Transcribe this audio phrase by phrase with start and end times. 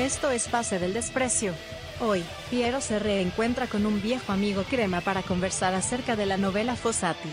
[0.00, 1.52] Esto es Pase del Desprecio.
[2.00, 6.74] Hoy, Piero se reencuentra con un viejo amigo crema para conversar acerca de la novela
[6.74, 7.28] Fossati.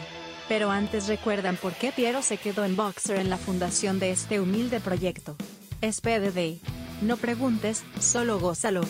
[0.49, 4.41] Pero antes recuerdan por qué Piero se quedó en Boxer en la fundación de este
[4.41, 5.37] humilde proyecto.
[5.79, 6.59] Es PDD.
[7.01, 8.81] No preguntes, solo gózalo.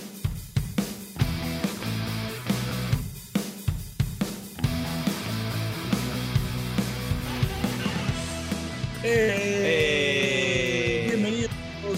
[9.04, 9.87] ¡Eh!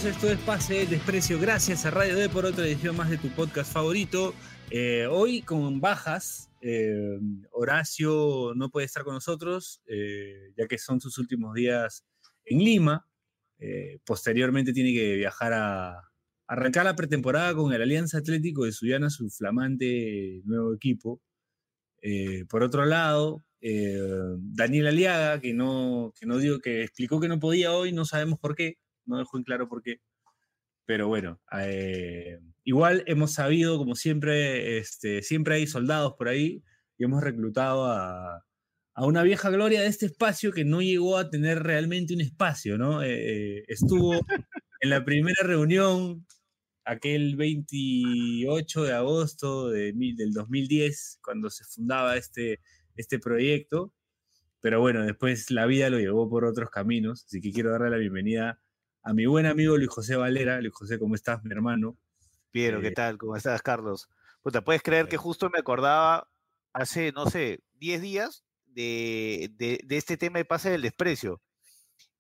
[0.10, 1.40] Esto es Pase del Desprecio.
[1.40, 4.34] Gracias a Radio D por otra edición más de tu podcast favorito.
[4.72, 7.20] Eh, hoy con bajas, eh,
[7.52, 12.06] Horacio no puede estar con nosotros, eh, ya que son sus últimos días
[12.46, 13.06] en Lima.
[13.60, 16.02] Eh, posteriormente tiene que viajar a
[16.48, 21.22] arrancar la pretemporada con el Alianza Atlético de Suyana, su flamante nuevo equipo.
[22.02, 24.02] Eh, por otro lado, eh,
[24.40, 28.40] Daniel Aliaga, que no, que no digo, que explicó que no podía hoy, no sabemos
[28.40, 30.02] por qué, no dejó en claro por qué.
[30.86, 36.64] Pero bueno, eh, igual hemos sabido, como siempre, este, siempre hay soldados por ahí
[36.98, 38.46] y hemos reclutado a,
[38.96, 42.78] a una vieja gloria de este espacio que no llegó a tener realmente un espacio,
[42.78, 43.04] ¿no?
[43.04, 44.14] Eh, eh, estuvo
[44.82, 46.26] en la primera reunión,
[46.86, 52.60] aquel 28 de agosto de mil- del 2010, cuando se fundaba este,
[52.96, 53.94] este proyecto,
[54.62, 57.98] pero bueno, después la vida lo llevó por otros caminos, así que quiero darle la
[57.98, 58.62] bienvenida
[59.04, 60.60] a mi buen amigo Luis José Valera.
[60.62, 61.98] Luis José, ¿cómo estás, mi hermano?
[62.52, 63.18] Piero, Eh, ¿qué tal?
[63.18, 64.10] ¿Cómo estás, Carlos?
[64.42, 66.30] Puta, ¿puedes creer que justo me acordaba
[66.74, 71.42] hace, no sé, 10 días de, de- de este tema de pase del desprecio?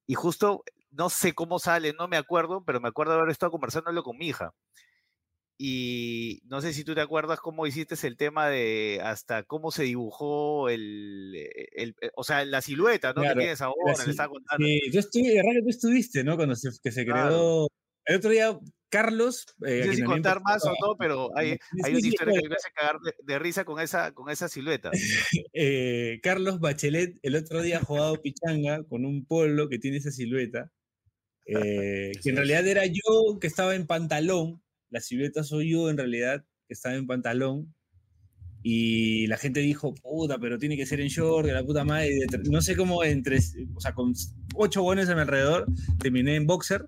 [0.05, 3.52] Y justo, no sé cómo sale, no me acuerdo, pero me acuerdo de haber estado
[3.52, 4.53] conversándolo con mi hija.
[5.61, 9.83] Y no sé si tú te acuerdas cómo hiciste el tema de hasta cómo se
[9.83, 11.35] dibujó el,
[11.75, 13.21] el- el- o sea, la silueta, ¿no?
[13.21, 14.66] Claro, que tienes ahora, le estaba contando.
[14.66, 16.38] Sí, yo estuve, de verdad que tú estuviste, ¿no?
[16.38, 17.13] Cuando se, que se creó.
[17.13, 17.67] Claro.
[18.05, 18.57] El otro día,
[18.88, 19.47] Carlos.
[19.67, 22.41] eh, No sé si contar más o no, pero hay, Sí, hay una sí, historia
[22.41, 24.91] que me hace cagar de, de risa con esa, con esa silueta.
[25.53, 30.11] eh, Carlos Bachelet el otro día ha jugado pichanga con un polo que tiene esa
[30.11, 30.72] silueta.
[31.47, 34.63] eh, que en realidad era yo que estaba en pantalón.
[34.89, 37.73] La silueta soy yo en realidad que estaba en pantalón.
[38.61, 42.25] Y la gente dijo, puta, pero tiene que ser en short, de la puta madre.
[42.50, 43.38] No sé cómo, entre,
[43.73, 44.13] o sea, con
[44.55, 45.66] ocho buenos a mi alrededor,
[45.99, 46.85] terminé en boxer.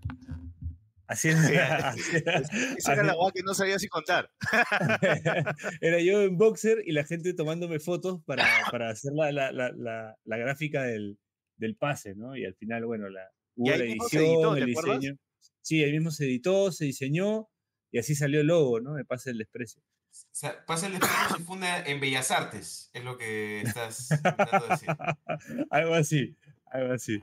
[1.08, 1.42] Haciendo,
[2.78, 4.32] Esa era la guay que no sabía si contar.
[5.82, 10.18] Era yo en boxer y la gente tomándome fotos para, para hacer la, la, la,
[10.24, 11.20] la, gráfica del,
[11.58, 12.38] del pase, ¿no?
[12.38, 15.00] Y al final, bueno, la, hubo la edición, editó, ¿te el acuerdas?
[15.02, 15.20] diseño.
[15.62, 17.50] Sí, ahí mismo se editó, se diseñó
[17.92, 18.94] y así salió el logo, ¿no?
[18.96, 19.82] De Pase del Desprecio.
[19.82, 24.66] O sea, Pasa el Desprecio se funda en Bellas Artes, es lo que estás tratando
[24.66, 24.90] de decir.
[25.70, 27.20] algo así, algo así.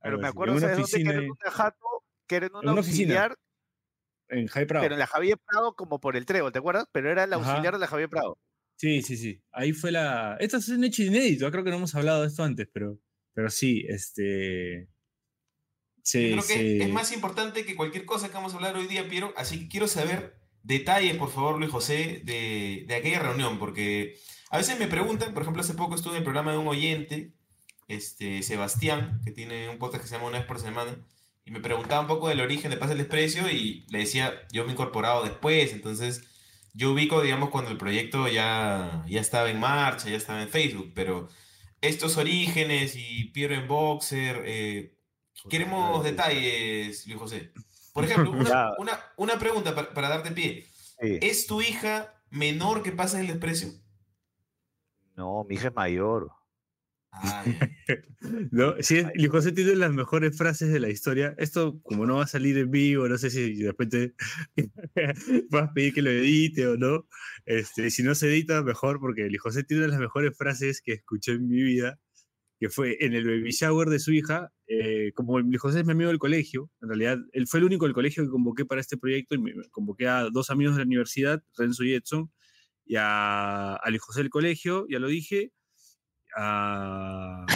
[0.00, 0.76] Pero algo me acuerdo ¿sabes dónde?
[0.76, 1.86] que oficina era una jato,
[2.26, 3.14] que era en una, una oficina.
[3.24, 3.38] auxiliar,
[4.28, 4.82] en Jaime Prado.
[4.84, 6.86] pero en la Javier Prado como por el trébol, ¿te acuerdas?
[6.92, 7.50] Pero era la Ajá.
[7.50, 8.38] auxiliar de la Javier Prado.
[8.76, 9.40] Sí, sí, sí.
[9.52, 10.36] Ahí fue la.
[10.40, 11.50] Esto es un hecho inédito.
[11.50, 12.98] Creo que no hemos hablado de esto antes, pero,
[13.32, 14.88] pero sí, este.
[16.04, 18.76] Se, Yo creo que se- es más importante que cualquier cosa que vamos a hablar
[18.76, 19.32] hoy día, Piero.
[19.36, 24.16] Así que quiero saber detalles, por favor, Luis José, de, de aquella reunión, porque
[24.50, 27.32] a veces me preguntan, por ejemplo, hace poco estuve en el programa de un oyente,
[27.88, 30.96] este, Sebastián, que tiene un podcast que se llama Una vez por semana,
[31.46, 34.64] y me preguntaba un poco del origen de Pasa el Desprecio, y le decía, yo
[34.64, 36.22] me he incorporado después, entonces
[36.74, 40.92] yo ubico, digamos, cuando el proyecto ya, ya estaba en marcha, ya estaba en Facebook,
[40.94, 41.28] pero
[41.80, 44.93] estos orígenes y Piero en Boxer, eh,
[45.48, 47.52] Queremos detalles, Luis José.
[47.92, 50.66] Por ejemplo, una, una- una pregunta para, para darte pie.
[51.00, 51.18] Sí.
[51.20, 53.68] ¿Es tu hija menor que pasa el desprecio?
[55.16, 56.30] No, mi hija es mayor.
[57.12, 57.44] Ah.
[58.50, 58.74] ¿no?
[58.80, 61.34] Sí, es- Luis José tiene las mejores frases de la historia.
[61.38, 64.14] Esto, como no va a salir en vivo, no sé si de repente
[65.50, 67.06] vas a pedir que lo edite o no.
[67.44, 71.32] Este, si no se edita, mejor, porque Luis José tiene las mejores frases que escuché
[71.32, 72.00] en mi vida,
[72.58, 74.50] que fue en el baby shower de su hija.
[74.66, 77.94] Eh, como José es mi amigo del colegio, en realidad él fue el único del
[77.94, 81.42] colegio que convoqué para este proyecto y me convoqué a dos amigos de la universidad,
[81.56, 82.32] Renzo y Edson,
[82.84, 85.52] y a, a Luis José del colegio, ya lo dije,
[86.36, 87.46] a,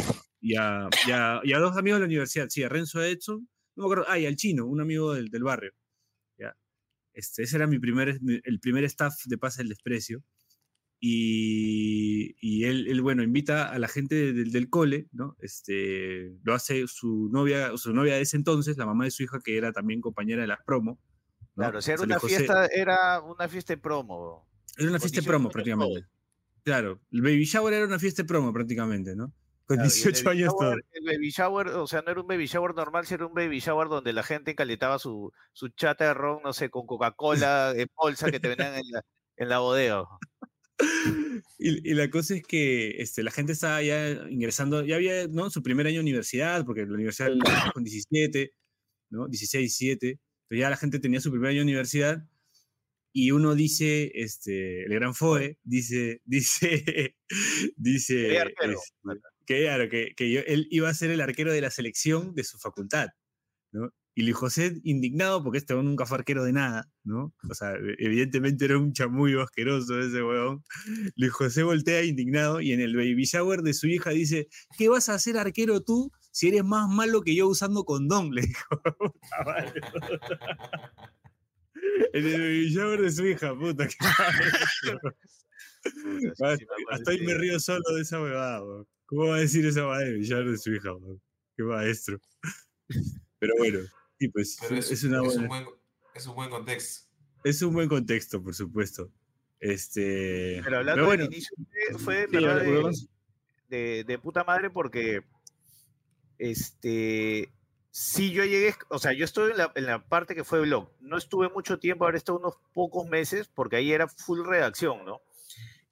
[0.41, 3.85] y, a, y y a dos amigos de la universidad, sí, a Renzo Edson, no
[3.85, 5.73] me acuerdo, ah, y al chino, un amigo del, del barrio.
[6.37, 6.55] ¿ya?
[7.15, 10.23] Este, ese era mi primer, el primer staff de Pasa el Desprecio.
[11.01, 15.37] Y, y él, él, bueno, invita a la gente del, del cole, ¿no?
[15.41, 19.39] Este, lo hace su novia, su novia de ese entonces, la mamá de su hija,
[19.45, 20.99] que era también compañera de las promo.
[21.55, 21.63] ¿no?
[21.65, 24.47] Claro, o sea, era una José- fiesta, era una fiesta de promo.
[24.77, 26.07] era una fiesta de promo prácticamente.
[26.63, 29.33] Claro, el baby shower era una fiesta de promo prácticamente, ¿no?
[29.67, 30.71] Con Claro, y el 18 baby años todo.
[30.73, 33.35] shower- El baby shower, o sea, no era un baby shower normal, sino era un
[33.35, 37.73] baby shower donde la gente encalentaba su, su chata de ron, no sé, con Coca-Cola
[37.77, 39.03] en bolsa que te venían en la,
[39.37, 40.05] en la bodega.
[41.59, 45.51] Y, y la cosa es que este, la gente estaba ya ingresando, ya había ¿no?
[45.51, 47.31] su primer año de universidad, porque la universidad
[47.75, 48.53] con 17,
[49.11, 49.29] ¿no?
[49.29, 50.09] 16, 17.
[50.11, 52.25] Entonces ya la gente tenía su primer año de universidad.
[53.13, 57.17] Y uno dice, este, el gran Foe, dice, dice,
[57.77, 58.73] dice, arquero.
[58.75, 62.35] este, que, claro, que, que yo- él iba a ser el arquero de la selección
[62.35, 63.09] de su facultad,
[63.73, 63.91] ¿no?
[64.19, 67.33] Y Luis José, indignado, porque este nunca fue arquero de nada, ¿no?
[67.49, 70.65] O sea, e- evidentemente era un chamullo asqueroso ese huevón.
[71.15, 75.09] Luis José voltea indignado y en el baby shower de su hija dice, ¿qué vas
[75.09, 78.31] a hacer arquero tú si eres más malo que yo usando condón?
[78.35, 78.83] Le dijo.
[79.47, 79.81] Madre.
[82.13, 83.87] en el baby shower de su hija, puta.
[83.87, 83.97] qué
[86.05, 86.33] me
[86.91, 88.65] Hasta ahí me río solo de esa huevada.
[88.65, 88.85] weón.
[89.07, 90.93] ¿Cómo va a decir esa madre de shower de su hija?
[90.93, 91.23] weón?
[91.57, 92.19] Qué maestro.
[93.39, 93.79] Pero bueno,
[94.19, 95.67] sí, pues Pero es, es, una es buena- un buen,
[96.15, 97.09] es un buen contexto.
[97.45, 99.11] es un buen contexto, por supuesto.
[99.61, 101.55] Este, Pero hablando bueno, del inicio,
[101.99, 102.93] fue- sí, de,
[103.69, 105.23] de- de puta madre porque
[106.39, 107.53] este
[107.91, 110.91] sí yo llegué, o sea, yo estuve en la, en la parte que fue blog.
[111.01, 115.21] No estuve mucho tiempo, ahora estuve unos pocos meses porque ahí era full redacción, ¿no?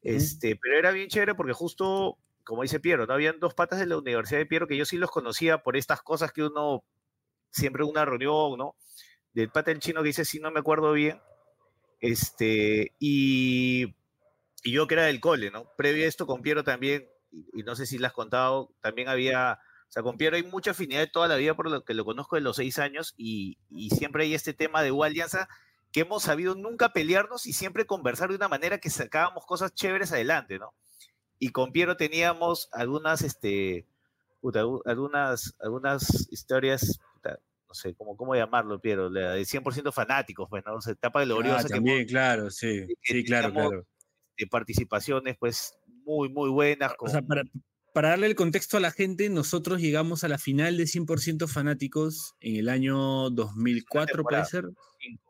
[0.02, 3.14] Este, pero era bien chévere porque justo, como dice Piero, ¿no?
[3.14, 6.00] Habían dos patas de la Universidad de Piero que yo sí los conocía por estas
[6.02, 6.84] cosas que uno,
[7.56, 8.76] siempre una reunión, ¿no?
[9.32, 11.20] Del pata el chino que dice, sí, no me acuerdo bien.
[12.00, 13.94] Este, y,
[14.62, 15.70] y yo que era del cole, ¿no?
[15.76, 19.58] Previo a esto con Piero también, y, no sé si lo has contado, también había,
[19.88, 22.04] o sea, con Piero hay mucha afinidad de toda la vida por lo que lo
[22.04, 25.48] conozco de los seis años y, y siempre hay este tema de Alianza
[25.92, 30.12] que hemos sabido nunca pelearnos y siempre conversar de una manera que sacábamos cosas chéveres
[30.12, 30.74] adelante, ¿no?
[31.38, 33.86] Y con Piero teníamos algunas, este,
[34.84, 37.00] algunas, algunas historias,
[37.68, 39.10] no sé, ¿cómo, cómo llamarlo, Piero?
[39.10, 40.74] La de 100% fanáticos, pues, ¿no?
[40.76, 43.86] O sea, etapa Ah, gloriosa que hemos- también, claro, sí, que sí, claro, claro.
[44.38, 45.74] de participaciones, pues,
[46.04, 46.92] muy, muy buenas.
[47.00, 47.42] O sea, para,
[47.92, 52.34] para darle el contexto a la gente, nosotros llegamos a la final de 100% fanáticos
[52.40, 54.64] en el año 2004, puede ser,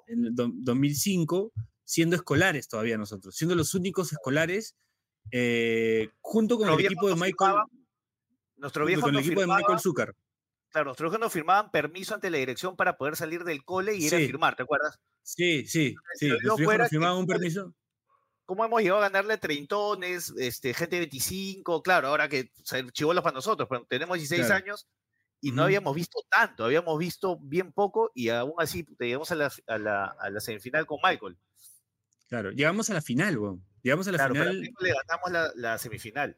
[0.08, 1.52] en el do- 2005,
[1.84, 4.74] siendo escolares todavía nosotros, siendo los únicos escolares,
[5.30, 7.66] eh, junto con Nuestro el equipo de Michael, firmaba-
[8.56, 10.14] Nuestro viejo con el equipo de Michael Zucker.
[10.76, 14.04] Claro, nuestros viejos nos firmaban permiso ante la dirección para poder salir del cole y
[14.04, 14.98] ir a firmar, ¿te acuerdas?
[15.22, 16.28] Sí, sí, sí.
[16.28, 17.74] Los viejos fuera nos que firmaban un permiso.
[18.44, 21.82] ¿Cómo hemos llegado a ganarle treintones, este, gente de 25?
[21.82, 24.62] Claro, ahora que o sea, chibolos para nosotros, pero tenemos 16 Claro.
[24.64, 24.86] años
[25.40, 29.50] y no habíamos visto tanto, habíamos visto bien poco y aún así llegamos a la,
[29.66, 31.38] a la, a la semifinal con Michael.
[32.28, 33.64] Claro, llegamos a la final, weón.
[33.82, 34.60] Llegamos a la Claro, final.
[34.60, 36.36] Le ganamos la, la semifinal.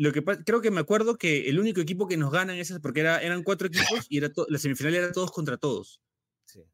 [0.00, 2.80] Lo que creo que me acuerdo que el único equipo que nos gana en esas,
[2.80, 6.00] porque era, eran cuatro equipos y era la semifinal era todos contra todos.
[6.46, 6.64] Sí.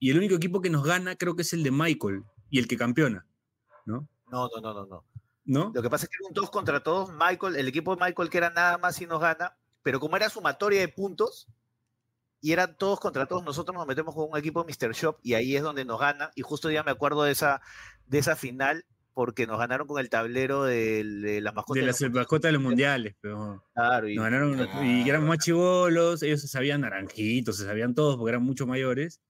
[0.00, 2.66] Y el único equipo que nos gana creo que es el de Michael y el
[2.66, 3.24] que campeona,
[3.84, 4.08] ¿no?
[4.32, 5.04] No, no, no, no, no.
[5.44, 5.70] ¿No?
[5.72, 7.12] Lo que pasa es que era un todos contra todos.
[7.12, 10.28] Michael, el equipo de Michael que era nada más y nos gana, pero como era
[10.28, 11.46] sumatoria de puntos
[12.40, 14.92] y eran todos contra todos, nosotros nos metemos con un equipo de Mr.
[14.92, 16.32] Shop y ahí es donde nos gana.
[16.34, 17.62] Y justo ya me acuerdo de esa,
[18.06, 18.84] de esa final
[19.16, 21.76] porque nos ganaron con el tablero del- de, las mascotas.
[21.76, 25.26] De de las los- mascotas de los mundiales, pero Claro, y nos ganaron y éramos
[25.30, 29.22] más chivolos, ellos se sabían naranjitos, se sabían todos porque eran mucho mayores.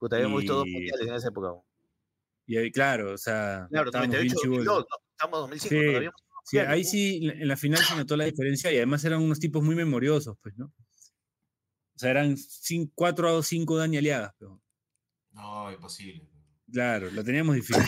[0.00, 1.52] puta, habíamos visto dos y- mundiales en esa época.
[2.46, 4.64] Y ahí, claro, o sea, Claro, estábamos bien 98, chivolos.
[4.66, 5.86] 2002, no, estamos en 2005, Sí.
[5.86, 6.12] todavía
[6.44, 9.62] Sí, ahí sí, en la final se notó la diferencia y además eran unos tipos
[9.62, 10.66] muy memoriosos, pues, ¿no?
[10.66, 14.60] O sea, eran cin- cuatro o cinco Dani aliadas, pero
[15.32, 16.26] No, imposible.
[16.72, 17.84] claro, lo teníamos difícil.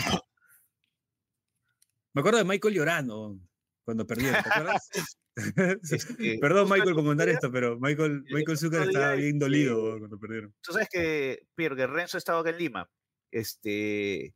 [2.13, 3.37] Me acuerdo de Michael llorando
[3.83, 4.89] cuando perdieron, ¿te acuerdas?
[5.91, 10.19] Este, Perdón, Michael, por contar esto, pero Michael, el Michael Zucker estaba bien dolido cuando
[10.19, 10.53] perdieron.
[10.61, 12.89] tú sabes que, Pierre, que Renzo estaba acá en Lima,
[13.31, 14.35] este,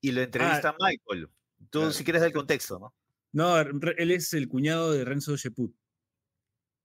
[0.00, 1.28] y lo entrevista a Michael.
[1.70, 1.92] Tú, Ah, claro.
[1.92, 2.94] si quieres, dar el contexto, ¿no?
[3.32, 5.74] No, él es el cuñado de Renzo Sheput,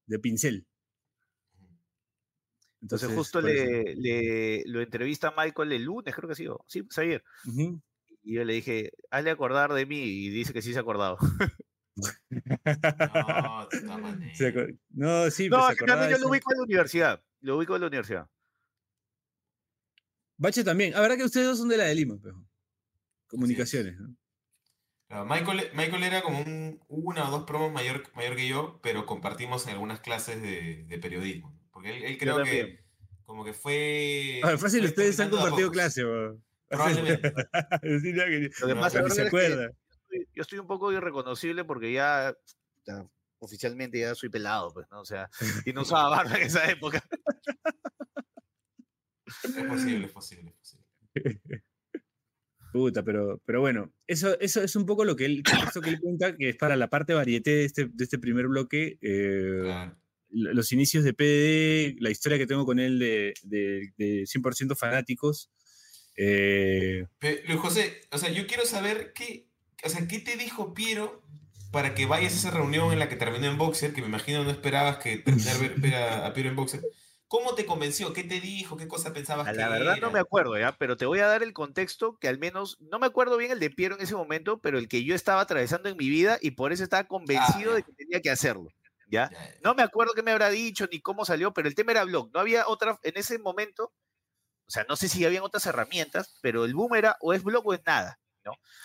[0.07, 0.65] de Pincel.
[2.81, 6.63] Entonces, Entonces, justo le, le- lo entrevista a Michael el lunes, creo que sí, o-
[6.67, 7.23] sí, pues ayer.
[7.47, 7.81] Ujú.
[8.29, 11.17] Y yo le dije, hazle acordar de mí, y dice que sí se ha acordado.
[11.95, 13.81] No, de
[14.91, 16.63] no, sí, no, pues se es que acordaba también de yo lo ubico en la
[16.63, 17.23] universidad.
[17.41, 18.29] Lo ubico en la universidad.
[20.37, 20.93] Bache también.
[20.93, 22.45] La verdad que ustedes dos son de la de Lima, pero.
[23.25, 24.15] Comunicaciones, ¿no?
[25.07, 29.07] Claro, Michael, Michael era como un, una o dos promos mayor, mayor que yo, pero
[29.07, 31.59] compartimos en algunas clases de, de periodismo.
[31.71, 32.79] Porque él, él creo que
[33.25, 34.39] como que fue...
[34.43, 36.43] Ah, fácil, fue ustedes han a compartido clase, weón.
[36.69, 37.33] Probablemente.
[37.81, 39.71] Que- Lo que No, pasa que ni ahora se es que acuerda.
[40.35, 42.35] yo estoy un poco irreconocible porque ya,
[42.85, 43.05] ya
[43.39, 45.01] oficialmente ya soy pelado, pues, ¿no?
[45.01, 45.29] O sea,
[45.65, 47.03] y no usaba barba en esa época.
[49.43, 50.85] Es posible, es posible, es posible.
[52.71, 55.99] Puta, pero, pero bueno, eso, eso es un poco lo que él, esto que él
[55.99, 58.99] cuenta, que es para la parte varieté de este, de este primer bloque.
[59.01, 59.97] eh, Claro.
[60.29, 65.49] los inicios de PDD, la historia que tengo con él de, de, de 100% fanáticos.
[66.19, 67.07] Eh,
[67.47, 69.47] Luis José, o sea, yo quiero saber qué,
[69.83, 71.23] o sea, qué te dijo Piero
[71.71, 74.43] para que vayas a esa reunión en la que terminó en Boxer, que me imagino
[74.43, 76.81] no esperabas que terminar ver, ver a, a Piero en Boxer.
[77.29, 78.11] ¿Cómo te convenció?
[78.11, 78.75] ¿Qué te dijo?
[78.75, 80.09] ¿Qué cosa pensabas A que La verdad no era?
[80.09, 83.05] me acuerdo ya, pero te voy a dar el contexto que al menos, no me
[83.05, 85.95] acuerdo bien el de Piero en ese momento, pero el que yo estaba atravesando en
[85.97, 87.75] mi vida y por eso estaba convencido ya.
[87.75, 88.73] de que tenía que hacerlo.
[89.07, 89.29] ya.
[89.63, 92.31] No me acuerdo qué me habrá dicho ni cómo salió, pero el tema era blog.
[92.33, 93.93] No había otra, en ese momento,
[94.69, 97.65] o sea, no sé si habían otras herramientas, pero el boom era o es blog
[97.65, 98.19] o es nada.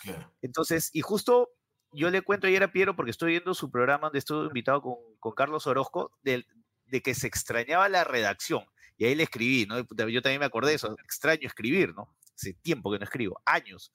[0.02, 0.32] Claro.
[0.40, 1.50] Entonces, y justo
[1.92, 4.94] yo le cuento ayer a Piero, porque estoy viendo su programa donde estuve invitado con,
[5.20, 6.46] con Carlos Orozco, del-
[6.86, 8.64] de, que se extrañaba la redacción.
[8.96, 9.80] Y ahí le escribí, ¿no?
[10.08, 12.16] Yo también me acordé de eso, extraño escribir, ¿no?
[12.34, 13.92] Hace tiempo que no escribo, años.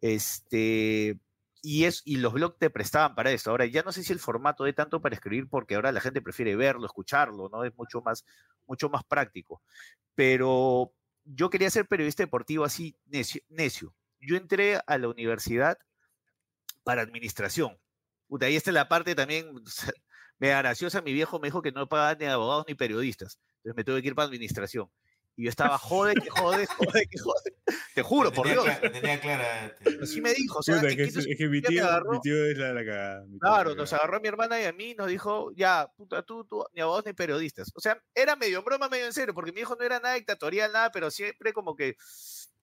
[0.00, 1.16] Este,
[1.62, 3.50] y, es, y los blogs te prestaban para eso.
[3.50, 6.20] Ahora, ya no sé si el formato de tanto para escribir, porque ahora la gente
[6.22, 7.64] prefiere verlo, escucharlo, ¿no?
[7.64, 8.24] Es mucho más,
[8.66, 9.62] mucho más práctico.
[10.14, 10.92] Pero
[11.24, 13.42] yo quería ser periodista deportivo así necio.
[13.48, 13.94] necio.
[14.20, 15.78] Yo entré a la universidad
[16.84, 17.78] para administración.
[18.28, 19.52] Puta, ahí está la parte también
[20.38, 21.02] me graciosa.
[21.02, 23.38] Mi viejo me dijo que no pagaban ni abogados ni periodistas.
[23.58, 24.90] Entonces me tuve que ir para administración.
[25.36, 27.56] Y yo estaba, jode, que jode, jode, que jode.
[27.94, 28.62] Te juro, por Dios.
[28.64, 29.74] clara- tenía clara.
[29.76, 30.58] te- Así me dijo.
[30.58, 32.10] O sea, puta, ¿en que qué es, que mi tío, agarró.
[32.12, 33.24] mi tío es la, la cagada.
[33.40, 36.64] Claro, nos agarró a mi hermana y a mí, nos dijo, ya, puta, tú, tú,
[36.74, 37.70] ni abogados ni periodistas.
[37.74, 40.14] O sea, era medio en broma, medio en serio, porque mi hijo no era nada
[40.16, 41.96] dictatorial, nada, pero siempre como que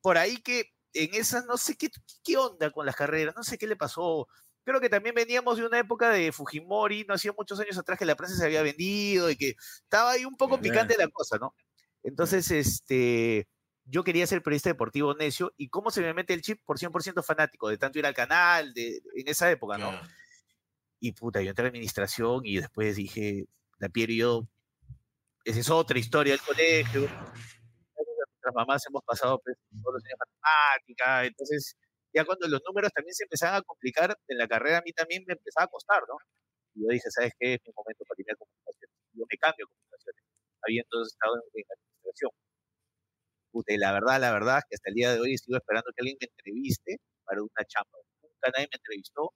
[0.02, 1.90] por ahí que en esas, no sé qué,
[2.24, 4.28] qué onda con las carreras, no sé qué le pasó.
[4.64, 8.06] Creo que también veníamos de una época de Fujimori, no hacía muchos años atrás que
[8.06, 11.56] la prensa se había vendido y que estaba ahí un poco picante la cosa, ¿no?
[12.08, 13.50] Entonces, este,
[13.84, 17.22] yo quería ser periodista deportivo necio y cómo se me mete el chip por 100%
[17.22, 19.90] fanático, de tanto ir al canal, de, en esa época, ¿no?
[19.90, 20.08] Claro.
[21.02, 23.46] Y puta, yo entré a administración y después dije,
[23.78, 24.48] la Piero y yo,
[25.44, 27.02] esa es otra historia del colegio.
[27.02, 31.76] Nuestras mamás hemos pasado pues, todos los años matemática, entonces
[32.14, 35.26] ya cuando los números también se empezaban a complicar en la carrera, a mí también
[35.28, 36.16] me empezaba a costar, ¿no?
[36.74, 37.56] Y yo dije, ¿sabes qué?
[37.56, 38.96] Es mi momento para irme a comunicaciones.
[39.12, 40.24] Yo me cambio a comunicaciones,
[40.64, 41.78] habiendo estado en, en
[43.52, 46.02] Puta, y la verdad, la verdad, que hasta el día de hoy sigo esperando que
[46.02, 47.98] alguien me entreviste para una chamba.
[48.22, 49.32] Nunca nadie me entrevistó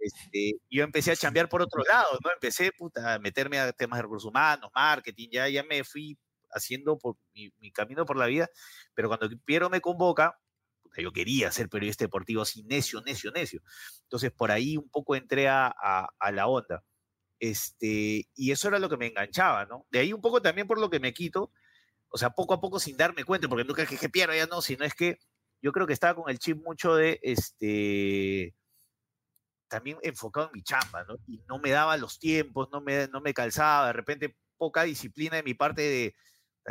[0.00, 2.32] este, yo empecé a chambear por otro lado, ¿no?
[2.32, 6.18] Empecé puta, a meterme a temas de recursos humanos, marketing, ya, ya me fui
[6.50, 8.48] haciendo por mi, mi camino por la vida,
[8.94, 10.38] pero cuando Piero me convoca,
[10.82, 13.62] puta, yo quería ser periodista deportivo así, necio, necio, necio.
[14.04, 16.84] Entonces por ahí un poco entré a, a, a la onda.
[17.40, 19.86] Este, y eso era lo que me enganchaba, ¿no?
[19.90, 21.52] De ahí un poco también por lo que me quito,
[22.10, 24.62] o sea, poco a poco sin darme cuenta, porque nunca es que, que ya no,
[24.62, 25.18] sino es que
[25.60, 28.54] yo creo que estaba con el chip mucho de, este,
[29.68, 31.16] también enfocado en mi chamba, ¿no?
[31.26, 35.36] Y no me daba los tiempos, no me, no me calzaba, de repente poca disciplina
[35.36, 36.14] de mi parte de,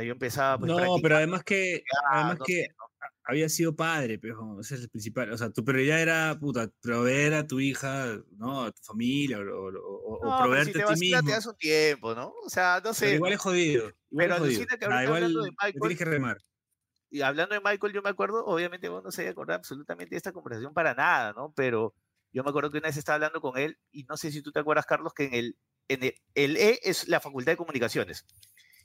[0.04, 2.87] yo empezaba pues No, pero además que, ah, además no que sé, ¿no?
[3.24, 5.32] Había sido padre, pero ese es el principal.
[5.32, 8.64] O sea, tu prioridad era, puta, proveer a tu hija, ¿no?
[8.66, 11.24] A tu familia, o, o- No, pero si proveerte te a ti mismo.
[11.28, 12.34] te das un tiempo, ¿no?
[12.46, 13.14] O sea, no Pero sé.
[13.16, 13.36] igual ¿no?
[13.36, 13.84] es jodido.
[13.84, 14.60] Igual Pero es jodido.
[14.60, 16.38] que Ah, ahorita igual hablando de Michael, tienes que remar.
[17.10, 20.32] y hablando de Michael, yo me acuerdo, obviamente vos no se acordar absolutamente de esta
[20.32, 21.54] conversación para nada, ¿no?
[21.56, 21.94] Pero
[22.34, 24.52] yo me acuerdo que una vez estaba hablando con él, y no sé si tú
[24.52, 28.26] te acuerdas, Carlos, que en el, en el, el E es la Facultad de Comunicaciones,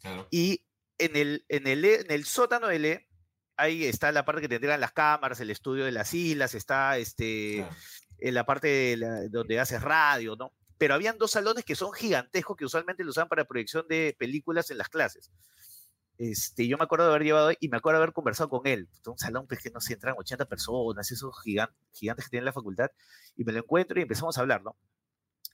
[0.00, 0.26] Claro.
[0.31, 0.64] y
[0.99, 3.09] en el, en el, E- en el sótano del E,
[3.62, 7.66] ahí está la parte que tendrán las cámaras, el estudio de las islas, está este,
[8.19, 10.52] en la parte de la- donde haces radio, ¿no?
[10.78, 14.71] Pero habían dos salones que son gigantescos que usualmente lo usan para proyección de películas
[14.71, 15.31] en las clases.
[16.19, 18.88] Este, yo me acuerdo de haber llevado y me acuerdo de haber conversado con él.
[19.07, 22.52] Un salón pues, que no sé, entran 80 personas, esos gigan- gigantes que tienen la
[22.52, 22.90] facultad,
[23.37, 24.76] y me lo encuentro y empezamos a hablar, ¿no?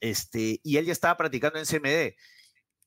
[0.01, 2.17] Este, y él ya estaba practicando en CMD.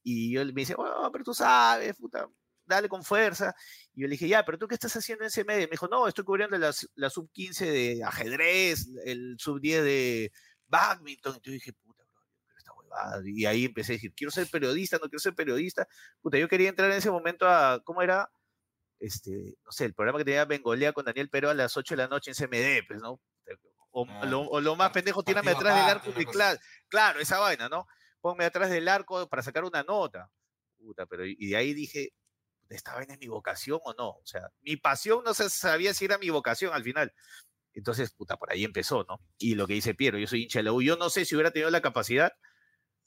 [0.04, 2.28] Y yo le- me dice, oh, pero tú sabes, puta,
[2.66, 3.54] dale con fuerza.
[3.94, 5.48] Y yo le dije, ya, pero tú qué estás haciendo en CMD?
[5.66, 10.32] Me dijo, no, estoy cubriendo la, la sub 15 de ajedrez, el sub 10 de
[10.68, 11.36] badminton.
[11.44, 13.22] Y yo dije, puta, bro, yo quiero esta huevada.
[13.26, 15.88] Y ahí empecé a decir, quiero ser periodista, no quiero ser periodista.
[16.22, 18.30] Puta, yo quería entrar en ese momento a, ¿cómo era?
[19.00, 21.98] Este, no sé, el programa que tenía Bengolea con Daniel Pero a las 8 de
[22.04, 23.20] la noche en CMD, pues, ¿no?
[23.94, 26.60] O, Ah, lo, o lo más part- pendejo, tírame atrás del arco cosa clase.
[26.88, 27.88] Claro, esa vaina, ¿no?
[28.22, 30.32] Ponme atrás del arco para sacar una nota.
[30.78, 32.14] Puta, pero y de ahí dije,
[32.76, 34.10] ¿esta vaina es mi vocación o no?
[34.10, 37.14] O sea, mi pasión no se sabía si era mi vocación al final.
[37.74, 39.22] Entonces, puta, por ahí empezó, ¿no?
[39.38, 40.82] Y lo que dice Piero, yo soy hincha de la U.
[40.82, 42.32] Yo no sé si hubiera tenido la capacidad,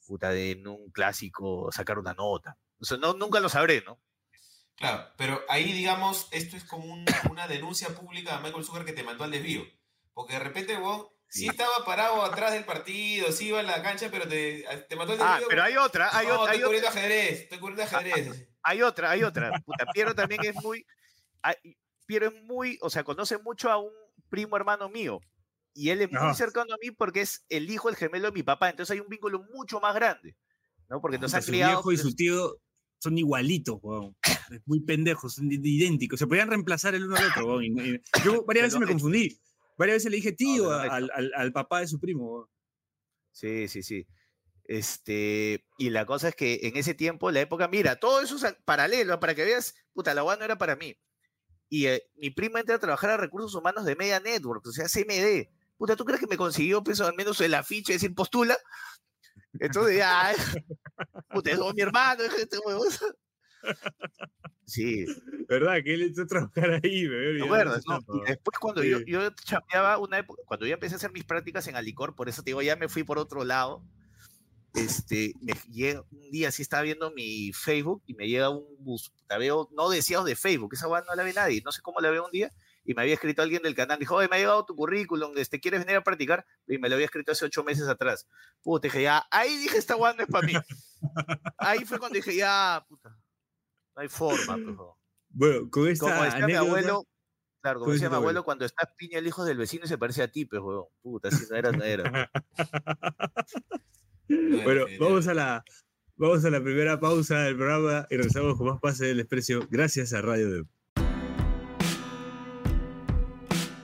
[0.06, 2.58] puta, de en un clásico sacar una nota.
[2.78, 4.00] O sea, no, nunca lo sabré, ¿no?
[4.76, 8.92] Claro, pero ahí, digamos, esto es como un- una denuncia pública a Michael Zucker que
[8.92, 9.62] te mandó al desvío.
[10.12, 14.08] Porque de repente, vos, sí estaba parado atrás del partido, sí iba a la cancha,
[14.10, 15.48] pero te, te mandó al Ah, desvío.
[15.48, 18.48] pero hay otra, hay no, otra, hay estoy otra, cubriendo ajedrez, estoy cubriendo ajedrez.
[18.64, 19.52] Hay otra, hay otra.
[19.64, 20.84] Puta, Piero también es muy,
[21.42, 23.92] hay- Piero es muy, o sea, conoce mucho a un
[24.28, 25.20] primo hermano mío.
[25.76, 26.34] Y él es muy Ajá.
[26.34, 28.70] cercano a mí porque es el hijo, el gemelo de mi papá.
[28.70, 30.36] Entonces hay un vínculo mucho más grande,
[30.88, 31.00] ¿no?
[31.00, 31.72] Porque nos han su criado.
[31.78, 32.58] viejo y su tío
[33.00, 34.16] son igualitos, weón.
[34.50, 36.18] Es Muy pendejos, son idénticos.
[36.18, 37.64] Se podían reemplazar el uno al otro, weón.
[37.64, 39.38] y- y- Yo varias veces me confundí.
[39.76, 42.48] Varias veces le dije tío a- al, al- al papá de su primo.
[43.32, 44.06] Sí, sí, sí.
[44.66, 48.44] Este, y la cosa es que en ese tiempo, la época, mira, todo eso es
[48.44, 50.98] al- paralelo, para que veas, puta, la UA no era para mí.
[51.68, 54.86] Y eh, mi prima entra a trabajar a recursos humanos de Media Network, o sea,
[54.88, 55.48] CMD.
[55.76, 58.56] Puta, ¿tú crees que me consiguió, pues, al menos el afiche, decir postula?
[59.60, 60.32] Entonces, ya,
[61.30, 62.88] puta, es mi hermano, es este huevón.
[64.66, 65.04] Sí,
[65.48, 65.76] ¿Verdad?
[65.84, 67.46] Que él entró a trabajar ahí, esa no?
[67.46, 68.24] weón.
[68.26, 69.04] después cuando yo, Sí.
[69.06, 72.42] yo chambeaba una época, cuando yo empecé a hacer mis prácticas en Alicor, por eso
[72.42, 73.82] te digo, ya me fui por otro lado,
[74.74, 79.12] este, me llega, un día sí estaba viendo mi Facebook y me llega un bus,
[79.28, 82.00] la veo, no deseados de Facebook, esa weá no la ve nadie, no sé cómo
[82.00, 82.52] la veo un día,
[82.84, 85.60] y me había escrito alguien del canal, dijo, oye, me ha llegado tu currículum, este,
[85.60, 86.44] ¿quieres venir a practicar?
[86.66, 88.28] Y me lo había escrito hace ocho meses atrás.
[88.62, 90.54] Puta, dije, ya, ahí dije, esta weá no es para mí.
[91.58, 93.16] Ahí fue cuando dije, ya, puta,
[93.94, 94.94] no hay forma, weón.
[95.28, 97.06] Bueno, con esta Como decía mi abuelo,
[97.60, 98.44] claro, como ¿Cómo decía mi abuelo, abuelo?
[98.44, 100.86] cuando estás piña el hijo del vecino y se parece a ti, pues, huevón.
[101.00, 102.30] Puta, si no era, no era.
[104.28, 105.64] Bueno, vamos a la
[106.16, 110.12] vamos a la primera pausa del programa y regresamos con más Pase del Desprecio gracias
[110.12, 110.66] a Radio Dep.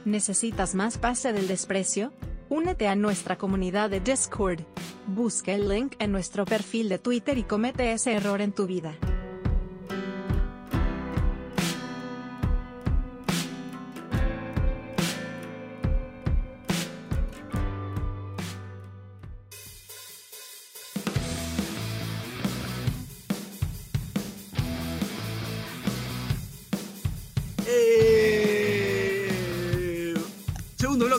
[0.04, 2.12] ¿Necesitas más pase del desprecio?
[2.48, 4.60] Únete a nuestra comunidad de Discord.
[5.06, 8.96] Busca el link en nuestro perfil de Twitter y comete ese error en tu vida.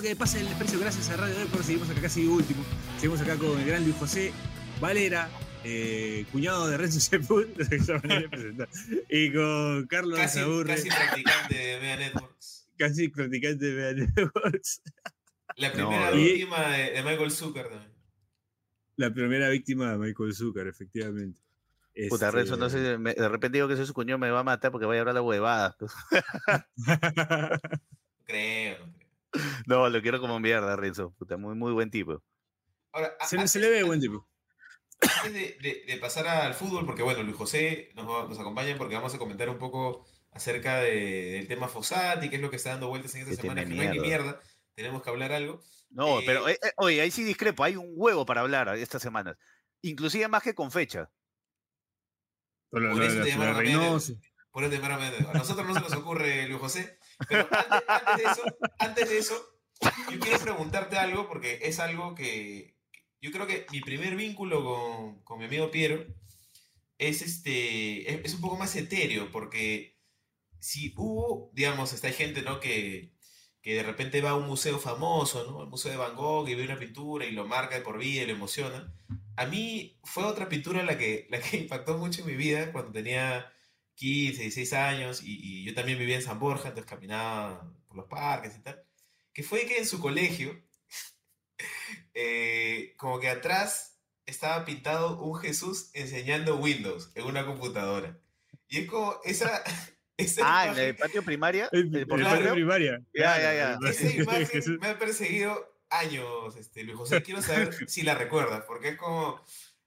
[0.02, 1.50] Bloque de Pase del Desprecio gracias a Radio Dep.
[1.52, 2.66] Ahora seguimos acá casi último.
[2.96, 4.34] Seguimos acá con el gran Luis José
[4.80, 5.30] Valera,
[5.64, 8.68] eh, cuñado de Renzo Sepul, de esa manera de presentar,
[9.10, 12.68] y con Carlos Casi, Aburre, casi practicante de Media Networks.
[12.78, 14.82] casi practicante de Media Networks.
[15.58, 17.92] La No, primera y- víctima de, de Michael Zucker también.
[18.96, 21.40] La primera víctima de Michael Zucker, efectivamente.
[22.10, 24.40] Puta, Este, Renzo, no sé, me- de repente digo que soy su cuñado, me va
[24.40, 25.76] a matar porque vaya a hablar la huevada.
[28.26, 28.78] Creo,
[29.68, 31.14] no lo quiero como mierda, Renzo.
[31.18, 32.24] Puta, muy, muy buen tipo.
[32.94, 34.28] Ahora, se, le- se antes- le ve buen tipo.
[35.02, 38.78] Antes de, de- de pasar al fútbol, porque bueno, Luis José nos, va- nos acompaña
[38.78, 42.58] porque vamos a comentar un poco acerca de- del tema Fossati, que es lo que
[42.58, 44.42] está dando vueltas en esta Qué semana, que tema no hay ni mierda.
[44.76, 45.62] tenemos que hablar algo.
[45.90, 47.64] No, Eh, pero, eh, eh, oye, ahí sí discrepo.
[47.64, 49.36] Hay un huevo para hablar estas semanas.
[49.82, 51.10] Inclusive más que con fecha.
[52.70, 54.00] Por lo- Por lo- eso lo- te lo llamaron a.
[54.52, 57.00] Por eso te llamaron a nosotros no se nos ocurre, Luis José.
[57.28, 58.44] Pero antes, antes de eso,
[58.80, 59.60] antes de eso,
[60.12, 62.78] yo quiero preguntarte algo, porque es algo que que
[63.22, 66.06] yo creo que mi primer vínculo con, con mi amigo Piero
[66.98, 69.98] es, este, es, es un poco más etéreo, porque
[70.60, 72.60] si hubo, digamos, está hay gente, ¿no?
[72.60, 73.14] Que,
[73.62, 75.64] que de repente va a un museo famoso, ¿no?
[75.64, 78.24] El Museo de Van Gogh y ve una pintura y lo marca de por vida
[78.24, 78.94] y lo emociona.
[79.36, 82.92] A mí fue otra pintura la que, la que impactó mucho en mi vida cuando
[82.92, 83.52] tenía
[84.02, 88.08] 15, 16 años y, y yo también vivía en San Borja, entonces caminaba por los
[88.08, 88.84] parques y tal.
[89.32, 90.60] Que fue que en su colegio,
[92.16, 98.18] eh, como que atrás estaba pintado un Jesús enseñando Windows en una computadora.
[98.68, 99.64] Y es como esa...
[100.18, 101.70] esa Ah, en imagen- el patio primaria.
[101.72, 103.02] El, el el patio primaria.
[103.14, 103.90] Ya, ya, ya.
[103.90, 107.22] esa imagen me ha perseguido años, este, Luis José.
[107.22, 109.40] Quiero saber si la recuerdas, porque es como.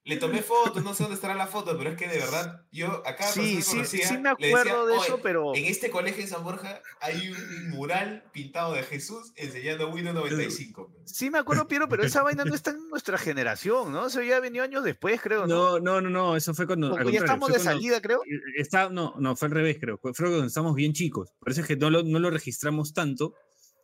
[0.07, 3.03] Le tomé fotos, no sé dónde estará la foto, pero es que de verdad, yo
[3.07, 5.55] a cada Sí, sí, conocía, sí me decía, acuerdo de "Oye, eso, pero.
[5.55, 10.93] En este colegio en San Borja hay un mural pintado de Jesús enseñando Windows 95.
[11.07, 14.09] Sí me acuerdo, Piero, pero esa vaina no está en nuestra generación, ¿no?
[14.09, 15.79] Eso ya venido años después, creo, ¿no?
[15.79, 16.95] No, no, no, no, eso fue cuando.
[17.11, 18.21] ya estamos de cuando- salida, creo.
[18.59, 19.97] Está, no, no, fue al revés, creo.
[19.97, 21.31] Fue, cuando estábamos bien chicos.
[21.39, 23.29] Por eso es que no lo, no lo registramos tanto.
[23.29, 23.35] O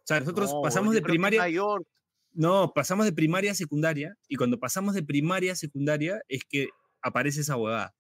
[0.05, 1.43] sea, nosotros No, pasamos de primaria.
[2.33, 4.17] No, pasamos de primaria a secundaria.
[4.29, 6.69] Y cuando pasamos de primaria a secundaria es que
[7.03, 7.95] aparece esa huevada.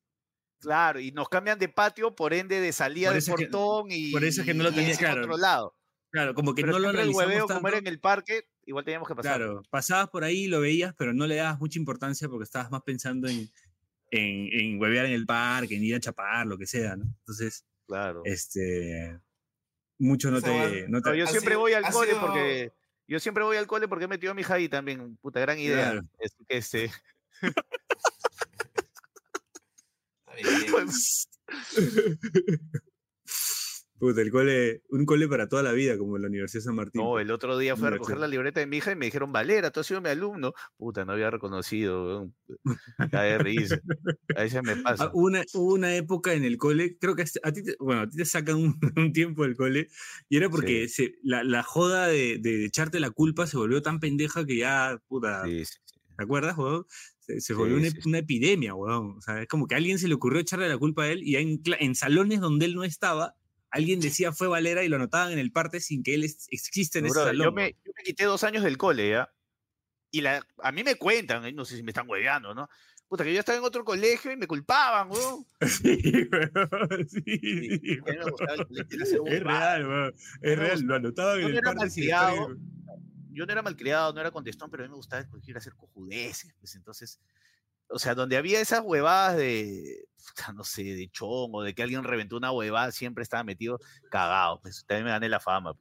[0.60, 3.46] Claro, y nos cambian de patio, por ende de salida Por de eso es que-
[3.46, 5.22] portón y, por eso es que no lo y tenía claro.
[5.22, 5.74] otro lado.
[6.10, 7.54] Claro, como que Pero no lo siempre el analizamos hueveo, tanto.
[7.60, 9.36] como era en el parque, igual teníamos que pasar.
[9.38, 12.82] Claro, pasabas por ahí, lo veías, pero no le dabas mucha importancia porque estabas más
[12.82, 13.48] pensando en,
[14.10, 17.04] en, en huevear en el parque, en ir a chapar, lo que sea, ¿no?
[17.20, 18.22] Entonces, Claro.
[18.24, 19.18] este,
[19.98, 20.88] mucho no O sea, te...
[20.88, 22.72] No te yo siempre sido- voy al cole sido- porque
[23.10, 25.58] yo siempre voy al cole porque he metido a mi hija ahí también, puta gran
[25.58, 25.90] idea.
[25.90, 26.02] Claro.
[26.20, 26.90] Es este,
[30.36, 30.88] bien.
[34.00, 37.02] Puta, el cole, un cole para toda la vida, como la Universidad de San Martín.
[37.02, 37.24] no, pues.
[37.26, 39.70] el otro día fui a recoger la libreta de mi hija y me dijeron, Valera,
[39.70, 40.54] tú has sido mi alumno.
[40.78, 42.32] Puta, no había reconocido.
[43.12, 43.78] de risa.
[44.36, 45.10] A veces me Ah, pasa.
[45.12, 48.08] hubo una, hubo una época en el cole, creo que a ti te, bueno, a
[48.08, 49.88] ti te sacan un, un tiempo del cole,
[50.28, 54.00] y era porque se, la, la joda de, de echarte la culpa se volvió tan
[54.00, 56.00] pendeja que ya, puta, Sí, sí, sí.
[56.16, 56.86] ¿te acuerdas, weón?
[57.20, 59.16] Se, volvió una, una epidemia, weón.
[59.18, 61.22] O sea, es como que a alguien se le ocurrió echarle la culpa a él
[61.22, 63.36] y en, en salones donde él no estaba,
[63.70, 67.06] alguien decía fue Valera y lo anotaban en el parte sin que él exista en
[67.06, 67.46] ese salón.
[67.46, 69.32] yo, me, yo me quité dos años del cole, ¿ya?
[70.10, 72.68] Y la, a mí me cuentan, no sé si me están hueveando, ¿no?
[73.06, 75.44] Puta, que yo estaba en otro colegio y me culpaban, weón.
[75.66, 80.14] Sí, weón, sí, sí, me gustaba el colegio, Es real, weón.
[80.40, 81.90] Es real, lo anotaban en yo el no era parte
[83.32, 85.56] yo no era malcriado, no era contestón, pero a mí me gustaba el colegio ir
[85.56, 87.20] a hacer cojudeces, pues entonces,
[87.90, 90.06] o sea, donde había esas huevadas de,
[90.54, 93.78] no sé, de chongo, de que alguien reventó una huevada, siempre estaba metido
[94.10, 95.74] cagado, pues también me gané la fama.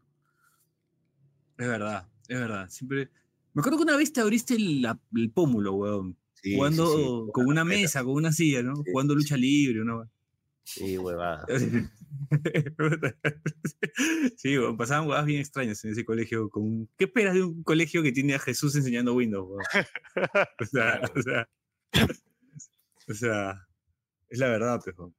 [1.58, 2.70] Es verdad, es verdad.
[2.70, 3.10] Siempre.
[3.54, 6.18] Me acuerdo que una vez te abriste el, el pómulo, weón.
[6.34, 8.76] Sí, jugando sí, con una mesa, con una silla, ¿no?
[8.76, 10.10] Jugando lucha libre, ¿no?
[10.64, 11.46] Sí, huevada.
[14.38, 16.50] sí, weón, pasaban huevadas bien extrañas en ese colegio.
[16.50, 16.88] Con...
[16.98, 19.50] ¿Qué esperas de un colegio que tiene a Jesús enseñando Windows?
[19.50, 19.64] weón?
[20.62, 21.50] O sea, o sea,
[23.08, 23.68] o sea,
[24.30, 25.14] es la verdad, pejo.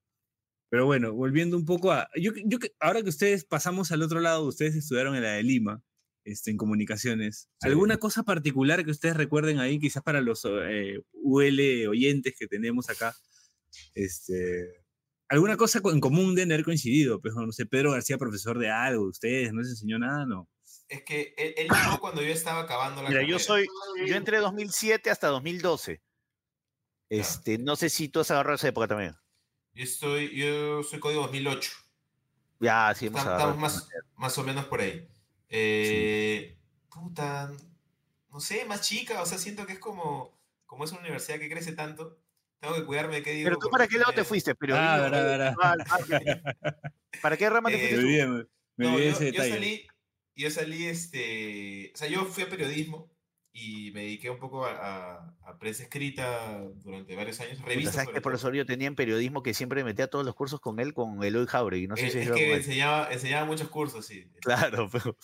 [0.71, 2.09] Pero bueno, volviendo un poco a.
[2.15, 5.43] Yo, yo, que- ahora que ustedes pasamos al otro lado, ustedes estudiaron en la de
[5.43, 5.83] Lima,
[6.25, 7.49] este, en comunicaciones.
[7.61, 7.69] Sí.
[7.69, 12.89] ¿Alguna cosa particular que ustedes recuerden ahí, quizás para los eh, UL oyentes que tenemos
[12.89, 13.15] acá?
[13.95, 14.85] Este,
[15.29, 17.21] ¿Alguna cosa co- en común de haber coincidido?
[17.21, 20.25] Pues, no sé, Pedro García, profesor de algo, ¿ustedes no les enseñó nada?
[20.27, 20.49] No.
[20.89, 23.45] Es que él, él llegó cuando yo estaba acabando la Mira, yo carrera.
[23.45, 23.67] soy,
[24.07, 26.01] yo entré 2007 hasta 2012.
[27.11, 29.15] Este, no sé si tú has agarrado esa época también.
[29.75, 31.73] Yo, estoy, yo soy código 2008.
[32.61, 35.09] Ya, sí, hemos Estamos, más, más o menos por ahí.
[35.49, 36.57] Eh,
[36.89, 37.51] Puta,
[38.31, 41.49] no sé, más chica, o sea, siento que es como, como es una universidad que
[41.49, 42.19] crece tanto,
[42.61, 43.47] tengo que cuidarme de qué digo.
[43.49, 44.55] Pero tú, ¿para qué lado te fuiste?
[44.55, 46.35] Pero Ah, verdad, verdad.
[47.23, 48.39] ¿Para qué rama te Eh, fuiste me,
[48.77, 49.51] me No, yo, ese yo detalle.
[49.55, 49.87] salí,
[50.37, 53.11] yo salí, este, o sea, yo fui a periodismo
[53.53, 54.71] y me dediqué un poco a,
[55.17, 57.95] a- a prensa escrita durante varios años, revistas.
[57.97, 60.95] ¿Sabes qué profesor yo tenía en periodismo que siempre metía todos los cursos con él,
[60.95, 61.89] con Eloy Jauregui?
[61.89, 64.31] No sé Eh, si es que enseñaba, enseñaba muchos cursos, sí.
[64.41, 65.17] Claro, pero.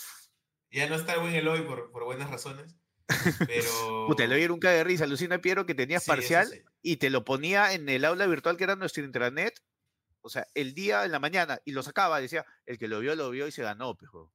[0.71, 2.75] Ya no está el buen Eloy por, por buenas razones,
[3.47, 4.07] pero...
[4.09, 5.07] Puta, Eloy era un cague de risa.
[5.07, 6.61] Lucina Piero que tenías Sí, parcial sí.
[6.83, 9.55] y te lo ponía en el aula virtual que era nuestro intranet.
[10.21, 13.15] O sea, el día en la mañana y lo sacaba, decía, el que lo vio,
[13.15, 14.33] lo vio y se ganó, pejo.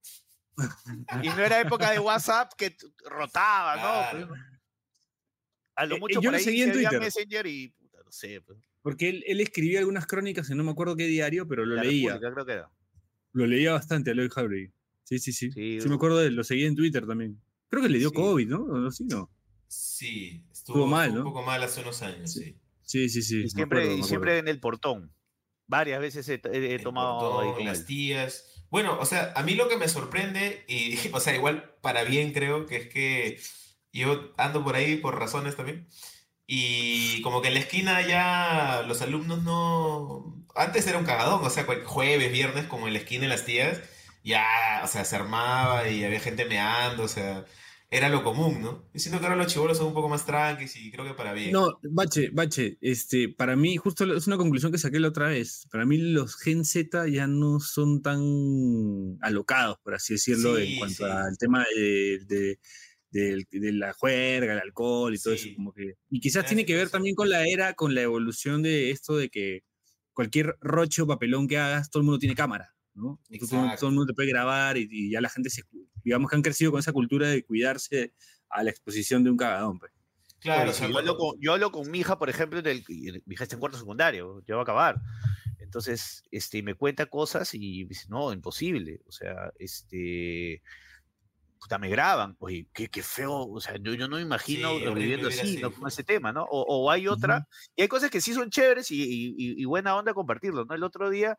[1.23, 3.73] Y no era época de WhatsApp que rotaba,
[4.11, 4.27] Claro.
[4.27, 4.33] ¿no?
[5.75, 6.99] A lo Eh, mucho yo por ahí seguí en Twitter.
[6.99, 8.59] Messenger y puta, no sé, pues.
[8.81, 11.83] Porque él, él escribía algunas crónicas en no me acuerdo qué diario, pero lo La
[11.83, 12.13] leía.
[12.13, 12.69] República, creo que era.
[13.33, 14.71] Lo leía bastante a Lloyd Jauregui.
[15.03, 15.51] Sí, sí, sí.
[15.51, 16.35] Sí, Sí, me acuerdo de él.
[16.35, 17.41] Lo seguía en Twitter también.
[17.69, 18.15] Creo que le dio Sí.
[18.15, 18.63] COVID, ¿no?
[18.63, 18.91] ¿O no?
[18.91, 19.29] Sí, no.
[19.67, 21.19] Sí, estuvo, Estuvo mal, ¿no?
[21.19, 22.43] un poco mal hace unos años, Sí.
[22.43, 22.57] sí.
[22.83, 23.43] Sí, sí, sí.
[23.43, 25.13] Y siempre, acuerdo, y me siempre en el portón.
[25.67, 28.50] Varias veces he, he- he El tomado portón, ahí con las tías.
[28.71, 32.33] Bueno, o sea, a mí lo que me sorprende, y, o sea, igual para bien
[32.33, 33.39] creo, que es que
[33.93, 35.87] yo ando por ahí por razones también,
[36.47, 40.45] y como que en la esquina ya los alumnos no...
[40.55, 43.81] Antes era un cagadón, o sea, jueves, viernes, como en la esquina de las tías,
[44.23, 44.45] ya,
[44.83, 47.45] o sea, se armaba y había gente meando, o sea,
[47.93, 48.85] era lo común, ¿no?
[48.93, 51.33] Yo siento que ahora los chibolos son un poco más tranquis y creo que para
[51.33, 51.51] bien.
[51.51, 55.67] No, Bache, Bache, este, para mí, justo es una conclusión que saqué la otra vez.
[55.69, 60.77] Para mí los Gen Z ya no son tan alocados, por así decirlo, en Sí,
[60.77, 61.03] cuanto sí.
[61.03, 62.59] al tema de, de-
[63.11, 65.43] del- de la juerga, el alcohol y todo eso.
[65.43, 65.55] Sí.
[65.55, 68.89] Como que, y quizás tiene que ver también con la era, con la evolución de
[68.91, 69.63] esto de que
[70.13, 73.19] cualquier roche o papelón que hagas, todo el mundo tiene cámara, ¿no?
[73.29, 73.75] Exacto.
[73.81, 75.63] todo el mundo te puede grabar y, y ya la gente se,
[76.03, 78.13] digamos que han crecido con esa cultura de cuidarse
[78.49, 79.91] a la exposición de un cagadón, pues.
[80.39, 83.11] Claro, o sea, yo, hablo con, yo hablo con mi hija, por ejemplo, del, y
[83.25, 85.01] mi hija está en cuarto secundario, ya va a acabar.
[85.59, 89.01] Entonces, este, me cuenta cosas y dice, no, imposible.
[89.07, 90.63] O sea, este,
[91.59, 92.35] puta, me graban.
[92.39, 93.47] Oye, qué, qué feo.
[93.47, 95.61] O sea, yo, yo no me imagino Sí, viviendo así, así.
[95.61, 95.71] ¿no?
[95.71, 96.43] Con ese tema, ¿no?
[96.43, 99.65] O, o hay otra, y hay cosas que sí son chéveres y, y- y- y
[99.65, 100.75] buena onda compartirlo, ¿no?
[100.75, 101.37] El otro día,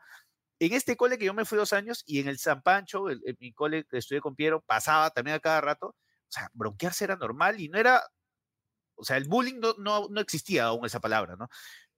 [0.67, 3.21] en este cole que yo me fui dos años y en el San Pancho, el,
[3.27, 5.89] en mi cole que estudié con Piero, pasaba también a cada rato.
[5.89, 8.01] O sea, bronquearse era normal y no era,
[8.95, 11.49] o sea, el bullying no, no, no existía aún esa palabra, ¿no?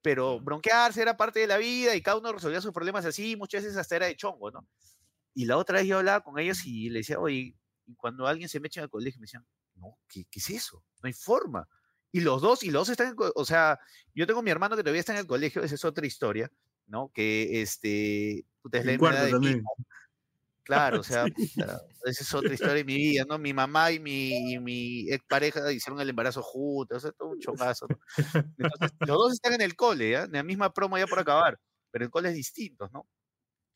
[0.01, 3.63] Pero bronquearse era parte de la vida y cada uno resolvía sus problemas así, muchas
[3.65, 4.67] veces hasta era de chongo, ¿no?
[5.35, 7.55] Y la otra vez yo hablaba con ellos y le decía, oye,
[7.87, 10.51] y cuando alguien se me echa en el colegio, me decían, no, ¿qué, ¿qué, es
[10.51, 10.83] eso?
[11.03, 11.69] No hay forma.
[12.13, 13.79] Y los dos, y los dos están, en, o sea,
[14.15, 16.51] yo tengo mi hermano que todavía está en el colegio, esa es otra historia,
[16.87, 17.11] ¿no?
[17.13, 19.63] Que este, puta, es la cuarto también.
[20.65, 21.27] Claro, o sea,
[22.05, 23.39] esa es otra historia de mi vida, ¿no?
[23.39, 27.39] Mi mamá y mi, y mi expareja hicieron el embarazo juntos, o sea, todo un
[27.39, 27.99] chongazo, ¿no?
[28.57, 30.23] Entonces, los dos están en el cole, ¿ya?
[30.23, 33.07] En la misma promo ya por acabar, pero en coles distintos, ¿no?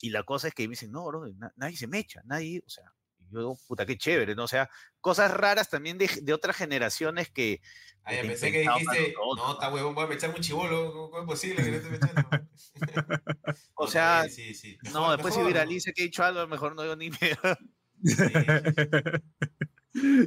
[0.00, 2.62] Y la cosa es que me dicen, no, bro, na nadie se me echa, nadie,
[2.66, 2.90] o sea,
[3.30, 4.44] yo, puta, qué chévere, ¿no?
[4.44, 4.68] O sea,
[5.00, 7.60] cosas raras también de, de otras generaciones que...
[8.04, 11.62] Ay, pensé que dijiste, no, está huevón, voy a echar un chivolo, ¿cómo es posible
[11.62, 12.28] que no esté mechando?
[13.74, 14.78] o sea, sí, sí.
[14.82, 16.96] Mejor, no, después mejor, si viralice que he dicho algo, a lo mejor no digo
[16.96, 17.58] ni miedo.
[18.04, 18.16] Sí.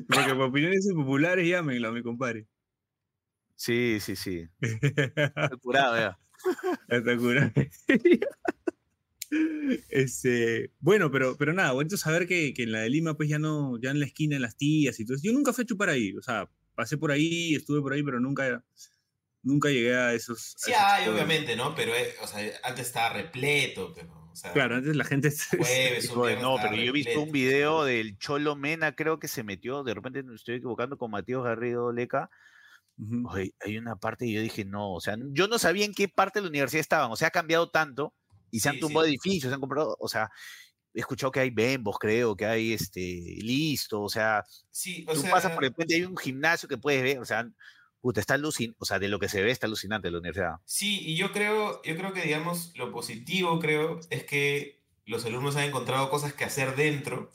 [0.07, 2.47] Porque por opiniones populares, llámenlo, mi compadre.
[3.55, 4.47] Sí, sí, sí.
[4.61, 6.19] Está curado, ya.
[6.87, 7.51] Está curado.
[9.89, 13.39] Este, bueno, pero, pero nada, bonito saber que, que, en la de Lima, pues ya
[13.39, 15.23] no, ya en la esquina, en las tías y todo eso.
[15.25, 18.19] Yo nunca fui a chupar ahí, o sea, pasé por ahí, estuve por ahí, pero
[18.19, 18.63] nunca,
[19.41, 20.55] nunca llegué a esos.
[20.57, 21.73] Sí, a hay, obviamente, ¿no?
[21.75, 24.29] Pero, eh, o sea, antes estaba repleto, pero.
[24.31, 25.29] O sea, claro, antes la gente.
[25.57, 29.43] Jueves, Joder, no, pero yo he visto un video del Cholo Mena, creo que se
[29.43, 32.29] metió, de repente me estoy equivocando, con Matías Garrido Leca.
[32.97, 33.31] Uh -huh.
[33.33, 36.07] Oye, hay una parte y yo dije, no, o sea, yo no sabía en qué
[36.07, 38.13] parte de la universidad estaban, o sea, ha cambiado tanto
[38.51, 39.11] y se han sí, tumbado sí.
[39.11, 40.29] edificios, se han comprado, o sea,
[40.93, 42.99] he escuchado que hay bembos, creo, que hay este
[43.41, 47.01] listo, o sea, sí, o tú sea, pasas por repente hay un gimnasio que puedes
[47.01, 47.49] ver, o sea,
[48.01, 50.55] puta, está alucinante, o sea, de lo que se ve está alucinante la universidad.
[50.65, 55.55] Sí, y yo creo, yo creo que digamos lo positivo, creo, es que los alumnos
[55.55, 57.31] han encontrado cosas que hacer dentro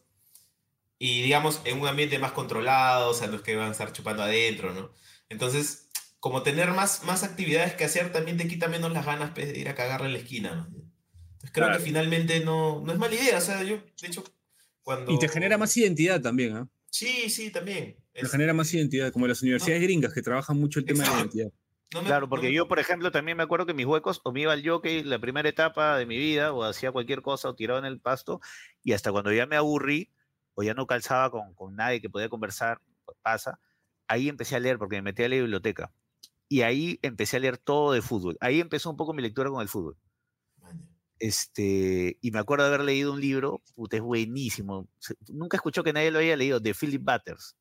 [0.98, 3.92] y digamos en un ambiente más controlado, o sea, no es que van a estar
[3.92, 4.90] chupando adentro, ¿no?
[5.28, 5.88] Entonces,
[6.20, 9.58] como tener más, más actividades que hacer también te quita menos las ganas pues, de
[9.58, 10.85] ir a cagarle en la esquina, ¿no?
[11.52, 11.78] Creo claro.
[11.78, 13.38] que finalmente no, no es mala idea.
[13.38, 14.24] O sea, yo, de hecho,
[14.82, 15.12] cuando.
[15.12, 16.64] Y te genera más identidad también, ¿eh?
[16.90, 17.96] Sí, sí, también.
[18.12, 18.30] Te es...
[18.30, 19.86] genera más identidad, como las universidades no.
[19.86, 21.12] gringas que trabajan mucho el tema Exacto.
[21.12, 21.52] de la identidad.
[21.92, 22.56] No me, claro, porque no me...
[22.56, 25.18] yo, por ejemplo, también me acuerdo que mis huecos, o me iba al jockey la
[25.18, 28.40] primera etapa de mi vida, o hacía cualquier cosa, o tiraba en el pasto,
[28.82, 30.10] y hasta cuando ya me aburrí,
[30.54, 33.60] o ya no calzaba con, con nadie que podía conversar, pues pasa,
[34.08, 35.92] ahí empecé a leer, porque me metí a la biblioteca.
[36.48, 38.36] Y ahí empecé a leer todo de fútbol.
[38.40, 39.96] Ahí empezó un poco mi lectura con el fútbol.
[41.18, 44.88] Este, y me acuerdo de haber leído un libro, puta, es buenísimo.
[45.28, 47.56] Nunca escuchó que nadie lo haya leído, de Philip Butters.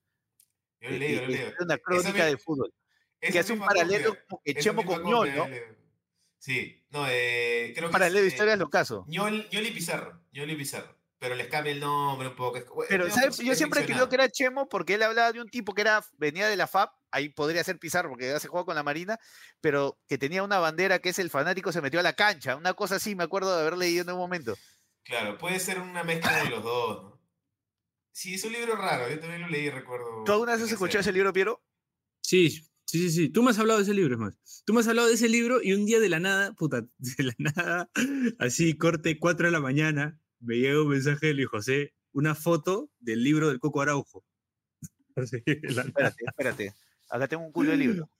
[0.81, 1.47] Yo lo he leído, lo he leído.
[1.47, 2.73] Es una crónica de fútbol.
[3.19, 5.47] Que hace un paralelo con Chemo con Ñol, ¿no?
[6.37, 7.93] Sí, no, eh, creo que.
[7.93, 9.05] Paralelo de es, historias lo caso.
[9.07, 10.21] Ñol, Ñol y Pizarro.
[10.31, 12.59] Ñol y Pizarro pero les cambia el nombre un poco.
[12.87, 13.37] Pero, ¿sabes?
[13.39, 16.47] Yo siempre creo que era Chemo porque él hablaba de un tipo que era, venía
[16.47, 19.17] de la FAP, ahí podría ser Pizarro porque ya se juega con la Marina,
[19.61, 22.73] pero que tenía una bandera que es el fanático se metió a la cancha, una
[22.73, 24.55] cosa así, me acuerdo de haber leído en un momento.
[25.03, 27.21] Claro, puede ser una mezcla de los dos, ¿no?
[28.11, 30.23] Sí, es un libro raro, yo también lo leí, recuerdo.
[30.25, 31.61] ¿Tú alguna vez has escuchado ese libro, Piero?
[32.21, 33.29] Sí, sí, sí, sí.
[33.29, 34.63] Tú me has hablado de ese libro, es más.
[34.65, 37.23] Tú me has hablado de ese libro y un día de la nada, puta, de
[37.23, 37.89] la nada,
[38.39, 42.89] así, corte 4 de la mañana, me llega un mensaje de Luis José, una foto
[42.99, 44.25] del libro del Coco Araujo.
[45.15, 46.73] Así, espérate, espérate.
[47.15, 48.09] Acá tengo un culo de libro.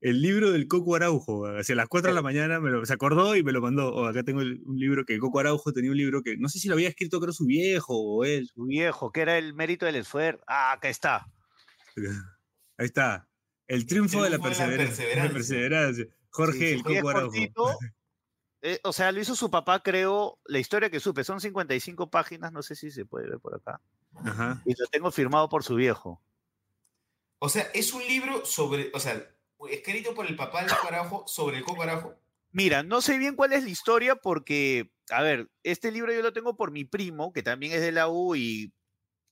[0.00, 3.36] El libro del Coco Araujo, hacia las 4 de la mañana me lo, se acordó
[3.36, 3.88] y me lo mandó.
[3.94, 6.58] Oh, acá tengo el, un libro que Coco Araujo tenía un libro que no sé
[6.58, 8.50] si lo había escrito, creo, su viejo o él.
[8.54, 10.42] Su viejo, que era el mérito del esfuerzo.
[10.46, 11.26] Ah, acá está.
[12.76, 13.26] Ahí está.
[13.66, 15.06] El triunfo, el triunfo de, la perseverancia.
[15.06, 16.06] de, la perseverancia.
[16.28, 17.30] Jorge, sí, el Coco Araujo.
[17.30, 17.78] Cortito,
[18.60, 22.52] eh, o sea, lo hizo su papá, creo, la historia que supe, son 55 páginas,
[22.52, 23.80] no sé si se puede ver por acá.
[24.16, 24.62] Ajá.
[24.66, 26.22] Y lo tengo firmado por su viejo.
[27.44, 29.22] O sea, es un libro sobre, o sea,
[29.68, 32.14] escrito por el papá del Cocarajo sobre el Cocarajo.
[32.52, 36.32] Mira, no sé bien cuál es la historia porque, a ver, este libro yo lo
[36.32, 38.72] tengo por mi primo, que también es de la U y,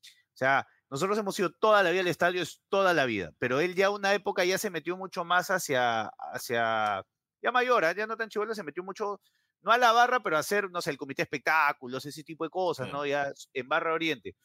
[0.05, 3.61] o sea, nosotros hemos ido toda la vida al estadio, es toda la vida, pero
[3.61, 7.07] él ya una época ya se metió mucho más hacia, hacia
[7.41, 7.95] ya mayor, ¿eh?
[7.97, 9.23] ya no tan chivolo, se metió mucho,
[9.63, 12.45] no a la barra, pero a hacer, no sé, el comité de espectáculos, ese tipo
[12.45, 12.93] de cosas.
[12.93, 13.07] ¿no?
[13.07, 14.37] Ya en Barra Oriente.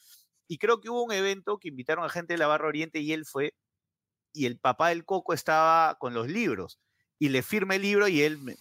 [0.47, 3.13] Y creo que hubo un evento que invitaron a gente de la Barra Oriente y
[3.13, 3.53] él fue,
[4.33, 6.79] y el papá del Coco estaba con los libros.
[7.19, 8.55] Y le firma el libro y él me,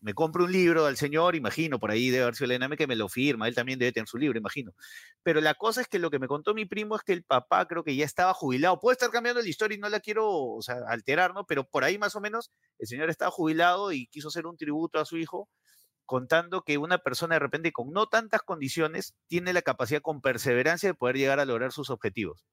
[0.00, 2.96] me, compra un libro al señor, imagino, por ahí debe haber sido ename que me
[2.96, 4.74] lo firma, él también debe tener su libro, imagino.
[5.22, 7.66] Pero la cosa es que lo que me contó mi primo es que el papá
[7.68, 8.80] creo que ya estaba jubilado.
[8.80, 11.46] Puede estar cambiando la historia y no la quiero o sea, alterar, ¿no?
[11.46, 14.98] Pero por ahí más o menos el señor estaba jubilado y quiso hacer un tributo
[14.98, 15.48] a su hijo
[16.06, 20.88] contando que una persona de repente con no tantas condiciones tiene la capacidad con perseverancia
[20.88, 22.46] de poder llegar a lograr sus objetivos.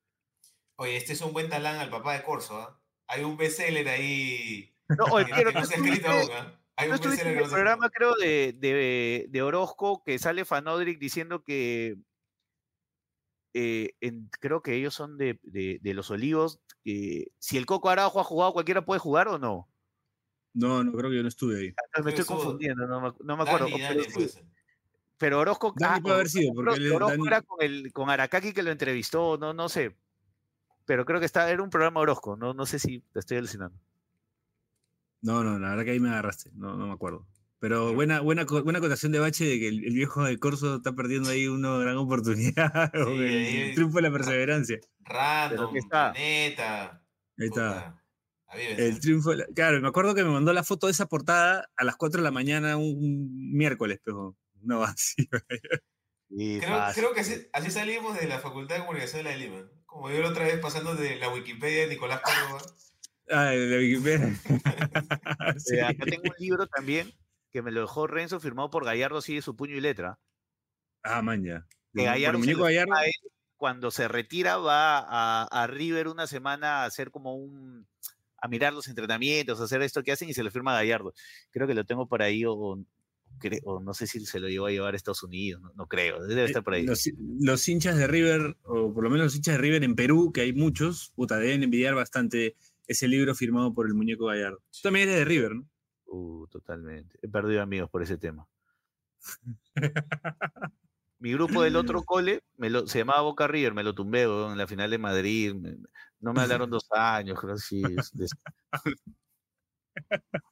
[0.76, 2.82] Oye, este es un buen talán al papá de Corso, ¿ah?
[3.08, 4.76] Hay un bestseller ahí.
[4.90, 6.60] No, oye, pero no se ha escrito aún, ¿ah?
[6.76, 10.98] Hay ¿No un bestseller en el programa, creo, de, de, de Orozco que sale Fanodric
[11.00, 11.96] diciendo que
[13.54, 18.24] eh, en- creo que ellos son de, de- los olivos, si el Coco Araujo ha
[18.24, 19.70] jugado, cualquiera puede jugar o no.
[20.54, 21.74] No, no, creo que yo no estuve ahí.
[21.78, 23.68] Ah, Me estoy confundiendo, no me, no me acuerdo.
[23.70, 24.40] Dani, pero, sí,
[25.32, 28.64] Orozco, Dani ah, puede haber sido, porque Orozco- él era con, el, con Arakaki que
[28.64, 29.96] lo entrevistó, no, no sé.
[30.86, 33.78] Pero creo que está, era un programa Orozco, no, no sé si te estoy alucinando.
[35.22, 37.26] No, no, la verdad que ahí me agarraste, no, no me acuerdo.
[37.60, 40.92] Pero buena, buena, buena acotación de Bache de que el, el viejo de Corso está
[40.92, 44.80] perdiendo ahí una gran oportunidad el, triunfo de la perseverancia.
[45.00, 46.12] Random, que está.
[46.12, 47.02] Planeta.
[47.40, 48.03] Ahí está.
[48.56, 51.70] El triunfo, de la- claro, me acuerdo que me mandó la foto de esa portada
[51.76, 55.28] a las 4 de la mañana un, un miércoles, pero no así.
[56.30, 59.38] Sí, Creo, creo que así, así salimos de la Facultad de Comunicación de la de
[59.38, 59.70] Lima.
[59.86, 62.62] Como yo la otra vez pasando de la Wikipedia de Nicolás Córdoba.
[63.30, 64.34] Ah, de la Wikipedia.
[65.58, 65.76] Sí.
[65.76, 67.12] Eh, acá tengo un libro también
[67.52, 70.18] que me lo dejó Renzo firmado por Gallardo así de su puño y letra.
[71.04, 71.66] Ah, man, ya.
[71.94, 72.72] Que Gallardo se Gallardo.
[72.96, 73.12] firma a él,
[73.58, 77.88] cuando se retira va a, a River una semana a hacer como un
[78.44, 81.14] a mirar los entrenamientos, a hacer esto que hacen y se lo firma Gallardo.
[81.50, 82.78] Creo que lo tengo por ahí o,
[83.82, 86.44] no sé si se lo llevó a llevar a Estados Unidos, no, no creo, debe
[86.44, 86.84] estar por ahí.
[86.84, 89.96] Eh, Los, los hinchas de River, o por lo menos los hinchas de River en
[89.96, 94.58] Perú, que hay muchos, puta, deben envidiar bastante ese libro firmado por el muñeco Gallardo.
[94.72, 95.70] Tú también eres de River, ¿no?
[96.08, 97.18] Uh, totalmente.
[97.22, 98.46] He perdido amigos por ese tema.
[101.20, 104.58] Mi grupo del otro cole me lo, se llamaba Boca River, me lo tumbé en
[104.58, 105.54] la final de Madrid.
[105.54, 105.78] me-
[106.24, 107.84] no me hablaron dos años, creo que sí.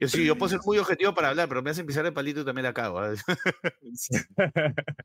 [0.00, 2.40] Yo sí, yo puedo ser muy objetivo para hablar, pero me hacen pisar el palito
[2.40, 2.98] y también la cago.
[2.98, 3.14] ¿ah?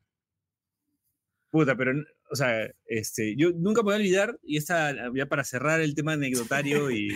[1.50, 1.92] Puta, pero,
[2.30, 5.94] o sea, este, yo nunca me voy a olvidar, y esta, ya para cerrar el
[5.94, 7.08] tema anecdotario y,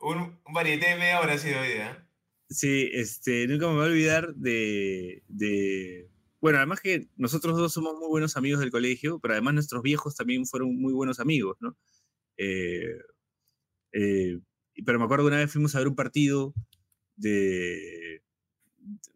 [0.00, 1.96] Un, un varieté de media hora ha sido hoy, ¿eh?
[2.48, 6.11] Sí, este, nunca me voy a olvidar de, de-
[6.42, 10.16] Bueno, además que nosotros dos somos muy buenos amigos del colegio, pero además nuestros viejos
[10.16, 11.78] también fueron muy buenos amigos, ¿no?
[12.36, 12.98] Eh,
[13.92, 14.40] eh,
[14.84, 16.52] pero me acuerdo que una vez fuimos a ver un partido
[17.14, 18.24] de...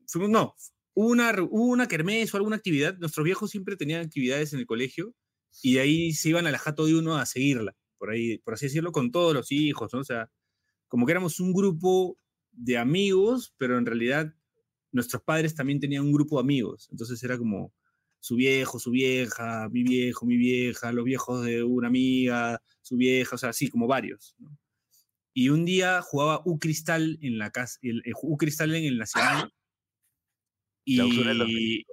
[0.07, 0.55] Fuimos, no,
[0.95, 2.97] una, una kermés o alguna actividad.
[2.99, 5.12] Nuestros viejos siempre tenían actividades en el colegio
[5.65, 8.67] y ahí se iban a la jato de uno a seguirla, por ahí, por así
[8.67, 9.99] decirlo, con todos los hijos, ¿no?
[9.99, 10.31] O sea,
[10.87, 12.21] como que éramos un grupo
[12.53, 14.33] de amigos, pero en realidad
[14.97, 16.89] nuestros padres también tenían un grupo de amigos.
[16.91, 17.73] Entonces era como
[18.21, 23.37] su viejo, su vieja, mi viejo, mi vieja, los viejos de una amiga, su vieja,
[23.37, 24.35] o sea, así como varios.
[24.39, 24.59] ¿no?
[25.35, 28.99] Y un día jugaba U Cristal en la casa, el, el U Cristal en el
[28.99, 29.53] Nacional.
[30.85, 31.85] Y,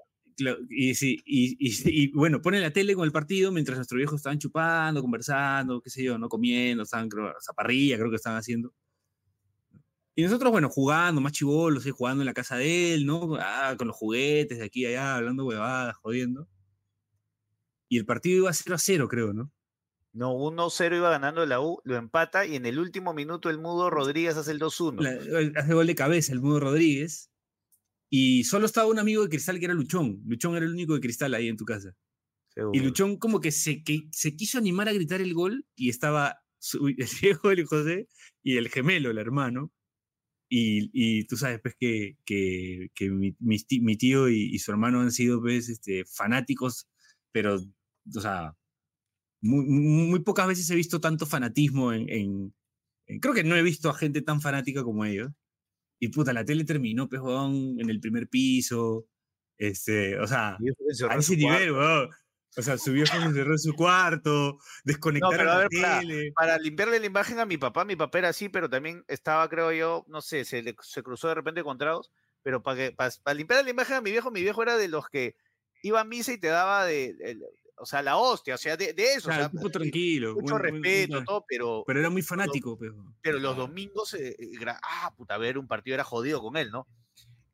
[0.70, 4.18] y, sí, y, y- y, bueno, pone la tele con el partido mientras nuestros viejos
[4.20, 8.74] estaban chupando, conversando, qué sé yo, no comiendo, estaban, creo, zaparrilla, creo que estaban haciendo.
[10.15, 11.91] Y nosotros, bueno, jugando, más chivolos, ¿eh?
[11.91, 13.36] jugando en la casa de él, ¿no?
[13.39, 16.47] Ah, con los juguetes de aquí y allá, hablando huevadas, jodiendo.
[17.89, 19.52] Y el partido iba 0 a 0, creo, ¿no?
[20.13, 23.89] No, 1-0 iba ganando la U, lo empata y en el último minuto el mudo
[23.89, 25.02] Rodríguez hace el 2-1.
[25.02, 27.32] La- el- hace gol de cabeza el Mudo Rodríguez.
[28.12, 30.21] Y solo estaba un amigo de Cristal que era Luchón.
[30.28, 31.95] Luchón era el único de Cristal ahí en tu casa.
[32.73, 32.80] Y.
[32.82, 36.38] Luchón como que se, que se quiso animar a gritar el gol y estaba
[36.80, 38.08] el viejo del José
[38.43, 39.71] y el gemelo, el hermano.
[40.56, 45.02] Y, y tú sabes, pues, que, que, que mi, mi tío y, y su hermano
[45.02, 46.88] han sido, pues, este, fanáticos,
[47.32, 48.54] pero, o sea,
[49.42, 52.54] muy, muy pocas veces he visto tanto fanatismo en, en-
[53.08, 55.32] en- Creo que no he visto a gente tan fanática como ellos.
[56.00, 59.08] Y puta, la tele terminó, pues, weón, en el primer piso.
[59.58, 60.58] Este, o sea,
[61.10, 62.10] a ese nivel, weón.
[62.56, 66.00] O sea, su viejo se encerró en su cuarto, desconectaron pero a la ver, para-
[66.00, 66.32] tele.
[66.36, 69.72] Para limpiarle la imagen a mi papá, mi papá era así, pero también estaba, creo
[69.72, 72.12] yo, no sé, se, le- se cruzó de repente con tragos,
[72.44, 75.08] pero para que para, limpiarle la imagen a mi viejo, mi viejo era de los
[75.10, 75.36] que
[75.82, 77.44] iba a misa y te daba de, el-
[77.76, 80.36] o sea, la hostia, o sea, de, de eso, O sea, o sea, tipo tranquilo.
[80.36, 82.92] mucho muy- muy- muy- respeto, todo, pero, Pero era muy fanático, pues.
[83.22, 86.86] pero los domingos, eh, era, ah, puta, ver un partido era jodido con él, ¿no?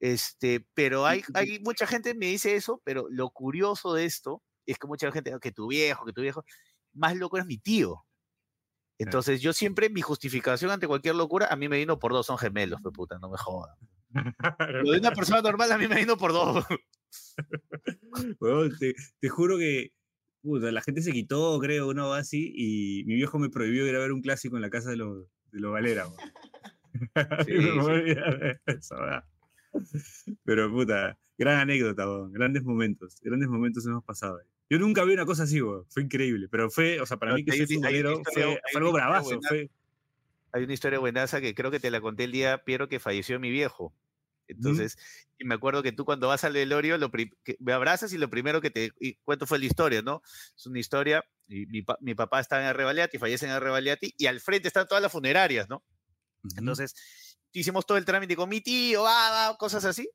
[0.02, 4.42] Este, pero hay, hay mucha gente me dice eso, pero lo curioso de esto
[4.72, 6.44] es que mucha gente, "Ah, que tu viejo, que tu viejo,
[6.94, 8.06] más loco es mi tío.
[8.98, 12.38] Entonces, yo siempre, mi justificación ante cualquier locura, a mí me vino por dos, son
[12.38, 13.76] gemelos, pues puta, no me jodan.
[14.84, 16.66] Lo de una persona normal, a mí me vino por dos.
[18.80, 19.92] Te, te juro que
[20.42, 23.96] puta, la gente se quitó, creo, una o así, y mi viejo me prohibió ir
[23.96, 26.06] a ver un clásico en la casa de los, de los Valera.
[27.46, 27.60] Sí, sí.
[30.44, 34.42] Pero puta, gran anécdota, grandes momentos, grandes momentos hemos pasado.
[34.70, 37.38] Yo nunca vi una cosa así, weón, fue increíble, pero fue, o sea, para No,
[37.38, 39.70] mí que soy futbolero fue, algo bravazo, fue...
[40.52, 43.40] Hay una historia buenaza que creo que te la conté el día, Piero, que falleció
[43.40, 43.94] mi viejo.
[44.48, 44.98] Entonces,
[45.38, 47.12] y me acuerdo que tú cuando vas al velorio, lo
[47.60, 50.24] me abrazas y lo primero que te y cuento fue la historia, ¿no?
[50.58, 54.26] Es una historia, y mi, pa- mi papá está en Arrebaliati, fallece en Arrebaliati, y
[54.26, 55.84] al frente están todas las funerarias, ¿no?
[56.58, 60.10] Entonces, hicimos todo el trámite con mi tío, va, va, cosas así.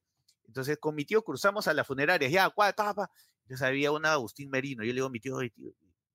[0.55, 2.69] Entonces, con mi tío cruzamos a las funerarias, ya, pa.
[2.69, 4.85] Entonces había una Agustín Merino.
[4.85, 5.73] Yo le digo a mi tío, "Oye, tío,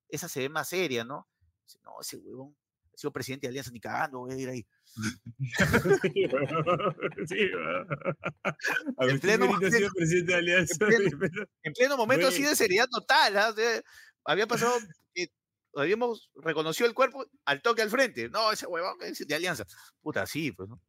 [0.08, 1.28] esa se ve más seria, ¿no?
[1.66, 2.56] Dice, no, ese huevón
[2.94, 4.66] ha sido presidente de Alianza ni cagando, voy a ir ahí.
[7.28, 7.50] Sí.
[8.96, 10.86] Agustín pleno sido momento- presidente de Alianza.
[10.86, 13.50] pleno- pero- En pleno momento así de seriedad total, ¿ah?
[13.50, 13.82] O sea,
[14.24, 14.72] había pasado
[15.14, 15.28] que
[15.74, 18.30] habíamos reconocido el cuerpo al toque al frente.
[18.30, 19.66] No, ese huevón es de Alianza.
[20.00, 20.80] Puta, sí, pues, ¿no?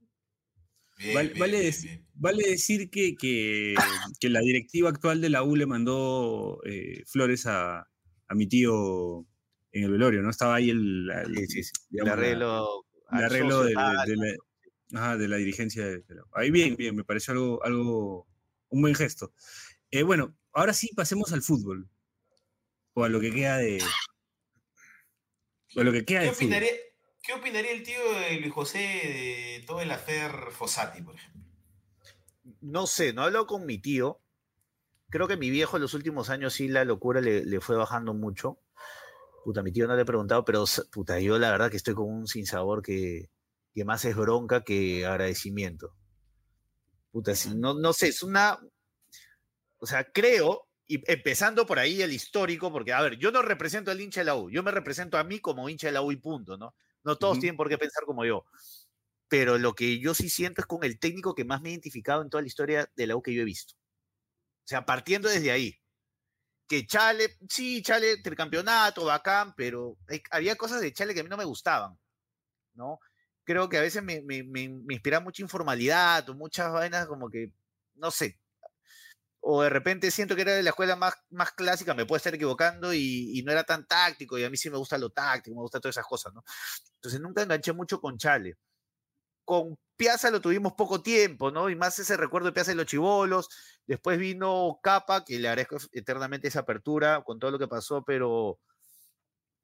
[1.02, 3.76] Bien, Vale, bien, vale bien, decir que, que,
[4.20, 7.80] que la directiva actual de la U le mandó eh, flores a,
[8.28, 9.26] a mi tío
[9.72, 10.30] en el velorio, ¿no?
[10.30, 11.72] Estaba ahí el, el- Sí, sí, sí.
[11.76, 12.86] El digamos, la- arreglo.
[13.12, 15.86] el arreglo de, de la, ajá, de la dirigencia.
[15.86, 18.28] de- la- ahí bien, bien, me pareció algo, algo
[18.70, 19.34] un buen gesto.
[19.90, 21.90] Eh, bueno, ahora sí pasemos al fútbol.
[22.94, 23.82] O a lo que queda de.
[25.76, 26.50] O a lo que queda ¿Qué de fútbol.
[27.22, 31.42] ¿Qué opinaría el tío de Luis José de todo el afer Fossati, por ejemplo?
[32.62, 34.22] no sé, no hablo con mi tío.
[35.10, 38.60] Creo que mi viejo en los últimos años sí la locura le, fue bajando mucho.
[39.44, 42.08] Puta, mi tío no le he preguntado, pero puta, yo la verdad que estoy con
[42.08, 43.30] un sinsabor que,
[43.74, 45.96] que más es bronca que agradecimiento.
[47.12, 48.58] Puta, sí, no, no sé, es una.
[49.80, 53.92] O sea, creo, y empezando por ahí el histórico, porque, a ver, yo no represento
[53.92, 56.12] al hincha de la U, yo me represento a mí como hincha de la U
[56.12, 56.76] y punto, ¿no?
[57.04, 58.46] No todos tienen por qué pensar como yo
[59.32, 62.22] pero lo que yo sí siento es con el técnico que más me he identificado
[62.22, 63.76] en toda la historia de la U que yo he visto.
[63.76, 65.78] O sea, partiendo desde ahí.
[66.68, 71.30] Que Chale, sí, Chale, tricampeonato, bacán, pero hay- había cosas de Chale que a mí
[71.30, 71.98] no me gustaban,
[72.76, 73.00] ¿no?
[73.46, 77.30] Creo que a veces me, me, me, me inspira mucha informalidad o muchas vainas como
[77.30, 77.54] que,
[77.96, 78.41] no sé.
[79.42, 82.34] O de repente siento que era de la escuela más, más clásica, me puedo estar
[82.34, 85.56] equivocando y, y no era tan táctico y a mí sí me gusta lo táctico,
[85.56, 86.44] me gusta todas esas cosas, ¿no?
[86.96, 88.58] Entonces nunca enganché mucho con Chale
[89.46, 91.70] con Piazza lo tuvimos poco tiempo, ¿no?
[91.70, 93.50] Y más ese recuerdo de Piazza y los chivolos.
[93.86, 98.60] Después vino Capa, que le agradezco eternamente esa apertura con todo lo que pasó, pero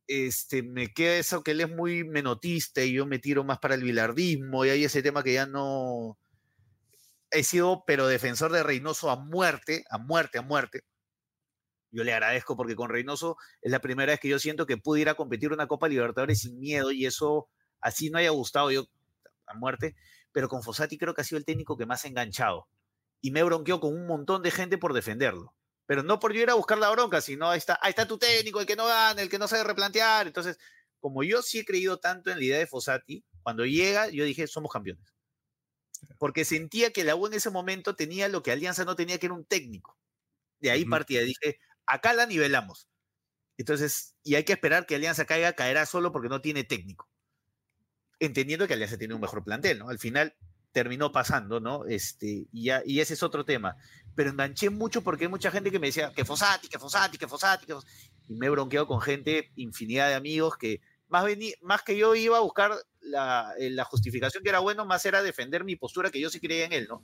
[0.07, 3.75] este, me queda eso que él es muy menotista y yo me tiro más para
[3.75, 6.17] el bilardismo y hay ese tema que ya no
[7.31, 10.83] he sido, pero defensor de Reynoso a muerte, a muerte, a muerte.
[11.91, 15.01] Yo le agradezco porque con Reynoso es la primera vez que yo siento que pude
[15.01, 17.49] ir a competir una Copa Libertadores sin miedo y eso
[17.79, 18.85] así no haya gustado yo
[19.45, 19.95] a muerte,
[20.31, 22.67] pero con Fossati creo que ha sido el técnico que más ha enganchado
[23.21, 25.53] y me bronqueó con un montón de gente por defenderlo.
[25.85, 28.59] Pero no por ir a buscar la bronca, sino ahí está, ahí está tu técnico,
[28.59, 30.27] el que no gana, el que no sabe replantear.
[30.27, 30.57] Entonces,
[30.99, 34.47] como yo sí he creído tanto en la idea de Fossati, cuando llega, yo dije,
[34.47, 35.16] somos campeones.
[36.19, 39.27] Porque sentía que la U en ese momento tenía lo que Alianza no tenía, que
[39.27, 39.97] era un técnico.
[40.59, 40.91] De ahí Ujú.
[40.91, 41.21] partía.
[41.21, 42.87] Dije, acá la nivelamos.
[43.57, 47.09] Entonces, y hay que esperar que Alianza caiga, caerá solo porque no tiene técnico.
[48.19, 49.89] Entendiendo que Alianza tiene un mejor plantel, ¿no?
[49.89, 50.35] Al final
[50.71, 51.85] terminó pasando, ¿no?
[51.85, 53.77] Este, y, ya, y ese es otro tema.
[54.15, 57.27] Pero enganché mucho porque hay mucha gente que me decía que Fossati, que Fossati, que
[57.27, 57.85] Fossati, que Fos-".
[58.27, 62.13] Y me he bronqueado con gente, infinidad de amigos que más, vení- más que yo
[62.15, 62.73] iba a buscar
[63.07, 66.39] la, eh, la justificación que era bueno, más era defender mi postura que yo sí
[66.39, 67.03] creía en él, ¿no?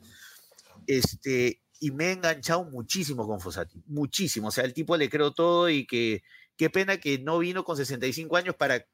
[0.87, 4.49] Este, y me he enganchado muchísimo con Fossati, muchísimo.
[4.49, 6.23] O sea, el tipo le creo todo y que
[6.57, 8.85] qué pena que no vino con 65 años para,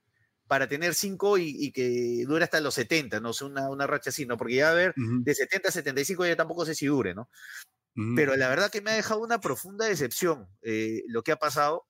[0.48, 4.10] para tener 5 y, y que dure hasta los 70, no sé, una, una racha
[4.12, 4.38] así, ¿no?
[4.38, 7.30] Porque ya a ver, Ujú, de 70 a 75 ya tampoco sé si dure, ¿no?
[7.96, 8.16] ujú.
[8.16, 11.88] Pero la verdad que me ha dejado una profunda decepción eh, lo que ha pasado,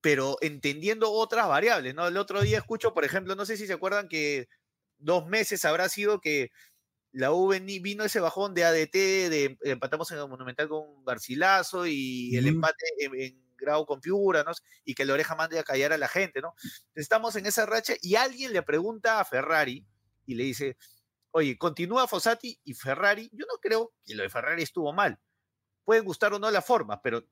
[0.00, 2.06] pero entendiendo otras variables, ¿no?
[2.06, 4.48] El otro día escucho, por ejemplo, no sé si se acuerdan que
[4.98, 6.50] dos meses habrá sido que
[7.12, 12.36] la U vino ese bajón de ADT, de empatamos en el Monumental con Garcilaso y
[12.36, 14.52] el empate en, en grado con Piura, ¿no?
[14.84, 16.54] Y que la oreja mande a callar a la gente, ¿no?
[16.94, 19.84] Estamos en esa racha y alguien le pregunta a Ferrari
[20.26, 20.76] y le dice,
[21.32, 25.18] oye, continúa Fossati y Ferrari, yo no creo que lo de Ferrari estuvo mal.
[25.84, 27.24] Pueden gustar o no las formas, pero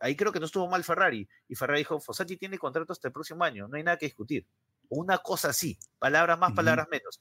[0.00, 1.28] ahí creo que no estuvo mal Ferrari.
[1.48, 4.46] Y Ferrari dijo, Fossati tiene contrato hasta el próximo año, no hay nada que discutir.
[4.88, 7.20] Una cosa así, palabras más, palabras menos.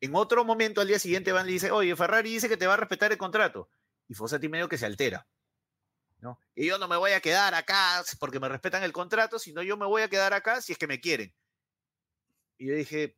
[0.00, 2.66] En otro momento, al día siguiente, van y le dice, oye, Ferrari dice que te
[2.66, 3.68] va a respetar el contrato.
[4.08, 5.26] Y Fossati medio que se altera.
[6.20, 6.38] ¿no?
[6.54, 9.76] Y yo no me voy a quedar acá porque me respetan el contrato, sino yo
[9.76, 11.32] me voy a quedar acá si es que me quieren.
[12.58, 13.16] Y yo dije,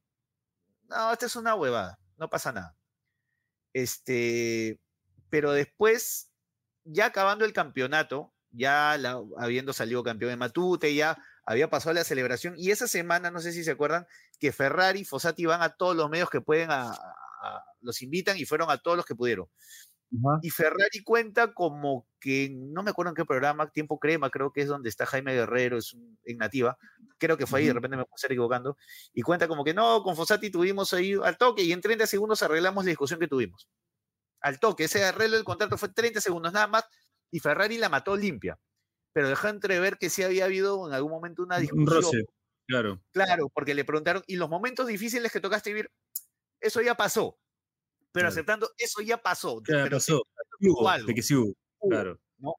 [0.88, 2.76] no, esta es una huevada, no pasa nada.
[3.72, 4.80] Este,
[5.30, 6.30] pero después,
[6.84, 8.98] ya acabando el campeonato, ya
[9.38, 13.52] habiendo salido campeón de Matute, ya había pasado la celebración, y esa semana, no sé
[13.52, 14.06] si se acuerdan,
[14.38, 16.70] que Ferrari y Fossati van a todos los medios que pueden,
[17.80, 19.46] los invitan y fueron a todos los que pudieron.
[20.42, 24.62] Y Ferrari cuenta como que, no me acuerdo en qué programa, Tiempo Crema, creo que
[24.62, 26.76] es donde está Jaime Guerrero, es en Nativa,
[27.18, 28.76] creo que fue ahí, de repente me puedo estar equivocando,
[29.12, 32.42] y cuenta como que no, con Fossati tuvimos ahí al toque y en 30 segundos
[32.42, 33.68] arreglamos la discusión que tuvimos.
[34.40, 36.84] Al toque, ese arreglo del contrato fue 30 segundos nada más
[37.30, 38.58] y Ferrari la mató limpia,
[39.12, 41.88] pero dejó entrever que sí había habido en algún momento una discusión.
[41.88, 42.24] Un roce,
[42.66, 43.00] claro.
[43.12, 45.90] Claro, porque le preguntaron, ¿y los momentos difíciles que tocaste vivir?
[46.60, 47.38] Eso ya pasó
[48.12, 49.62] pero aceptando, eso ya pasó.
[49.64, 50.22] pero pasó.
[51.06, 51.54] de que sí hubo,
[51.88, 52.18] claro.
[52.38, 52.54] ¿no?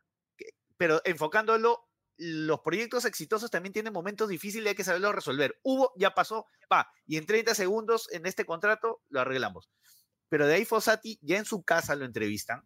[0.78, 5.60] Pero enfocándolo, los proyectos exitosos también tienen momentos difíciles y hay que saberlo resolver.
[5.64, 9.70] Hubo, ya pasó, va, y en 30 segundos en este contrato lo arreglamos.
[10.30, 12.64] Pero de ahí Fossati ya en su casa lo entrevistan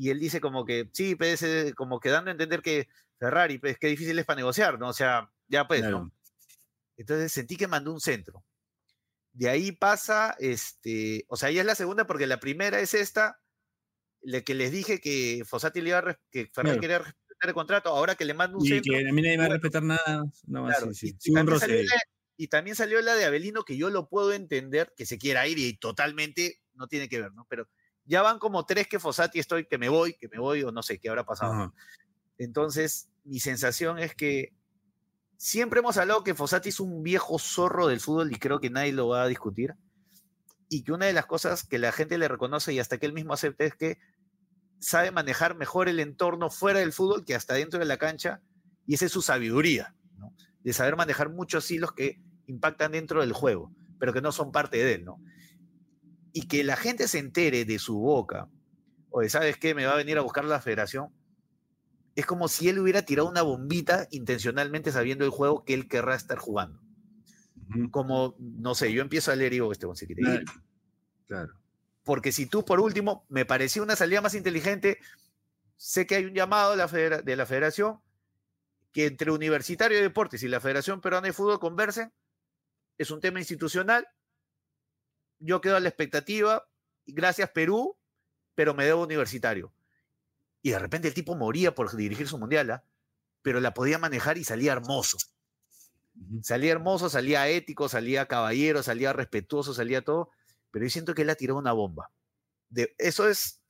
[0.00, 2.88] y él dice como que, sí, pues, eh, como que dando a entender que
[3.18, 4.88] Ferrari, pues qué difícil es para negociar, ¿no?
[4.88, 6.10] O sea, ya pues, ¿no?
[6.96, 8.42] Entonces sentí que mandó un centro.
[9.34, 13.42] De ahí pasa, este, o sea, ella es la segunda porque la primera es esta,
[14.22, 18.14] la que les dije que Fossati le iba que Ferrari quería respetar el contrato, ahora
[18.14, 20.24] que le mando un y que a mí nadie va a respetar nada,
[22.38, 25.58] Y, también salió la de Abelino, que yo lo puedo entender, que se quiera ir
[25.58, 27.46] y totalmente no tiene que ver, ¿no?
[27.50, 27.68] Pero
[28.04, 30.82] ya van como tres que Fossati estoy, que me voy, que me voy, o no
[30.82, 31.72] sé qué habrá pasado.
[32.38, 34.54] Entonces, mi sensación es que
[35.42, 38.92] Siempre hemos hablado que Fossati es un viejo zorro del fútbol y creo que nadie
[38.92, 39.74] lo va a discutir.
[40.68, 43.14] Y que una de las cosas que la gente le reconoce y hasta que él
[43.14, 43.96] mismo acepta es que
[44.80, 48.42] sabe manejar mejor el entorno fuera del fútbol que hasta dentro de la cancha.
[48.86, 49.94] Y esa es su sabiduría,
[50.62, 54.76] de saber manejar muchos hilos que impactan dentro del juego, pero que no son parte
[54.76, 55.06] de él.
[55.06, 55.22] ¿no?
[56.32, 58.48] Y que la gente se entere de su boca,
[59.10, 59.74] o de, ¿sabes qué?
[59.74, 61.12] Me va a venir a buscar la federación
[62.14, 66.14] es como si él hubiera tirado una bombita intencionalmente sabiendo el juego que él querrá
[66.14, 66.80] estar jugando.
[67.92, 70.44] Como, no sé, yo empiezo a leer y digo, este se quiere ir.
[71.26, 71.54] Claro.
[72.02, 74.98] Porque si tú, por último, me pareció una salida más inteligente,
[75.76, 78.00] sé que hay un llamado de la, de la federación
[78.92, 82.12] que entre Universitario de Deportes y la Federación Peruana de Fútbol conversen.
[82.98, 84.08] Es un tema institucional.
[85.40, 86.66] Yo quedo a la expectativa.
[87.06, 87.96] Gracias, Perú,
[88.54, 89.72] pero me debo universitario
[90.62, 92.84] y de repente el tipo moría por dirigir su mundial, ¿ah?
[93.42, 95.18] pero la podía manejar y salía hermoso.
[96.42, 100.30] Salía hermoso, salía ético, salía caballero, salía respetuoso, salía todo,
[100.70, 102.10] pero yo siento que él ha tirado una bomba.
[102.68, 103.62] De, eso es,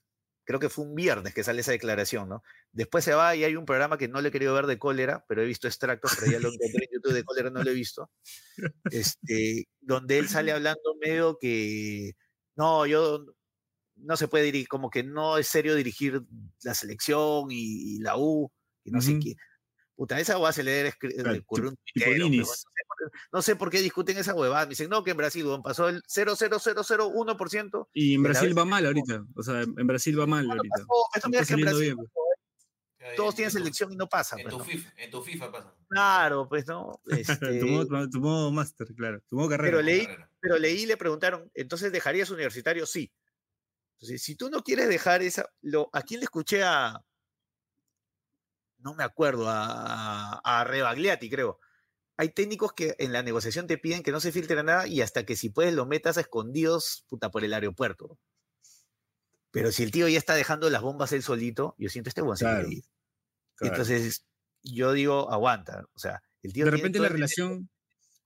[0.45, 2.43] creo que fue un viernes que sale esa declaración, ¿no?
[2.73, 5.25] Después se va y hay un programa que no le he querido ver de cólera,
[5.29, 7.75] pero he visto extractos, pero ya lo encontré en YouTube de cólera, no lo he
[7.75, 8.11] visto,
[8.91, 12.13] este, donde él sale hablando medio que,
[12.57, 13.27] no, yo
[13.97, 16.23] no se puede dirigir, como que no es serio dirigir
[16.63, 18.51] la selección y, la U,
[18.85, 19.35] y no sé qué.
[19.97, 20.95] Puta, esa huevada se le
[21.41, 21.77] ocurrió un
[23.33, 24.65] no, sé por, qué discuten esa huevada.
[24.65, 27.89] Me dicen, no, que en Brasil pasó el 0,0001%.
[27.93, 29.27] Y en Brasil va mal ahorita.
[29.37, 30.87] O sea, en Brasil va mal ahorita.
[33.17, 34.37] Todos tienen selección y no pasa.
[34.37, 35.75] En, pues, tu, FIFA, en tu FIFA pasa.
[35.89, 37.01] Claro, pues no.
[37.07, 37.59] Este...
[37.59, 39.23] tu, modo, máster, claro.
[39.29, 39.71] Tu modo carrera.
[39.71, 40.07] Pero leí,
[40.39, 42.85] pero leí y le preguntaron, ¿entonces dejarías universitario?
[42.87, 43.11] Sí.
[43.95, 47.03] Entonces, si tú no quieres dejar esa, lo, ¿a quién le escuché a,
[48.79, 51.59] no me acuerdo, a, a, Rebagliati, creo?
[52.17, 55.25] Hay técnicos que en la negociación te piden que no se filtre nada y hasta
[55.25, 58.19] que si puedes lo metas a escondidos, puta, por el aeropuerto.
[59.51, 62.39] Pero si el tío ya está dejando las bombas él solito, yo siento este buen
[62.39, 62.69] claro,
[63.61, 64.25] Entonces,
[64.63, 65.87] yo digo, aguanta.
[65.93, 66.65] O sea, el tío.
[66.65, 67.69] De repente la relación,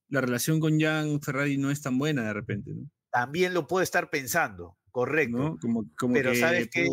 [0.08, 2.90] la relación con Jan Ferrari no es tan buena, de repente, ¿no?
[3.10, 4.76] También lo puedo estar pensando.
[4.90, 5.56] Correcto.
[5.60, 6.88] Como, pero que, sabes que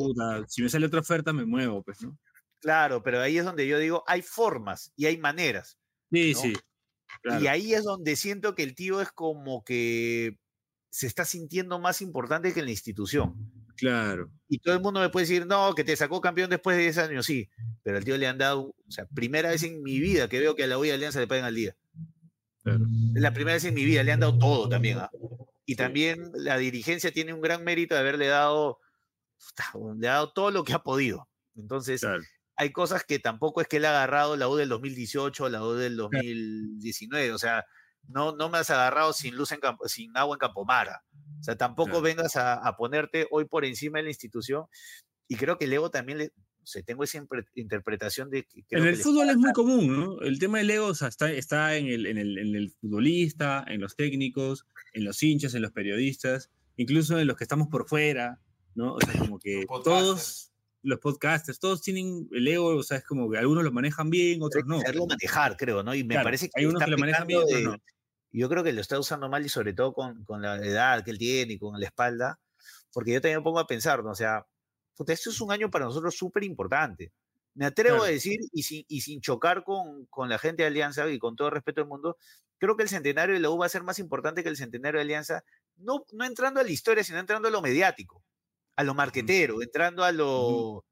[0.47, 2.17] si me sale otra oferta me muevo, pues, ¿no?
[2.59, 5.77] Claro, pero ahí es donde yo digo, hay formas y hay maneras.
[6.11, 6.53] Sí, sí.
[7.39, 10.37] Y ahí es donde siento que el tío es como que
[10.89, 13.35] se está sintiendo más importante que la institución.
[13.81, 14.29] Claro.
[14.47, 16.97] Y todo el mundo me puede decir, no, que te sacó campeón después de 10
[16.99, 17.49] años, sí.
[17.81, 20.55] Pero el tío le han dado, o sea, primera vez en mi vida que veo
[20.55, 21.75] que a la de Alianza le pagan al día.
[22.61, 22.85] Claro.
[23.15, 24.99] Es la primera vez en mi vida, le han dado todo también.
[24.99, 25.09] ¿ah?
[25.65, 28.77] Y también la dirigencia tiene un gran mérito de haberle dado,
[29.97, 31.27] le ha dado todo lo que ha podido.
[31.55, 32.05] Entonces,
[32.55, 35.73] hay cosas que tampoco es que él ha agarrado la U del 2018, la U
[35.73, 37.33] del 2019.
[37.33, 37.65] O sea,
[38.07, 41.03] no, no me has agarrado sin luz en sin agua en Campomara.
[41.41, 44.65] O sea, tampoco vengas a, ponerte hoy por encima de la institución.
[45.27, 47.25] Y creo que Leo también le, o tengo esa
[47.55, 48.63] interpretación de que...
[48.69, 50.21] En el fútbol es muy común, ¿no?
[50.21, 53.95] El tema del ego está, está en, el, en, el, en, el, futbolista, en los
[53.95, 58.39] técnicos, en los hinchas, en los periodistas, incluso en los que estamos por fuera,
[58.75, 58.93] ¿no?
[58.93, 60.51] O sea, como que todos
[60.83, 64.43] los podcasters, todos tienen el ego, o sea, es como que algunos lo manejan bien,
[64.43, 64.79] otros no.
[64.79, 65.95] Saberlo manejar, creo, ¿no?
[65.95, 67.77] Y me parece que hay unos que lo manejan bien, otros no.
[68.31, 71.11] Yo creo que lo está usando mal y sobre todo con, con, la edad que
[71.11, 72.39] él tiene y con la espalda,
[72.93, 74.11] porque yo también me pongo a pensar, ¿no?
[74.11, 74.45] O sea,
[75.07, 77.11] esto es un año para nosotros súper importante.
[77.53, 81.09] Me atrevo a decir, y sin, y sin chocar con, con, la gente de Alianza
[81.09, 82.17] y con todo el respeto del mundo,
[82.57, 84.99] creo que el centenario de la U va a ser más importante que el centenario
[84.99, 85.43] de Alianza,
[85.75, 88.23] no, no entrando a la historia, sino entrando a lo mediático,
[88.77, 90.85] a lo marquetero, entrando a lo,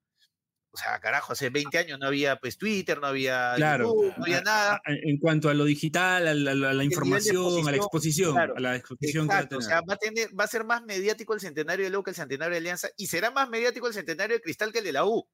[0.71, 4.23] o sea, carajo, hace 20 años no había pues Twitter, no había claro, YouTube, no
[4.23, 4.81] había nada.
[4.85, 9.25] En cuanto a lo digital, a la, información, a la exposición, claro, a la exposición
[9.25, 12.03] exacto, o sea, va a, tener, va a ser más mediático el centenario de U
[12.03, 14.85] que el centenario de Alianza y será más mediático el centenario de Cristal que el
[14.85, 15.27] de la U,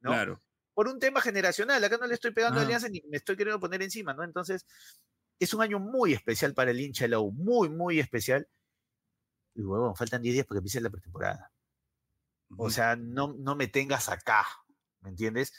[0.00, 0.10] ¿no?
[0.10, 0.42] Claro.
[0.72, 2.62] Por un tema generacional, acá no le estoy pegando Ah.
[2.62, 4.24] a Alianza ni me estoy queriendo poner encima, ¿no?
[4.24, 4.64] Entonces,
[5.38, 8.48] es un año muy especial para el hincha de la U, muy, muy especial.
[9.54, 11.52] Y huevón, faltan 10 días para que empiece la pretemporada.
[12.56, 14.46] O sea, no, no me tengas acá,
[15.00, 15.52] ¿me entiendes?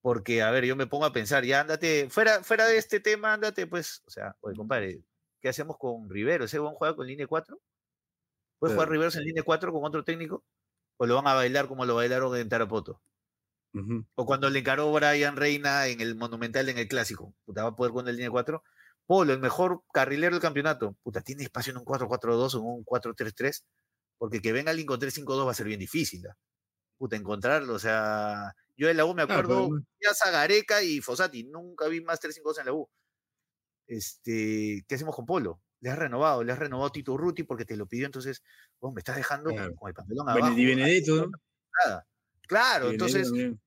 [0.00, 3.34] Porque, a ver, yo me pongo a pensar, ya ándate, fuera, fuera de este tema,
[3.34, 5.02] ándate, pues, o sea, oye, compadre,
[5.40, 6.44] ¿qué hacemos con Rivero?
[6.44, 7.60] ¿Ese buen juega con línea 4?
[8.58, 8.88] ¿Puede jugar.
[8.88, 10.44] Riveros en línea 4 con otro técnico?
[10.96, 13.00] ¿O lo van a bailar como lo bailaron en Tarapoto?
[13.74, 14.06] Ujú.
[14.14, 17.34] O cuando le encaró Brian Reina en el Monumental en el Clásico.
[17.44, 18.62] Puta, va a poder con el línea 4.
[19.06, 20.96] Polo, el mejor carrilero del campeonato.
[21.02, 23.64] Puta, tiene espacio en un 4-4-2 o en un 4-3-3.
[24.16, 26.26] Porque que venga alguien con 3-5-2 va a ser bien difícil.
[26.26, 26.36] ¿ah?
[26.96, 27.74] Puta, encontrarlo.
[27.74, 31.44] O sea, yo en la U me Claro, acuerdo pero- ya Zagareca y Fossati.
[31.44, 32.88] Nunca vi más 3-5-2 en la U.
[33.86, 35.60] Este, ¿Qué hacemos con Polo?
[35.80, 38.06] Le has renovado, le has renovado Tito Urruti porque te lo pidió.
[38.06, 38.42] Entonces,
[38.80, 39.74] oh, me estás dejando Claro.
[39.76, 40.54] con el pantalón Bene- abajo.
[40.56, 41.30] Di Benedetto,
[41.84, 42.06] nada.
[42.46, 43.60] Claro, Benedetto entonces también.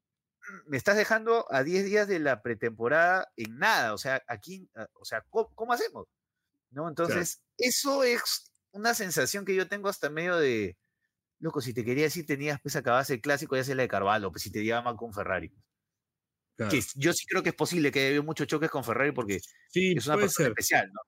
[0.65, 3.93] me estás dejando a 10 días de la pretemporada en nada.
[3.93, 6.07] O sea, aquí, ah, o sea, ¿cómo, cómo hacemos?
[6.71, 6.87] ¿No?
[6.89, 10.75] Entonces, eso es una sensación que yo tengo hasta medio de,
[11.39, 14.31] loco, si te quería decir tenías, pues acabas el clásico, ya sea la de Carvalho,
[14.31, 15.51] pues si te llevaba mal con Ferrari.
[16.55, 16.71] Claro.
[16.71, 19.39] Que yo sí creo que es posible que haya habido muchos choques con Ferrari porque
[19.69, 20.51] Sí, es una persona ser.
[20.51, 21.01] especial, ¿no?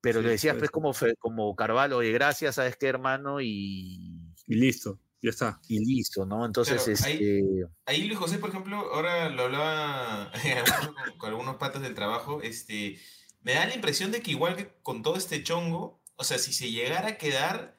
[0.00, 3.40] Pero Sí, le decías, pues, como, Fe- como Carvalho, oye, gracias, ¿sabes qué, hermano?
[3.40, 5.60] Y, Y listo, ya está.
[5.68, 6.46] y listo, ¿no?
[6.46, 7.66] Entonces, Claro, ahí- este.
[7.86, 10.32] Ahí Luis José, por ejemplo, ahora lo hablaba
[10.94, 12.98] con, con algunos patas del trabajo, este,
[13.42, 16.52] me da la impresión de que igual que con todo este chongo, o sea, si
[16.52, 17.75] se llegara a quedar,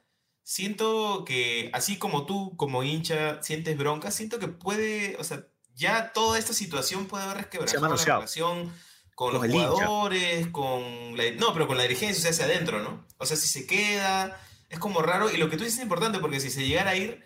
[0.50, 5.46] siento que así como tú como hincha sientes bronca, siento que puede, o sea,
[5.76, 8.74] ya toda esta situación puede haber resquebrajado la relación
[9.14, 9.68] con, Con los hincha.
[9.68, 13.06] jugadores, con la, no, pero con la dirigencia, o sea, hacia adentro, ¿no?
[13.18, 14.40] O sea, si se queda,
[14.70, 16.96] es como raro, y lo que tú dices es importante, porque si se llegara a
[16.96, 17.26] ir,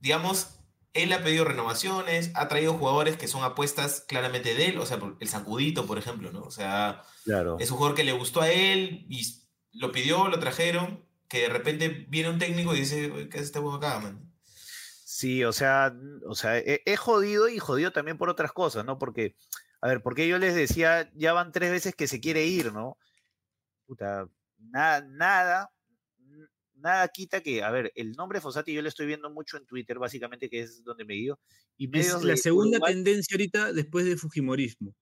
[0.00, 0.48] digamos,
[0.94, 4.98] él ha pedido renovaciones, ha traído jugadores que son apuestas claramente de él, o sea,
[5.20, 6.40] el Sacudito, por ejemplo, ¿no?
[6.44, 7.58] O sea, Claro.
[7.60, 9.26] es un jugador que le gustó a él y
[9.72, 13.46] lo pidió, lo trajeron, que de repente viene un técnico y dice, "Oye, ¿qué hace
[13.46, 14.32] este huevo acá, man?
[15.04, 15.94] Sí, o sea,
[16.26, 18.98] o sea, he, he jodido y jodido también por otras cosas, ¿no?
[18.98, 19.34] Porque,
[19.80, 22.98] a ver, porque yo les decía, ya van tres veces que se quiere ir, ¿no?
[23.86, 25.70] Puta, nada, nada,
[26.74, 29.98] nada quita que, a ver, el nombre Fossati yo lo estoy viendo mucho en Twitter,
[29.98, 31.40] básicamente, que es donde me guío.
[31.76, 34.94] Y Es la segunda Uruguay- tendencia ahorita después de Fujimorismo.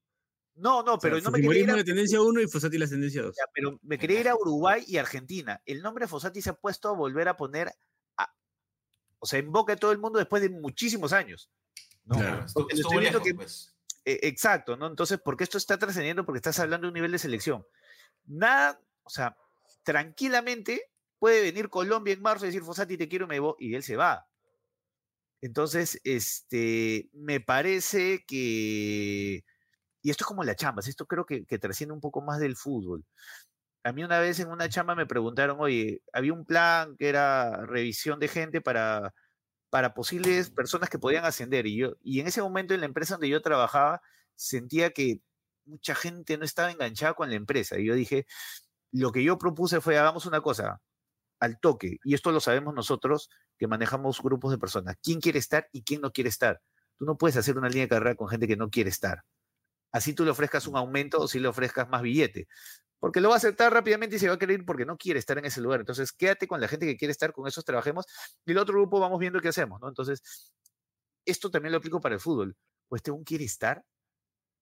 [0.57, 2.78] No, no, O sea, pero no me quería ir a- la tendencia 1 y Fossati
[2.78, 3.34] la tendencia 2.
[3.36, 5.61] Ya, pero me quería ir a Uruguay y Argentina.
[5.66, 7.72] El nombre Fossati se ha puesto a volver a poner,
[8.16, 8.32] a-
[9.18, 11.50] o sea, en boca de todo el mundo después de muchísimos años.
[12.05, 12.16] ¿no?
[12.16, 12.46] Claro.
[12.52, 13.74] Porque estoy viendo lejos, que- pues.
[14.05, 14.86] Eh, exacto, ¿no?
[14.86, 16.26] Entonces, ¿por qué esto está trascendiendo?
[16.26, 17.66] Porque estás hablando de un nivel de selección.
[18.26, 19.36] Nada, o sea,
[19.82, 23.82] tranquilamente puede venir Colombia en marzo y decir, Fossati, te quiero, me voy, y él
[23.82, 24.26] se va.
[25.40, 29.44] Entonces, este, me parece que,
[30.05, 32.57] y esto es como la chamba, esto creo que, que trasciende un poco más del
[32.57, 33.05] fútbol.
[33.84, 37.64] A mí una vez en una chamba me preguntaron, oye, había un plan que era
[37.66, 39.14] revisión de gente para,
[39.70, 41.66] para posibles personas que podían ascender.
[41.66, 44.02] Y, yo, y en ese momento en la empresa donde yo trabajaba,
[44.36, 45.20] sentía que
[45.64, 47.78] mucha gente no estaba enganchada con la empresa.
[47.78, 48.26] Y yo dije,
[48.92, 50.80] lo que yo propuse fue, hagamos una cosa,
[51.40, 55.68] al toque, y esto lo sabemos nosotros que manejamos grupos de personas, quién quiere estar
[55.72, 56.61] y quién no quiere estar.
[56.98, 59.24] Tú no puedes hacer una línea de carrera con gente que no quiere estar.
[59.95, 62.49] Así tú le ofrezcas un aumento o si le ofrezcas más billete.
[62.99, 65.20] Porque lo va a aceptar rápidamente y se va a querer ir porque no quiere
[65.20, 65.78] estar en ese lugar.
[65.78, 68.05] Entonces, quédate con la gente que quiere estar, con esos trabajemos.
[68.45, 69.88] Y el otro grupo vamos viendo qué hacemos, ¿no?
[69.88, 70.51] Entonces,
[71.24, 72.57] esto también lo aplico para el fútbol.
[72.88, 73.84] Pues este aún quiere estar.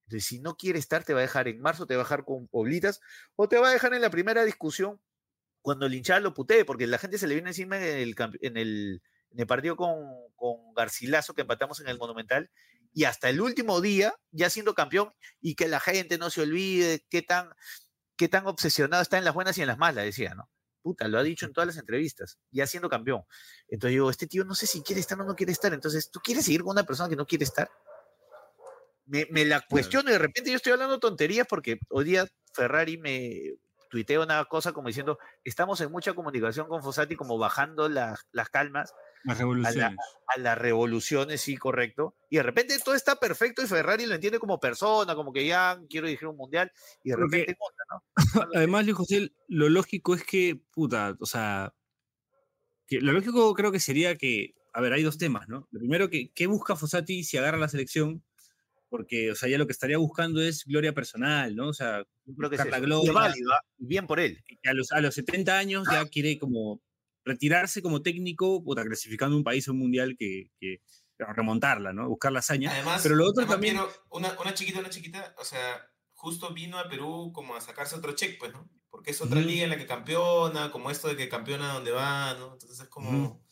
[0.05, 2.27] Entonces, si no quiere estar, te va a dejar en marzo, te va a dejar
[2.27, 3.01] con oblitas,
[3.35, 5.01] o te va a dejar en la primera discusión
[5.63, 9.01] cuando el hinchada lo putee, porque la gente se le viene encima en el, en
[9.33, 9.97] en el partido con,
[10.37, 12.51] con Garcilaso que empatamos en el Monumental,
[12.93, 17.05] y hasta el último día, ya siendo campeón, y que la gente no se olvide
[17.09, 17.51] qué tan,
[18.17, 20.51] qué tan obsesionado está en las buenas y en las malas, decía, ¿no?
[20.83, 23.23] puta, lo ha dicho en todas las entrevistas, ya siendo campeón.
[23.69, 25.73] Entonces digo, este tío no sé si quiere estar o no quiere estar.
[25.73, 27.71] Entonces, ¿tú quieres seguir con una persona que no quiere estar?
[29.07, 32.99] Me, me la cuestiono y de repente yo estoy hablando tonterías porque hoy día Ferrari
[32.99, 33.55] me
[33.91, 38.49] tuitea una cosa como diciendo, estamos en mucha comunicación con Fossati, como bajando las, las
[38.49, 38.95] calmas
[39.25, 39.77] Las a, revoluciones.
[39.77, 39.97] la-
[40.35, 42.17] a las revoluciones, sí, correcto.
[42.31, 45.81] Y de repente todo está perfecto y Ferrari lo entiende como persona, como que ya
[45.89, 46.71] quiero dirigir un mundial.
[47.05, 48.03] Y de Porque- repente, contra, ¿no?
[48.59, 51.73] Además, Luis José, lo lógico es que, puta, o sea,
[52.87, 55.69] que lo lógico creo que sería que, a ver, hay dos temas, ¿no?
[55.71, 58.25] Lo primero, que, ¿qué busca Fossati si agarra la selección?
[58.89, 61.69] Porque, o sea, ya lo que estaría buscando es gloria personal, ¿no?
[61.69, 62.05] O sea,
[62.37, 62.79] creo que es la.
[62.79, 63.13] Y gloria.
[63.13, 63.61] válido, ¿ah?
[63.79, 64.39] Bien por él.
[64.65, 66.83] a los, a los 70 años ya quiere como
[67.25, 70.81] retirarse como técnico, puta, clasificando un país a un mundial que, que
[71.19, 72.09] remontarla, ¿no?
[72.09, 72.71] Buscar la hazaña.
[72.73, 73.79] Además, Pero lo otro además, también-
[74.11, 75.81] una, una chiquita, una chiquita, o sea,
[76.15, 78.69] justo vino a Perú como a sacarse otro check, pues, ¿no?
[78.91, 82.35] Porque es otra liga en la que campeona, como esto de que campeona donde va,
[82.35, 82.53] ¿no?
[82.55, 83.43] Entonces es como,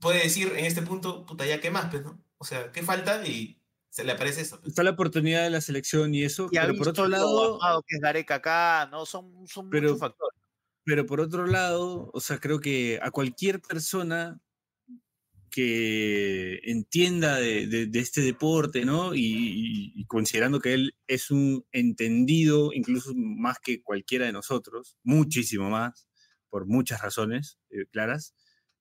[0.00, 2.22] puede decir en este punto, puta, ya qué más, pues, ¿no?
[2.38, 3.26] O sea, ¿qué falta?
[3.26, 4.56] Y se le aparece eso.
[4.58, 4.68] pues.
[4.68, 7.96] Está la oportunidad de la selección y eso, Y ha pero por otro lado, que
[7.96, 9.06] es Gareca acá, ¿no?
[9.06, 10.37] Son, son Pero- muchos factores.
[10.88, 14.40] Pero por otro lado, o sea, creo que a cualquier persona
[15.50, 19.14] que entienda de, de- de este deporte, ¿no?
[19.14, 25.70] Y, y- considerando que él es un entendido, incluso más que cualquiera de nosotros, muchísimo
[25.70, 26.06] más,
[26.50, 28.34] por muchas razones eh, claras,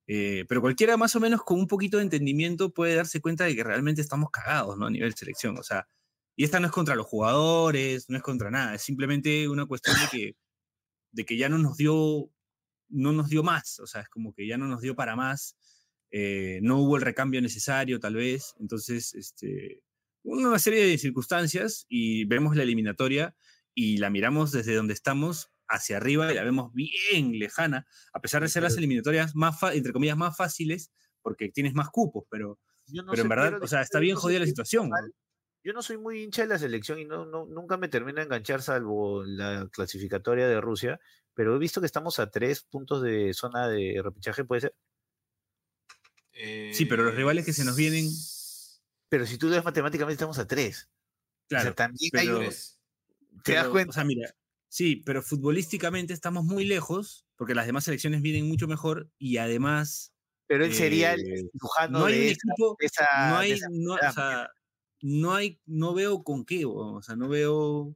[0.07, 3.55] eh, pero cualquiera más o menos con un poquito de entendimiento puede darse cuenta de
[3.55, 4.87] que realmente estamos cagados, ¿no?
[4.87, 5.87] A nivel selección, o sea,
[6.35, 9.99] y esta no es contra los jugadores, no es contra nada, es simplemente una cuestión
[9.99, 10.35] de que,
[11.11, 12.31] de que ya no nos dio,
[12.89, 15.57] no nos dio más, o sea, es como que ya no nos dio para más,
[16.11, 19.83] eh, no hubo el recambio necesario tal vez, entonces, este,
[20.23, 23.35] una serie de circunstancias y vemos la eliminatoria
[23.73, 28.41] y la miramos desde donde estamos hacia arriba y la vemos bien lejana, a pesar
[28.41, 30.91] de ser las eliminatorias más, entre comillas, más fáciles,
[31.21, 34.45] porque tienes más cupos, pero, no pero en verdad, o sea, está bien jodida la
[34.45, 34.89] situación.
[34.89, 35.13] mal.
[35.63, 38.23] Yo no soy muy hincha de la selección y no, no- nunca me termino de
[38.23, 40.99] enganchar salvo la clasificatoria de Rusia,
[41.33, 44.75] pero he visto que estamos a tres puntos de zona de repechaje, puede ser.
[46.71, 48.09] Sí, pero los rivales que se nos vienen-
[49.09, 50.89] Pero si tú ves matemáticamente estamos a tres.
[50.89, 52.53] o Claro, sea, también hay un-
[53.43, 53.91] ¿Te das cuenta?
[53.91, 54.33] O sea, mira,
[54.67, 60.13] sí, pero futbolísticamente estamos muy lejos, porque las demás selecciones vienen mucho mejor y además
[60.47, 63.33] Pero él sería el eh, cirujano no hay de un esa- equipo, de esa- no
[63.35, 64.49] de hay, esa no, o sea,
[65.01, 67.95] no hay, no veo con qué, o sea, no veo,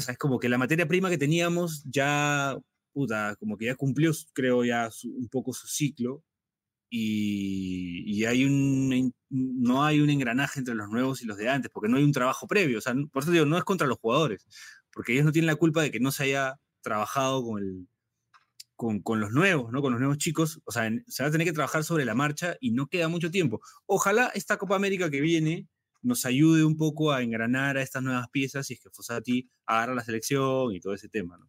[0.00, 2.56] sea, es como que la materia prima que teníamos ya,
[2.92, 6.24] puta, como que ya cumplió, creo ya un poco su ciclo
[6.90, 11.70] y, y hay un, no hay un engranaje entre los nuevos y los de antes,
[11.72, 13.98] porque no hay un trabajo previo, o sea, por eso digo, no es contra los
[13.98, 14.46] jugadores,
[14.92, 17.88] porque ellos no tienen la culpa de que no se haya trabajado con el,
[18.82, 19.80] con, con los nuevos, ¿no?
[19.80, 20.60] Con los nuevos chicos.
[20.64, 23.06] O sea, en- se va a tener que trabajar sobre la marcha y no queda
[23.08, 23.60] mucho tiempo.
[23.86, 25.68] Ojalá esta Copa América que viene
[26.02, 29.94] nos ayude un poco a engranar a estas nuevas piezas y es que Fossati agarra
[29.94, 31.48] la selección y todo ese tema, ¿no?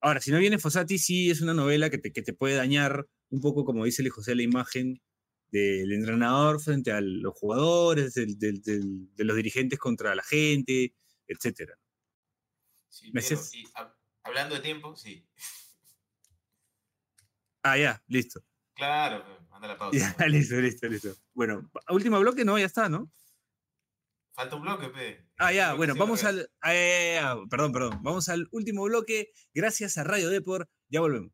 [0.00, 3.04] Ahora, si no viene Fossati, sí es una novela que te, que te puede dañar
[3.30, 5.02] un poco, como dice el José, la imagen
[5.50, 10.94] del entrenador frente a los jugadores, del- del- del- de los dirigentes contra la gente,
[11.26, 11.74] etcétera.
[12.88, 15.26] Sí, ¿Me Piero, haces- y hab- hablando de tiempo, sí.
[17.62, 18.40] Ah, ya, listo.
[18.74, 19.92] Claro, manda la pausa.
[20.18, 21.14] Ya, listo, listo, listo.
[21.34, 23.10] Bueno, último bloque, no, ya está, ¿no?
[24.34, 25.26] Falta un bloque, pe.
[25.38, 26.50] Ah, ya, bueno, vamos al.
[26.62, 28.02] ah, ya, ya, ya, perdón, perdón.
[28.02, 29.30] Vamos al último bloque.
[29.54, 30.68] Gracias a Radio Depor.
[30.88, 31.30] Ya volvemos.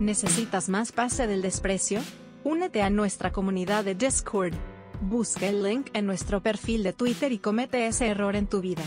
[0.00, 2.00] ¿Necesitas más pase del desprecio?
[2.44, 4.54] Únete a nuestra comunidad de Discord.
[5.02, 8.82] Busca el link en nuestro perfil de Twitter y comete ese error en tu vida.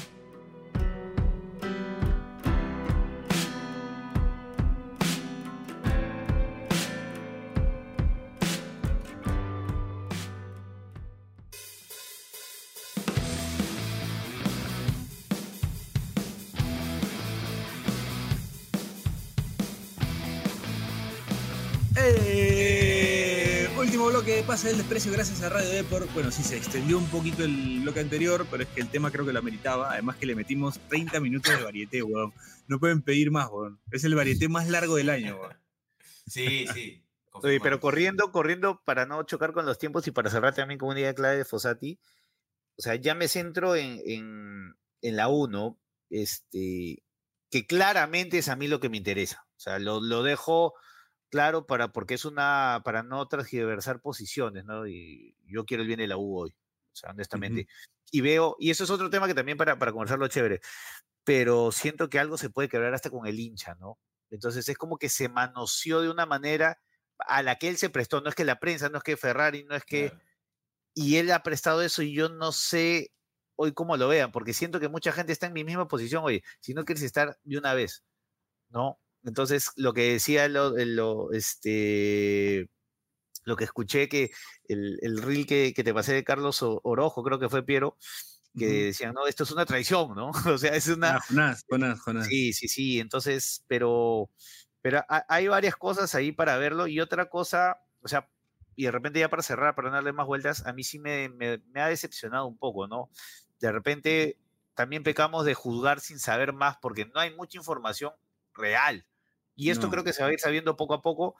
[22.02, 23.70] ¡Eh!
[23.78, 26.08] Último bloque de Pase del Desprecio gracias a Radio Depor.
[26.14, 29.26] Bueno, sí, se extendió un poquito el bloque anterior, pero es que el tema creo
[29.26, 29.92] que lo ameritaba.
[29.92, 32.34] Además que le metimos 30 minutos de varieté, weón.
[32.68, 33.80] No pueden pedir más, weón.
[33.92, 35.58] Es el varieté más largo del año, weón.
[36.28, 37.04] Sí, sí.
[37.32, 40.90] Oye, pero corriendo, corriendo para no chocar con los tiempos y para cerrar también con
[40.90, 42.00] una idea clave de Fossati.
[42.78, 45.80] O sea, ya me centro en, en, en la 1,
[46.10, 47.04] este,
[47.50, 49.46] que claramente es a mí lo que me interesa.
[49.58, 50.74] O sea, lo, lo dejo
[51.30, 54.88] claro para, porque es una, para no transgiversar posiciones, ¿no?
[54.88, 57.68] Y yo quiero el bien de la U hoy, o sea, honestamente.
[58.12, 60.62] Y veo, y eso es otro tema que también para, para conversarlo chévere.
[61.24, 64.00] pero siento que algo se puede quebrar hasta con el hincha, ¿no?
[64.32, 66.80] Entonces es como que se manoseó de una manera
[67.20, 69.64] a la que él se prestó, no es que la prensa, no es que Ferrari,
[69.64, 70.12] no es que...
[70.96, 73.12] Y él ha prestado eso y yo no sé
[73.56, 76.44] hoy cómo lo vean, porque siento que mucha gente está en mi misma posición, oye,
[76.62, 78.04] si no quieres estar de una vez,
[78.70, 79.00] ¿no?
[79.24, 82.70] Entonces, lo que decía lo, lo este,
[83.44, 84.32] lo que escuché que
[84.68, 87.98] el, el reel que, que, te pasé de Carlos Orojo, creo que fue Piero,
[88.58, 88.86] que uh -huh.
[88.86, 90.32] decían, no, esto es una traición, ¿no?
[90.56, 91.18] O sea, es una...
[91.18, 92.28] Ah, Jonás, Jonás, Jonás.
[92.28, 94.30] Sí, sí, sí, entonces, pero,
[94.82, 98.30] pero hay varias cosas ahí para verlo y otra cosa, o sea,
[98.76, 101.28] y de repente ya para cerrar, para no darle más vueltas, a mí sí me,
[101.30, 103.10] me, me ha decepcionado un poco, ¿no?
[103.60, 104.40] De repente
[104.74, 108.14] también pecamos de juzgar sin saber más porque no hay mucha información
[108.54, 109.06] real.
[109.60, 109.92] Y esto no.
[109.92, 111.36] creo que se va a ir sabiendo poco a poco,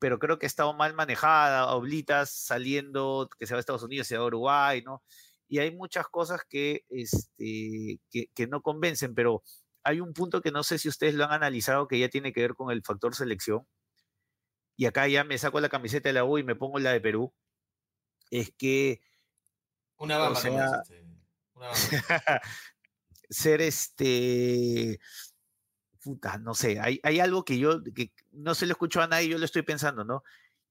[0.00, 4.08] pero creo que ha estado mal manejada, oblitas saliendo, que se va a Estados Unidos,
[4.08, 5.04] se va a Uruguay, ¿no?
[5.46, 9.44] Y hay muchas cosas que, este, que, que no convencen, pero
[9.84, 12.40] hay un punto que no sé si ustedes lo han analizado que ya tiene que
[12.40, 13.64] ver con el factor selección.
[14.76, 17.00] Y acá ya me saco la camiseta de la U y me pongo la de
[17.00, 17.32] Perú.
[18.32, 19.00] Es que.
[19.98, 20.82] Una bamba, o sea,
[21.54, 21.74] Una bamba.
[23.30, 24.98] ser este
[26.02, 29.28] puta, no sé, hay, hay algo que yo, que no se lo escucho a nadie,
[29.28, 30.22] yo lo estoy pensando, ¿no?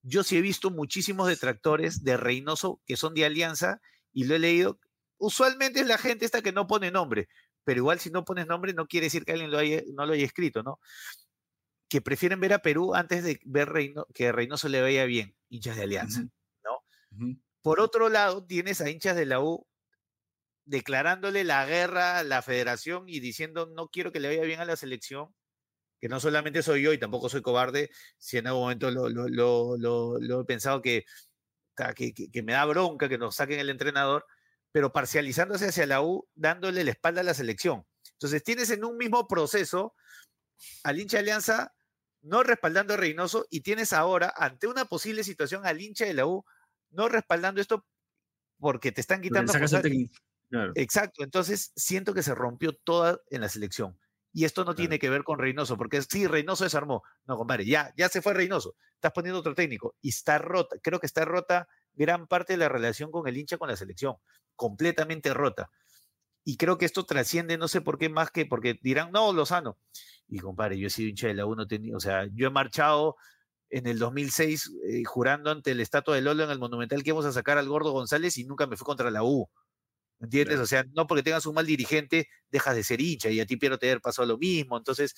[0.03, 4.39] Yo sí he visto muchísimos detractores de Reynoso que son de Alianza y lo he
[4.39, 4.79] leído.
[5.17, 7.29] Usualmente es la gente esta que no pone nombre,
[7.63, 10.13] pero igual si no pones nombre no quiere decir que alguien lo haya, no lo
[10.13, 10.79] haya escrito, ¿no?
[11.87, 15.77] Que prefieren ver a Perú antes de ver Reino, que Reynoso le vaya bien, hinchas
[15.77, 16.31] de Alianza, uh -huh.
[16.63, 16.73] ¿no?
[17.11, 17.41] Uh -huh.
[17.61, 19.67] Por otro lado, tienes a hinchas de la U
[20.65, 24.65] declarándole la guerra a la federación y diciendo no quiero que le vaya bien a
[24.65, 25.33] la selección,
[25.99, 29.77] que no solamente soy yo y tampoco soy cobarde, si en algún momento lo, lo,
[29.77, 31.05] lo, lo he pensado que,
[31.95, 34.25] que, que, me da bronca que nos saquen el entrenador,
[34.71, 37.85] pero parcializándose hacia la U, dándole la espalda a la selección.
[38.13, 39.95] Entonces tienes en un mismo proceso
[40.83, 41.73] al hincha de Alianza
[42.21, 46.25] no respaldando a Reynoso y tienes ahora, ante una posible situación, al hincha de la
[46.25, 46.45] U
[46.91, 47.85] no respaldando esto
[48.59, 49.51] porque te están quitando.
[50.51, 50.73] Claro.
[50.75, 53.97] Exacto, entonces siento que se rompió toda en la selección.
[54.33, 54.75] Y esto no claro.
[54.75, 57.03] tiene que ver con Reynoso, porque sí, Reynoso desarmó.
[57.25, 58.75] No, compadre, ya, ya se fue Reynoso.
[58.93, 60.77] Estás poniendo otro técnico y está rota.
[60.83, 64.15] Creo que está rota gran parte de la relación con el hincha con la selección.
[64.55, 65.69] Completamente rota.
[66.43, 69.77] Y creo que esto trasciende, no sé por qué más que, porque dirán, no, Lozano.
[70.27, 73.15] Y compadre, yo he sido hincha de la 1, o sea, yo he marchado
[73.69, 77.25] en el 2006 eh, jurando ante el estatua de Lolo en el Monumental que íbamos
[77.25, 79.49] a sacar al Gordo González y nunca me fui contra la U.
[80.21, 80.53] ¿Entiendes?
[80.53, 80.63] Claro.
[80.63, 83.57] O sea, no porque tengas un mal dirigente, dejas de ser hincha y a ti
[83.57, 84.77] Piero te pasó lo mismo.
[84.77, 85.15] Entonces.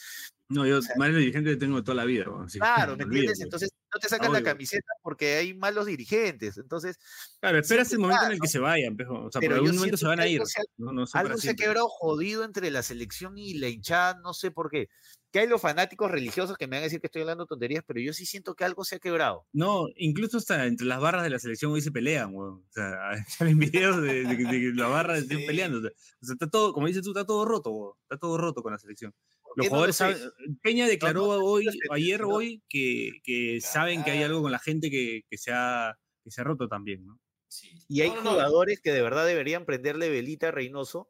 [0.50, 2.26] No, yo o sea, mal dirigente tengo toda la vida.
[2.54, 3.42] Claro, ¿me entiendes?
[3.42, 6.58] Entonces no te sacan la camiseta porque hay malos dirigentes.
[6.58, 6.98] Entonces.
[7.42, 10.08] Claro, esperas el momento en el que se vayan, o sea, por algún momento se
[10.08, 10.42] van a ir.
[10.46, 14.20] Se ha, no, no algo se ha quebrado jodido entre la selección y la hinchada,
[14.22, 14.88] no sé por qué
[15.34, 18.00] que hay los fanáticos religiosos que me van a decir que estoy hablando tonterías, pero
[18.00, 19.48] yo sí siento que algo se ha quebrado.
[19.52, 22.64] No, incluso hasta entre las barras de la selección hoy se pelean, weón.
[22.70, 22.94] O sea,
[23.28, 25.46] salen videos de, de, de, de la barra estén sí.
[25.48, 25.80] peleando.
[25.80, 27.94] O sea, está todo, como dices tú, está todo roto, weón.
[28.04, 29.12] Está todo roto con la selección.
[29.56, 30.32] Los jugadores no saben,
[30.62, 34.60] Peña declaró no, no, hoy, ayer, hoy, que, que saben que hay algo con la
[34.60, 37.20] gente que, que, se, ha, que se ha roto también, ¿no?
[37.48, 37.70] Sí.
[37.88, 41.10] Y hay jugadores que de verdad deberían prenderle velita a Reynoso,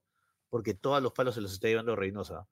[0.50, 2.48] porque todos los palos se los está llevando Reynosa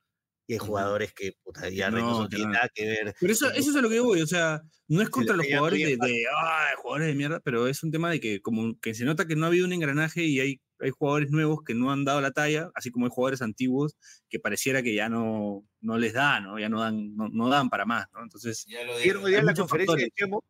[0.52, 2.56] y hay jugadores que puta, ya no, no tienen no.
[2.56, 3.16] nada que ver.
[3.18, 5.80] Pero eso, eso es a lo que voy, o sea, no es contra los jugadores
[5.80, 9.06] de, de, ah, jugadores de mierda, pero es un tema de que como que se
[9.06, 12.04] nota que no ha habido un engranaje y hay, hay jugadores nuevos que no han
[12.04, 13.96] dado la talla, así como hay jugadores antiguos
[14.28, 16.60] que pareciera que ya no, no les da, ¿no?
[16.60, 18.22] Ya no dan, no, no dan para más, ¿no?
[18.22, 19.26] Entonces, ya lo digo.
[19.30, 20.44] en la conferencia de Chemo,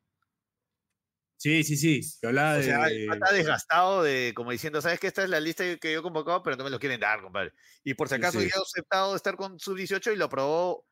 [1.42, 2.02] Sí, sí, sí.
[2.22, 3.06] Que hablaba o sea, de.
[3.06, 6.44] Está desgastado de como diciendo, ¿sabes que Esta es la lista que yo he convocado,
[6.44, 7.52] pero no me lo quieren dar, compadre.
[7.84, 8.52] Y por si acaso sí, sí.
[8.54, 10.86] ya he aceptado estar con sub-18 y lo aprobó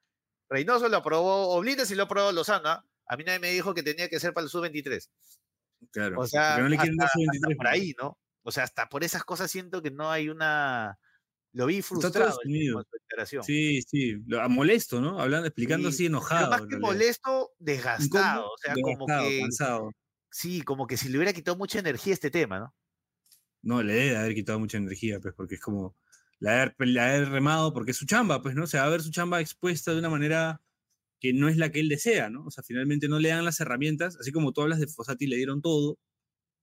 [0.50, 2.84] Reynoso, lo aprobó Oblitas y lo aprobó Lozana.
[3.06, 5.08] A mí nadie me dijo que tenía que ser para el sub-23.
[5.91, 6.20] Claro.
[6.20, 7.56] O sea, no le quieren hasta, dar sub-23.
[7.56, 8.18] por ahí, ¿no?
[8.41, 10.97] O sea, hasta por esas cosas siento que no hay una.
[11.54, 12.39] Lo vi frustrado.
[13.43, 14.16] Sí, sí,
[14.50, 15.22] molesto, ¿no?
[15.22, 15.95] Hablando, explicando sí.
[15.95, 16.50] así enojado.
[16.50, 18.47] Pero más que molesto, desgastado.
[18.47, 19.41] O sea, desgastado, como que.
[19.41, 19.91] Cansado
[20.30, 22.76] sí, como que si le hubiera quitado mucha energía a este tema, ¿no?
[23.62, 25.96] No, le debe haber quitado mucha energía, pues, porque es como
[26.40, 28.64] la haber, la haber remado, porque es su chamba, pues, ¿no?
[28.64, 30.62] O sea, a ver su chamba expuesta de una manera
[31.20, 32.46] que no es la que él desea, ¿no?
[32.46, 35.36] O sea, finalmente no le dan las herramientas, así como tú hablas de Fossati le
[35.36, 36.00] dieron todo,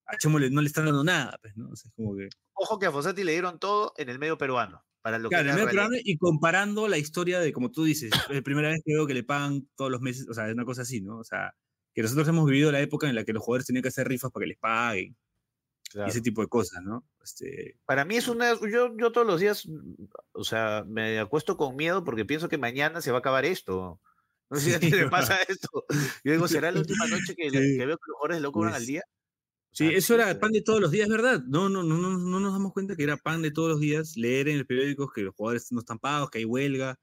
[0.06, 1.68] a Chemo no le están dando nada, pues, ¿no?
[1.70, 2.28] O sea, es como que...
[2.54, 4.82] Ojo que a Fossati le dieron todo en el medio peruano.
[5.02, 7.84] Para lo claro, que en el medio peruano y comparando la historia de, como tú
[7.84, 10.48] dices, es la primera vez que veo que le pagan todos los meses, o sea,
[10.48, 11.18] es una cosa así, ¿no?
[11.18, 11.54] O sea,
[11.96, 14.30] que nosotros hemos vivido la época en la que los jugadores tenían que hacer rifas
[14.30, 15.16] para que les paguen.
[15.94, 17.06] y ese tipo de cosas, ¿no?
[17.24, 17.78] Este...
[17.86, 19.66] Para mí es una, yo, yo todos los días,
[20.32, 23.98] o sea, me acuesto con miedo porque pienso que mañana se va a acabar esto.
[24.50, 25.86] No sé si a ti te pasa esto.
[26.22, 28.86] Yo digo, ¿será la última noche que, veo que los jugadores lo cobran al Pues
[28.88, 29.02] día?
[29.72, 31.42] Sí, eso era pan de todos los días, ¿verdad?
[31.46, 34.18] No, no, no, no, no nos damos cuenta que era pan de todos los días
[34.18, 36.98] leer en el periódico que los jugadores no están pagos, que hay huelga,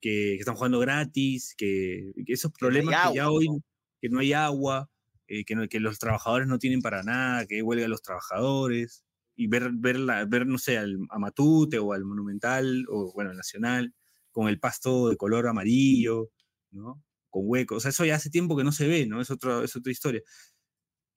[0.00, 3.62] que, que están jugando gratis, que, que esos Que problemas que ya hoy, ¿no?
[4.00, 4.90] Que no hay agua,
[5.28, 9.04] eh, que, no- que los trabajadores no tienen para nada, que hay huelga los trabajadores,
[9.36, 13.30] y ver, ver, la- ver no sé, al, a Matute o al Monumental, o bueno,
[13.30, 13.94] al Nacional,
[14.32, 16.30] con el pasto de color amarillo,
[16.70, 17.02] ¿no?
[17.30, 19.20] Con huecos, o sea, eso ya hace tiempo que no se ve, ¿no?
[19.20, 20.22] Es, otro, es otra historia.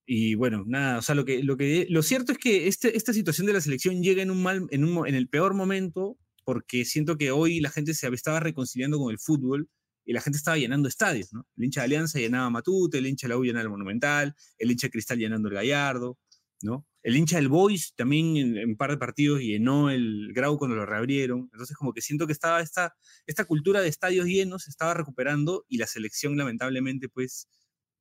[0.05, 3.13] Y bueno, nada, o sea, lo que, lo que, lo cierto es que este, esta
[3.13, 6.85] situación de la selección llega en un mal, en, un, en el peor momento, porque
[6.85, 9.69] siento que hoy la gente se estaba reconciliando con el fútbol
[10.05, 11.47] y la gente estaba llenando estadios, ¿no?
[11.57, 14.71] El hincha de Alianza llenaba Matute, el hincha de la U llenaba el Monumental, el
[14.71, 16.17] hincha de Cristal llenando el Gallardo,
[16.61, 16.87] ¿no?
[17.03, 20.75] El hincha del Boys también en, en un par de partidos llenó el Grau cuando
[20.75, 21.49] lo reabrieron.
[21.51, 22.93] Entonces, como que siento que estaba esta,
[23.25, 27.47] esta cultura de estadios llenos, estaba recuperando y la selección, lamentablemente, pues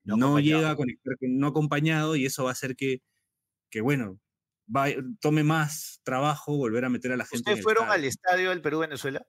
[0.04, 3.02] No no, llega a conectar, con- no acompañado, y eso va a hacer que,
[3.70, 4.20] que bueno,
[4.74, 4.88] va,
[5.20, 7.52] tome más trabajo volver a meter a la gente.
[7.52, 7.98] en ¿Ustedes fueron estadio.
[8.02, 9.26] al estadio del Perú-Venezuela?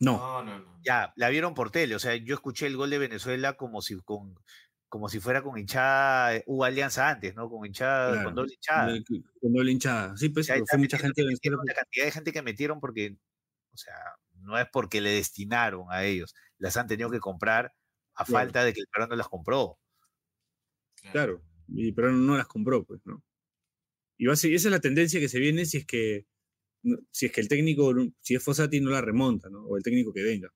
[0.00, 0.80] No, No, no, no.
[0.82, 1.94] Ya, la vieron por tele.
[1.94, 4.34] O sea, yo escuché el gol de Venezuela como si con
[4.88, 7.48] como si fuera con hinchada, eh, hubo alianza antes, ¿no?
[7.48, 9.00] Con hinchada, Claro, con doble hinchada.
[9.40, 10.16] con doble hinchada.
[10.16, 11.64] Sí, pues fue mucha gente de metieron Venezuela.
[11.64, 13.16] La cantidad de gente que metieron porque,
[13.72, 13.94] o sea,
[14.34, 17.74] no es porque le destinaron a ellos, las han tenido que comprar
[18.14, 18.52] a Claro.
[18.52, 19.78] falta de que el peruano las compró.
[21.12, 23.22] Claro, y, pero no las compró, pues, ¿no?
[24.18, 26.26] Y va a ser- esa es la tendencia que se viene si es que
[27.10, 29.64] si es que el técnico, si es Fossati, no la remonta, ¿no?
[29.66, 30.52] O el técnico que venga.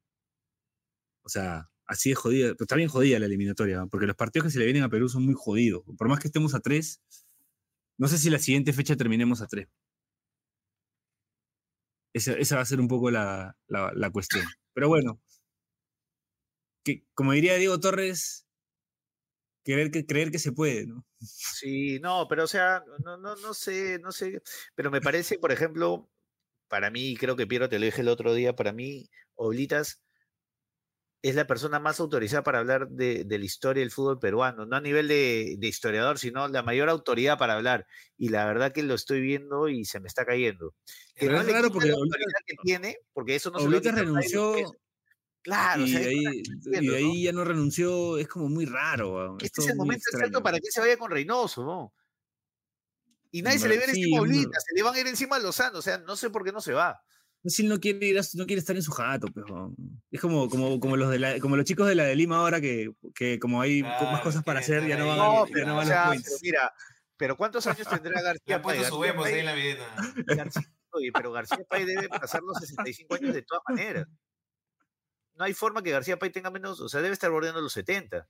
[1.22, 2.48] O sea, así es jodida.
[2.54, 5.08] Pero está bien jodida la eliminatoria, porque los partidos que se le vienen a Perú
[5.08, 5.82] son muy jodidos.
[5.98, 7.00] Por más que estemos a tres,
[7.98, 9.68] no sé si la siguiente fecha terminemos a tres.
[12.14, 14.44] Esa, esa va a ser un poco la, la- la cuestión.
[14.72, 15.20] Pero bueno,
[16.84, 18.46] que, como diría Diego Torres,
[19.64, 21.04] creer que, creer que se puede, ¿no?
[21.20, 24.42] Sí, no, pero o sea, no, no, no sé, no sé,
[24.74, 26.10] pero me parece, por ejemplo,
[26.74, 30.02] para mí, creo que Piero te lo dije el otro día, para mí, Oblitas
[31.22, 34.74] es la persona más autorizada para hablar de, de la historia del fútbol peruano, no
[34.74, 37.86] a nivel de, de historiador, sino la mayor autoridad para hablar.
[38.18, 40.74] Y la verdad que lo estoy viendo y se me está cayendo.
[41.14, 41.96] Que no es raro porque la
[42.44, 44.56] que tiene, porque eso no se lo renunció.
[45.42, 49.36] Claro, o y sea, de ahí, y ahí ya no renunció, es como muy raro.
[49.38, 51.94] Este todo es el momento exacto para que se vaya con Reynoso, ¿no?
[53.34, 55.06] Y nadie se le ve encima a es muy- Oblita, se le van a ir
[55.08, 57.00] encima a Lozano, o sea, no sé por qué no se va.
[57.42, 59.74] No, si él no quiere ir a- no quiere estar en su jato, pues, weón.
[60.12, 62.60] Es como, como, como los de la, como los chicos de la de Lima ahora
[62.60, 65.52] que, que como hay co- más Claro, cosas para hacer, ya no van, No, ya
[65.52, 66.72] pero, no o van sea, los pero mira,
[67.16, 68.78] pero ¿cuántos años tendrá Le García Pay?
[68.82, 70.14] García ahí en la videna.
[70.28, 74.06] García- oye, pero García Pay debe pasar los 65 años de todas maneras.
[75.34, 78.28] No hay forma que García Pay tenga menos, o sea, debe estar bordeando los 70.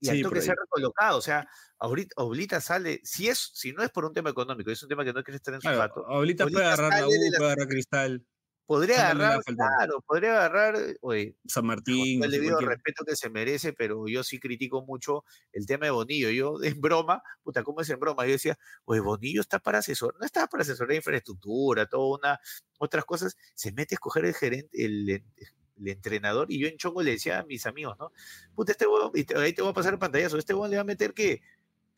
[0.00, 3.72] Y Sí, al toque se ha recolocado, o sea, ahorita, Oblita sale, si es, si
[3.72, 5.68] no es por un tema económico, es un tema que no quiere estar en su
[5.68, 8.26] Claro, jato, ahorita puede Oblita agarrar la U, la- puede agarrar Cristal,
[8.66, 14.06] podría agarrar, claro, podría agarrar, oye, San Martín, el debido respeto que se merece, pero
[14.06, 16.30] yo sí critico mucho el tema de Bonillo.
[16.30, 18.26] Yo, en broma, puta, ¿cómo es en broma?
[18.26, 22.40] Yo decía, oye, Bonillo está para asesor, no está para asesorar infraestructura, toda una,
[22.78, 25.24] otras cosas, se mete a escoger el gerente, el,
[25.78, 28.12] el- el entrenador, y yo en Chongo le decía a mis amigos, ¿no?
[28.54, 30.86] Puta, este huevón, ahí te voy a pasar el pantallazo, este huevón le va a
[30.86, 31.40] meter que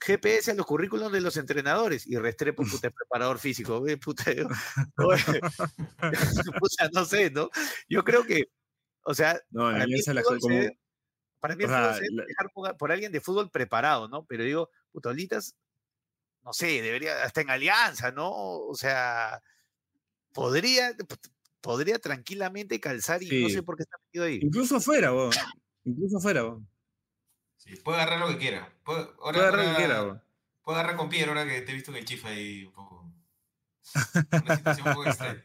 [0.02, 4.32] GPS a los currículos de los entrenadores y Restrepo, puta, es preparador físico, güey, puta,
[4.32, 4.48] yo,
[6.60, 7.50] puta, no sé, ¿no?
[7.88, 8.44] Yo creo que,
[9.02, 10.78] o sea, No, en para mí el Alianza la como, se
[11.40, 14.08] para mí el o fútbol sea, se debe la- dejar por alguien de fútbol preparado,
[14.08, 14.24] ¿no?
[14.26, 15.54] Pero digo, putolitas,
[16.42, 18.30] no sé, debería, hasta en alianza, ¿no?
[18.32, 19.42] O sea,
[20.32, 20.94] podría,
[21.60, 24.38] podría tranquilamente calzar y no sé por qué está metido ahí.
[24.42, 25.32] incluso afuera, weón.
[25.84, 26.68] Incluso afuera, weón.
[27.56, 28.72] Sí, puede agarrar lo que quiera.
[28.84, 30.22] Puede, ahora, Puede agarrar lo que quiera, weón.
[30.62, 33.12] puede agarrar con Piero ahora que te he visto en el chifa ahí un poco.
[34.44, 35.42] Una situación un poco extraña.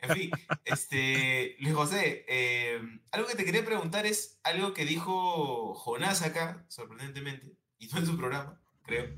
[0.00, 0.30] En fin,
[0.64, 2.80] este, Luis José, eh,
[3.10, 8.06] algo que te quería preguntar es algo que dijo Jonás acá, sorprendentemente, y no en
[8.06, 9.16] su programa, creo.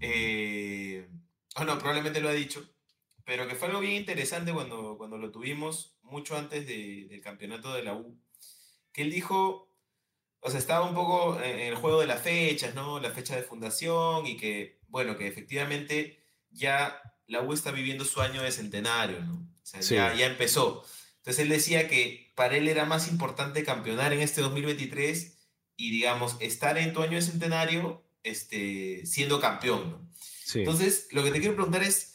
[0.00, 1.08] Eh,
[1.56, 2.64] o no, probablemente lo ha dicho,
[3.24, 7.72] pero que fue algo bien interesante cuando, cuando lo tuvimos mucho antes de- del campeonato
[7.74, 8.18] de la U,
[8.92, 9.70] que él dijo,
[10.40, 13.00] o sea, estaba un poco en el juego de las fechas, ¿no?
[13.00, 18.20] La fecha de fundación y que, bueno, que efectivamente ya la U está viviendo su
[18.20, 19.34] año de centenario, ¿no?
[19.34, 19.94] O sea, Sí.
[19.94, 20.84] ya, ya empezó.
[21.16, 25.38] Entonces él decía que para él era más importante campeonar en este 2023
[25.76, 30.10] y, digamos, estar en tu año de centenario este, siendo campeón, ¿no?
[30.60, 32.13] Entonces, lo que te quiero preguntar es,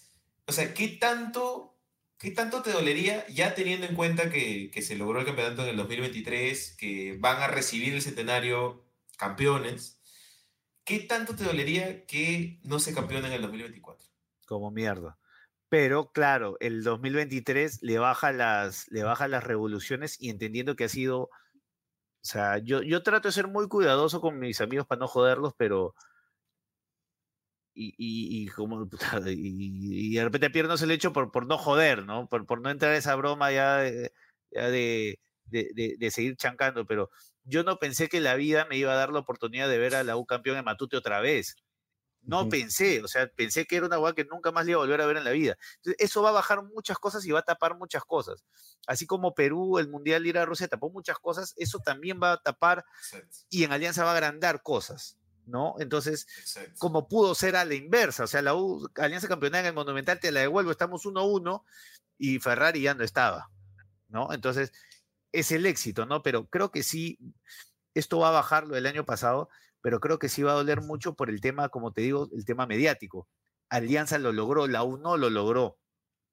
[0.50, 1.78] o sea, ¿qué tanto,
[2.18, 5.78] qué tanto te dolería, ya teniendo en cuenta que, se logró el campeonato en el
[5.78, 8.84] 2023, que van a recibir el centenario
[9.16, 10.02] campeones,
[10.84, 14.08] ¿qué tanto te dolería que no se campeone en el 2024?
[14.48, 15.20] Como mierda.
[15.70, 20.90] Pero claro, el 2023 le baja las, le baja las revoluciones y entendiendo que ha
[20.90, 21.30] sido, o
[22.24, 25.94] sea, yo, yo trato de ser muy cuidadoso con mis amigos para no joderlos, pero
[27.74, 28.88] y, y, y como
[29.28, 32.28] y, y, de repente pierdes el hecho por, por no joder, ¿no?
[32.28, 34.12] Por, por no entrar a esa broma ya de,
[34.52, 37.10] ya de, de, de, de, seguir chancando, pero
[37.44, 40.04] yo no pensé que la vida me iba a dar la oportunidad de ver a
[40.04, 41.56] la U campeón en Matute otra vez.
[42.22, 42.50] No uh -huh.
[42.50, 45.02] pensé, o sea, pensé que era una hueá que nunca más le iba a volver
[45.02, 45.58] a ver en la vida.
[45.78, 48.44] Entonces, eso va a bajar muchas cosas y va a tapar muchas cosas.
[48.88, 52.38] Así como Perú, el Mundial ir a Rusia tapó muchas cosas, eso también va a
[52.42, 52.84] tapar
[53.50, 55.19] y en Alianza va a agrandar cosas.
[55.50, 55.76] ¿No?
[55.80, 56.74] Entonces, Exacto.
[56.80, 60.20] como pudo ser a la inversa, o sea, la U, Alianza Campeonaria en el Monumental
[60.20, 61.64] te la devuelvo, estamos 1-1
[62.18, 63.50] y Ferrari ya no estaba,
[64.08, 64.32] ¿no?
[64.34, 64.72] Entonces,
[65.32, 66.22] es el éxito, ¿no?
[66.22, 67.20] Pero creo que sí,
[67.94, 69.50] esto va a bajar lo del año pasado,
[69.82, 72.46] pero creo que sí va a doler mucho por el tema, como te digo, el
[72.46, 73.28] tema mediático.
[73.70, 75.80] Alianza lo logró, la U no lo logró.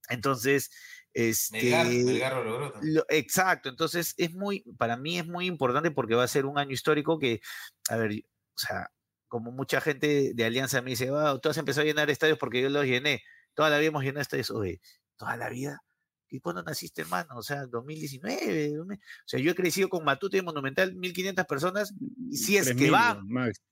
[0.08, 0.70] Entonces,
[1.12, 2.94] este, Melgar, Melgar lo logró también.
[2.94, 6.58] Lo, exacto, entonces es muy, para mí es muy importante porque va a ser un
[6.58, 7.40] año histórico que,
[7.88, 8.90] a ver, o sea,
[9.28, 12.62] como mucha gente de Alianza me dice, wow, tú has empezado a llenar estadios porque
[12.62, 13.22] yo los llené.
[13.54, 14.50] Toda la vida hemos llenado estadios.
[14.50, 14.80] Oye,
[15.16, 15.82] toda la vida.
[16.28, 17.36] ¿Y cuándo naciste, hermano?
[17.36, 18.80] O sea, 2019.
[18.80, 18.86] O
[19.24, 21.94] sea, yo he crecido con Matute Monumental, 1500 personas.
[22.30, 23.20] Y si es que va.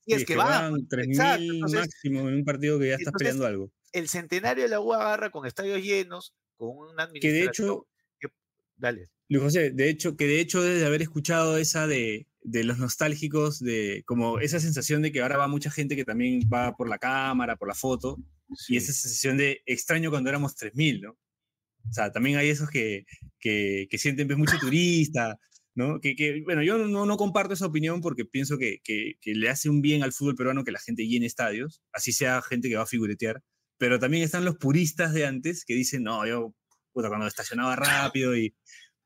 [0.07, 0.72] Si es que, va.
[0.88, 3.72] 3000 máximo en un partido que ya estás entonces, peleando algo.
[3.92, 7.22] El centenario de la U agarra con estadios llenos, con una administración.
[7.22, 7.86] Que de hecho.
[8.20, 8.28] Que,
[8.76, 9.11] dale.
[9.28, 13.59] Luis José, de hecho, que de hecho, desde haber escuchado esa de de los nostálgicos,
[13.59, 16.99] de como esa sensación de que ahora va mucha gente que también va por la
[16.99, 18.18] cámara, por la foto,
[18.55, 18.74] sí.
[18.74, 21.12] y esa sensación de extraño cuando éramos 3.000, ¿no?
[21.12, 23.07] O sea, también hay esos que,
[23.40, 25.38] que, que sienten pues, mucho turista,
[25.74, 26.01] ¿no?
[26.01, 29.70] Que, que bueno, yo no, no, comparto esa opinión porque pienso que, que, le hace
[29.70, 32.82] un bien al fútbol peruano que la gente llene estadios, así sea gente que va
[32.82, 33.42] a figuretear,
[33.78, 36.55] pero también están los puristas de antes que dicen, no, yo,
[36.92, 38.55] puta, cuando estacionaba rápido y...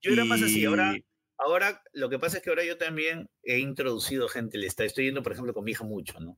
[0.00, 0.96] Yo era más así, ahora
[1.38, 5.06] Ahora, lo que pasa es que ahora yo también he introducido gente, le está, estoy
[5.06, 6.36] yendo, por ejemplo, con mi hija mucho, ¿no?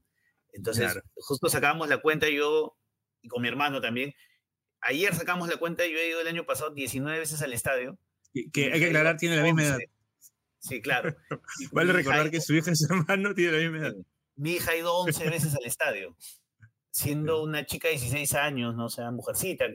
[0.52, 1.06] Entonces, claro.
[1.14, 2.76] justo sacamos la cuenta yo,
[3.22, 4.14] y con mi hermano también.
[4.82, 7.98] Ayer sacamos la cuenta, yo he ido el año pasado 19 veces al estadio.
[8.32, 9.78] Que, que hay que aclarar, tiene la misma edad.
[10.58, 11.16] Sí, claro.
[11.72, 13.96] vale recordar que su hija y su hermano tienen la misma edad.
[14.36, 16.16] Mi hija ha ido 11 veces al estadio,
[16.90, 19.66] siendo una chica de 16 años, no o sea, mujercita.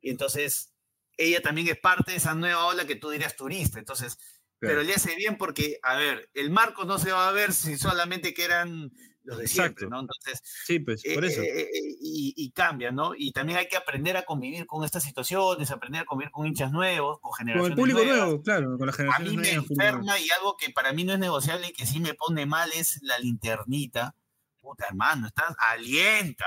[0.00, 0.72] Y entonces,
[1.16, 3.78] ella también es parte de esa nueva ola que tú dirías turista.
[3.78, 4.18] Entonces,
[4.58, 7.76] pero le hace bien porque, a ver, el marco no se va a ver si
[7.76, 8.90] solamente que eran
[9.28, 9.90] los de siempre, Exacto.
[9.90, 10.00] ¿no?
[10.00, 11.42] Entonces, sí, pues, por eso.
[11.42, 11.68] Eh, eh,
[12.00, 13.12] y, y, cambia, ¿no?
[13.14, 16.72] Y también hay que aprender a convivir con estas situaciones, aprender a convivir con hinchas
[16.72, 18.26] nuevos, con generaciones Con el público nuevas.
[18.26, 21.12] nuevo, claro, con la generación A mí me enferma y algo que para mí no
[21.12, 24.14] es negociable y que sí me pone mal es la linternita.
[24.60, 26.46] Puta, hermano, estás, alienta.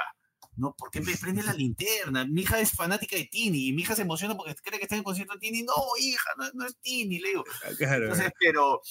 [0.56, 0.76] ¿No?
[0.76, 2.26] ¿Por qué me prende la linterna?
[2.26, 4.96] Mi hija es fanática de Tini y mi hija se emociona porque cree que está
[4.96, 5.64] en el concierto de Tini.
[5.64, 7.44] No, hija, no, no es Tini, le digo.
[7.78, 8.04] Claro.
[8.04, 8.82] Entonces, pero,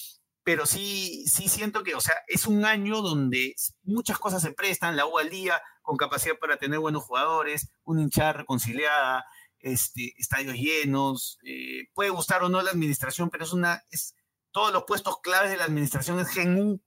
[0.43, 4.95] pero sí, sí siento que, o sea, es un año donde muchas cosas se prestan,
[4.95, 9.25] la U al día, con capacidad para tener buenos jugadores, una hinchada reconciliada,
[9.59, 14.15] este, estadios llenos, eh, puede gustar o no la administración, pero es una, es,
[14.51, 16.81] todos los puestos claves de la administración es gen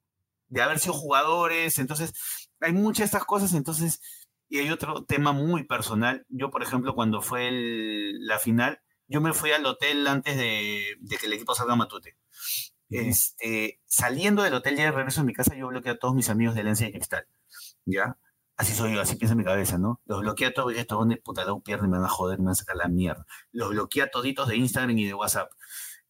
[0.48, 2.12] de haber sido jugadores, entonces
[2.60, 4.00] hay muchas de estas cosas, entonces
[4.54, 6.24] y hay otro tema muy personal.
[6.28, 10.94] Yo, por ejemplo, cuando fue el, la final, yo me fui al hotel antes de,
[11.00, 12.16] de que el equipo salga a Matute.
[12.88, 16.30] Este, saliendo del hotel ya de regreso a mi casa, yo bloqueé a todos mis
[16.30, 17.26] amigos de Alianza de Cristal.
[17.84, 18.16] ¿Ya?
[18.56, 20.00] Así soy yo, así piensa mi cabeza, ¿no?
[20.04, 22.44] Los bloqueé a todos y estos donde puta la pierde me van a joder, me
[22.44, 23.26] van a sacar la mierda.
[23.50, 25.50] Los bloqueé a toditos de Instagram y de WhatsApp.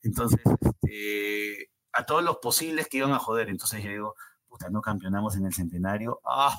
[0.03, 3.49] Entonces, este, a todos los posibles que iban a joder.
[3.49, 4.15] Entonces yo digo,
[4.47, 6.21] puta, no campeonamos en el centenario.
[6.27, 6.55] ¡Ah!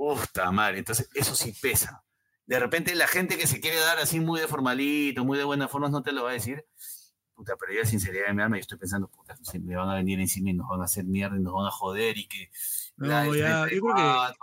[0.00, 2.02] Puta madre, entonces eso sí pesa.
[2.46, 5.70] De repente la gente que se quiere dar así muy de formalito, muy de buenas
[5.70, 6.64] formas, no te lo va a decir.
[7.34, 10.18] Puta, pero yo sinceridad de mi alma, yo estoy pensando, puta, me van a venir
[10.18, 12.50] encima y nos van a hacer mierda y nos van a joder y que...
[12.96, 14.34] No, la, ya, yo creo que...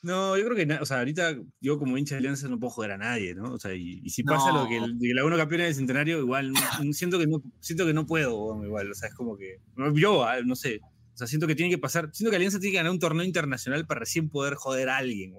[0.00, 2.92] No, yo creo que, o sea, ahorita yo como hincha de Alianza no puedo joder
[2.92, 3.52] a nadie, ¿no?
[3.52, 4.62] O sea, y, y si pasa no.
[4.62, 6.54] lo que, que la uno campeona del centenario, igual
[6.92, 9.60] siento que no siento que no puedo, igual, o sea, es como que
[9.92, 10.80] yo, ah, no sé,
[11.20, 13.86] sea, siento que tiene que pasar, siento que Alianza tiene que ganar un torneo internacional
[13.86, 15.34] para recién poder joder a alguien.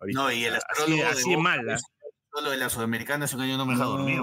[0.00, 0.20] Ahorita.
[0.20, 1.78] No, y el astrólogo así, así de, es mal.
[2.32, 4.20] Solo de la Sudamericana hace un año no me deja no, dormir.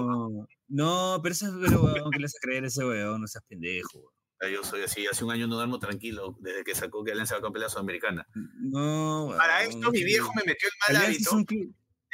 [0.68, 4.12] No, pero eso, pero aunque le haces creer ese weón, no seas pendejo.
[4.52, 7.38] Yo soy así, hace un año no duermo tranquilo, desde que sacó que Alianza va
[7.38, 8.26] a campeón la Sudamericana.
[8.60, 10.04] No, Para weón, esto, mi sí.
[10.04, 11.40] viejo me metió el mal es hábito un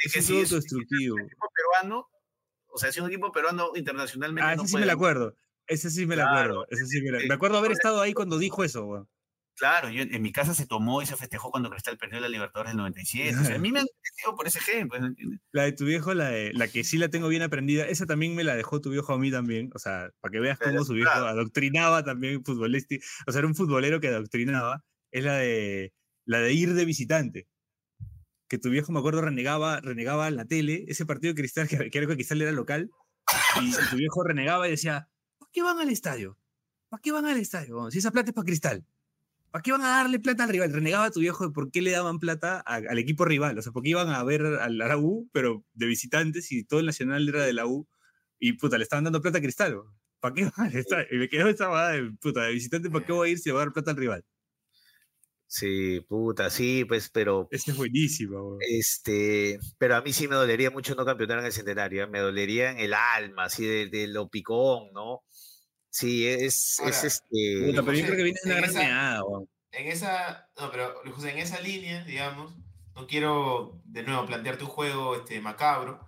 [0.03, 2.07] es que un es equipo peruano,
[2.67, 4.49] o sea, es un equipo peruano internacionalmente.
[4.49, 5.35] Ah, no sí puede- me la acuerdo.
[5.71, 6.67] Ese sí me la Claro, acuerdo.
[6.69, 7.27] Ese sí me, la- sí.
[7.27, 9.07] me acuerdo haber estado ahí cuando dijo eso, weón.
[9.57, 12.71] Claro, yo, en mi casa se tomó y se festejó cuando Cristal perdió la Libertadores
[12.71, 13.37] del 97.
[13.37, 14.99] O sea, a mí me han metido por ese ejemplo.
[15.51, 18.33] La de tu viejo, la, de, la que sí la tengo bien aprendida, esa también
[18.35, 19.69] me la dejó tu viejo a mí también.
[19.75, 21.27] O sea, para que veas Pero, cómo su viejo claro.
[21.27, 23.05] adoctrinaba también futbolístico.
[23.27, 24.83] O sea, era un futbolero que adoctrinaba.
[25.11, 25.93] Es la de,
[26.25, 27.47] la de ir de visitante.
[28.49, 31.89] Que tu viejo, me acuerdo, renegaba, renegaba en la tele, ese partido de Cristal, que,
[31.89, 32.89] que era que Cristal era local,
[33.61, 35.07] y tu viejo renegaba y decía,
[35.51, 36.37] ¿para qué van al estadio?
[36.89, 37.91] ¿Para qué van al estadio?
[37.91, 38.85] Si esa plata es para Cristal.
[39.51, 40.71] ¿Para qué van a darle plata al rival?
[40.73, 43.57] Renegaba tu viejo de por qué le daban plata a- al equipo rival.
[43.57, 46.85] O sea, porque iban a ver a la U, pero de visitantes y todo el
[46.85, 47.87] nacional era de la U.
[48.39, 49.77] Y puta, le estaban dando plata a Cristal.
[50.21, 51.07] ¿Para qué van al estadio?
[51.11, 53.53] Y me quedó esa de puta, de visitante, ¿para qué voy a ir si le
[53.53, 54.25] voy a dar plata al rival?
[55.53, 58.59] Sí, puta, sí, pues, pero Esa es buenísima, weón.
[58.61, 62.07] este, pero a mí sí me dolería mucho no campeonar en el centenario, ¿eh?
[62.07, 65.23] me dolería en el alma, así de, de lo picón, ¿no?
[65.89, 67.65] Sí, es, Ahora, es este.
[67.65, 69.21] Puta, pero yo creo que viene de una en gran esa- meada.
[69.73, 72.53] En esa, no, pero José, en esa línea, digamos,
[72.95, 75.99] no quiero de nuevo plantearte un juego este, macabro,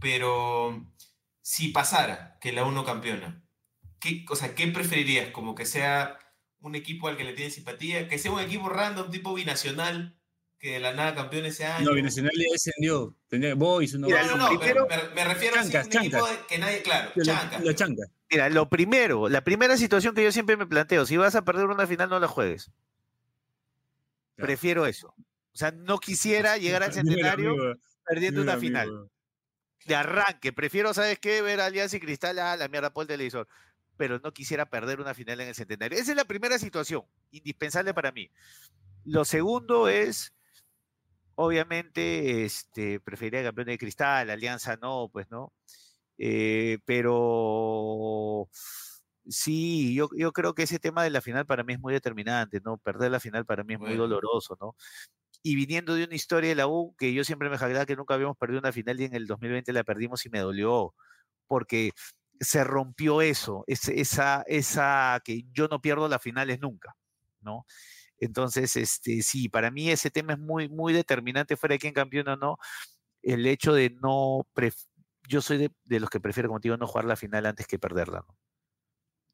[0.00, 0.94] pero
[1.42, 3.44] si pasara que la uno campeona,
[4.00, 5.30] ¿qué, o sea, ¿qué preferirías?
[5.30, 6.18] ¿Como que sea
[6.60, 8.08] un equipo al que le tienes simpatía?
[8.08, 10.16] ¿Que sea un equipo random, tipo binacional,
[10.58, 11.86] que de la nada campeón ese año?
[11.88, 13.14] No, Binacional ya descendió.
[13.28, 15.92] Tenía Boys, una Mira, no, no, no, pero primero- me, me refiero a Chancas, un
[15.98, 16.46] equipo chancas.
[16.48, 17.74] que nadie, claro, la, chancas.
[17.76, 18.02] chanca.
[18.30, 21.66] Mira, lo primero, la primera situación que yo siempre me planteo, si vas a perder
[21.66, 22.70] una final, no la juegues.
[24.36, 24.46] Claro.
[24.46, 25.14] Prefiero eso.
[25.52, 27.74] O sea, no quisiera llegar al centenario amigo,
[28.06, 28.88] perdiendo una final.
[28.88, 29.10] amigo.
[29.86, 30.52] de arranque.
[30.52, 31.40] Prefiero, ¿sabes qué?
[31.40, 33.48] Ver Alianza y Cristal a la mierda por el televisor.
[33.98, 35.98] Pero no quisiera perder una final en el centenario.
[35.98, 38.30] Esa es la primera situación, indispensable para mí.
[39.04, 40.32] Lo segundo es,
[41.34, 45.52] obviamente, este, preferiría campeón de Cristal, Alianza no, pues no.
[46.18, 48.48] Eh, pero
[49.28, 52.60] sí, yo, yo creo que ese tema de la final para mí es muy determinante,
[52.64, 52.78] ¿no?
[52.78, 54.04] Perder la final para mí es muy Bueno.
[54.04, 54.74] doloroso, ¿no?
[55.42, 58.14] y viniendo de una historia de la U que yo siempre me jactaba que nunca
[58.14, 60.94] habíamos perdido una final y en el 2020 la perdimos y me dolió
[61.46, 61.92] porque
[62.40, 66.96] se rompió eso, ese- esa, esa que yo no pierdo las finales nunca,
[67.40, 67.66] ¿no?
[68.18, 72.34] Entonces, este, sí, para mí ese tema es muy, muy determinante fuera de quién campeona
[72.34, 72.58] o no,
[73.22, 74.86] el hecho de no, pref-
[75.28, 77.66] yo soy de, de los que prefiero, como te digo, no jugar la final antes
[77.66, 78.38] que perderla, ¿no?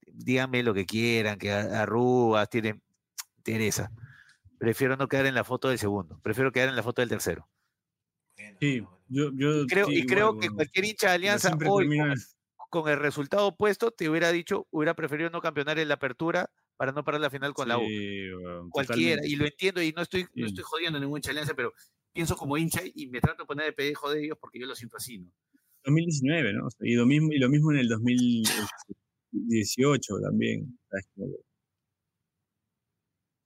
[0.06, 2.82] Díganme lo que quieran, que arrugas, tienen,
[3.38, 3.90] interesa.
[4.58, 7.48] Prefiero no quedar en la foto del segundo, prefiero quedar en la foto del tercero.
[8.60, 11.88] Sí, yo, yo Y creo, sí, y que cualquier hincha de Alianza hoy,
[12.82, 16.92] con, el resultado opuesto, te hubiera dicho, hubiera preferido no campeonar en la apertura para
[16.92, 17.82] no perder la final con la U.
[17.82, 19.28] Weón, Cualquiera, totalmente.
[19.28, 21.72] y lo entiendo, y no estoy, no estoy jodiendo ningún Alianza, pero
[22.12, 24.74] pienso como hincha y me trato de poner de pedejo de ellos porque yo lo
[24.74, 25.30] siento así, ¿no?
[25.84, 26.68] 2019, ¿no?
[26.80, 30.78] Y, lo mismo, y lo mismo en el 2018 también.
[30.88, 31.06] ¿sabes?
[31.14, 31.36] Como que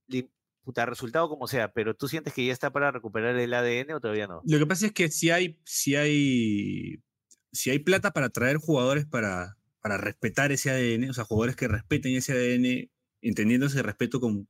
[0.08, 0.30] le-
[0.66, 4.00] puta, resultado como sea, pero tú sientes que ya está para recuperar el ADN o
[4.00, 4.42] todavía no?
[4.44, 7.04] Lo que pasa es que si hay, si hay,
[7.52, 11.68] si hay plata para traer jugadores para, para respetar ese ADN, o sea, jugadores que
[11.68, 12.90] respeten ese ADN,
[13.22, 14.48] entendiendo ese respeto con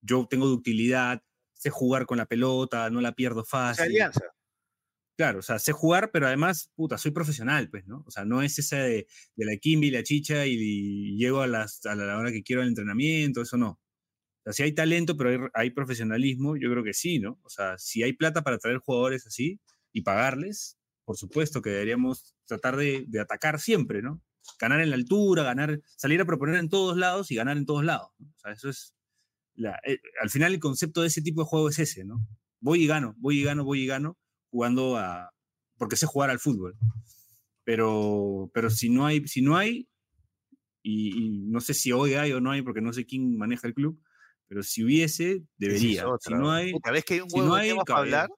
[0.00, 1.22] yo tengo ductilidad,
[1.52, 3.84] sé jugar con la pelota, no la pierdo fácil.
[3.84, 4.22] Alianza.
[5.18, 8.02] Claro, o sea, sé jugar, pero además, puta, soy profesional, pues, ¿no?
[8.06, 9.06] O sea, no es esa de,
[9.36, 12.62] de la Kimby, la chicha y, y llego a, las, a la hora que quiero
[12.62, 13.78] al entrenamiento, eso no.
[14.52, 17.38] Sea, si hay talento, pero hay, hay profesionalismo, yo creo que sí, ¿no?
[17.42, 19.60] O sea, si hay plata para traer jugadores así
[19.92, 24.22] y pagarles, por supuesto que deberíamos tratar de, de atacar siempre, ¿no?
[24.58, 27.84] ganar en la altura, ganar, salir a proponer en todos lados y ganar en todos
[27.84, 28.08] lados.
[28.18, 28.94] O sea, eso es,
[29.58, 32.26] eh, al final el concepto de ese tipo de juego es ese, ¿no?
[32.60, 34.18] Voy y gano, voy y gano, voy y gano,
[34.50, 35.30] jugando a,
[35.76, 36.76] porque sé jugar al fútbol.
[37.64, 39.88] Pero, pero si no hay, si no hay,
[40.82, 43.74] y, no sé si hoy hay o no hay, porque no sé quién maneja el
[43.74, 44.00] club,
[44.50, 46.04] pero si hubiese, debería.
[46.18, 48.28] si no hay, vez que hay un juego si para hablar.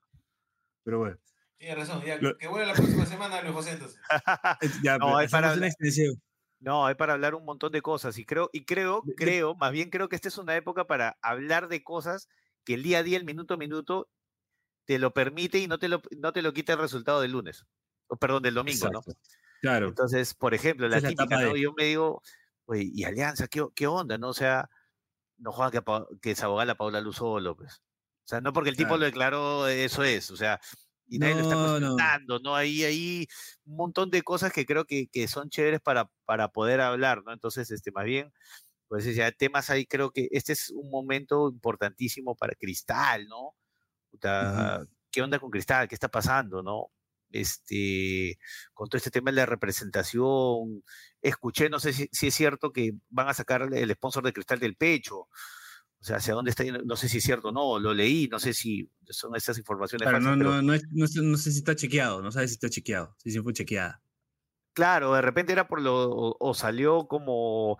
[0.83, 1.17] Pero bueno.
[1.57, 3.99] Tiene razón, ya, que vuelva la próxima semana, Luis José, entonces.
[4.83, 5.71] ya, no, hay para hablar,
[6.59, 8.19] no, hay para hablar un montón de cosas.
[8.19, 11.67] Y creo, y creo, creo, más bien creo que esta es una época para hablar
[11.67, 12.29] de cosas
[12.63, 14.07] que el día a día, el minuto a minuto,
[14.85, 17.65] te lo permite y no te lo, no te lo quita el resultado del lunes.
[18.05, 19.01] O perdón, del domingo, ¿no?
[19.61, 19.87] Claro.
[19.87, 21.55] Entonces, por ejemplo, la típica, ¿no?
[21.55, 22.21] Yo me digo,
[22.65, 24.19] oye, ¿y Alianza qué, qué onda?
[24.19, 24.29] ¿No?
[24.29, 24.69] O sea,
[25.43, 25.81] no juega que,
[26.21, 27.81] que es abogada Paula Luzó López.
[28.25, 30.31] O sea, no porque el tipo lo declaró, eso es.
[30.31, 30.59] O sea,
[31.07, 32.55] y nadie lo está cuestionando, ¿no?
[32.55, 33.27] Ahí hay
[33.65, 37.33] un montón de cosas que creo que, que, son chéveres para, para poder hablar, ¿no?
[37.33, 38.31] Entonces, este, más bien,
[38.87, 43.55] pues ya temas ahí, creo que este es un momento importantísimo para Cristal, ¿no?
[45.11, 45.87] ¿Qué onda con Cristal?
[45.87, 46.87] ¿Qué está pasando, no?
[47.33, 48.37] Este,
[48.73, 50.83] con todo este tema de la representación,
[51.21, 54.59] escuché, no sé si, si es cierto que van a sacar el sponsor de Cristal
[54.59, 55.27] del pecho,
[56.03, 58.37] o sea, hacia dónde está, no sé si es cierto o no, lo leí, no
[58.37, 60.07] sé si son estas informaciones.
[60.07, 63.39] Claro, no, no, no, no, sé si está chequeado, no sabes si está chequeado, si
[63.39, 64.03] fue chequeada.
[64.73, 67.77] Claro, de repente era por lo, o, salió como,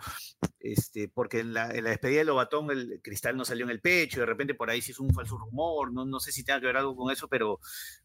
[0.60, 3.82] este, porque en la, en la, despedida de Lobatón el cristal no salió en el
[3.82, 6.60] pecho, de repente por ahí sí es un falso rumor, no, no sé si tenga
[6.60, 7.60] que ver algo con eso, pero,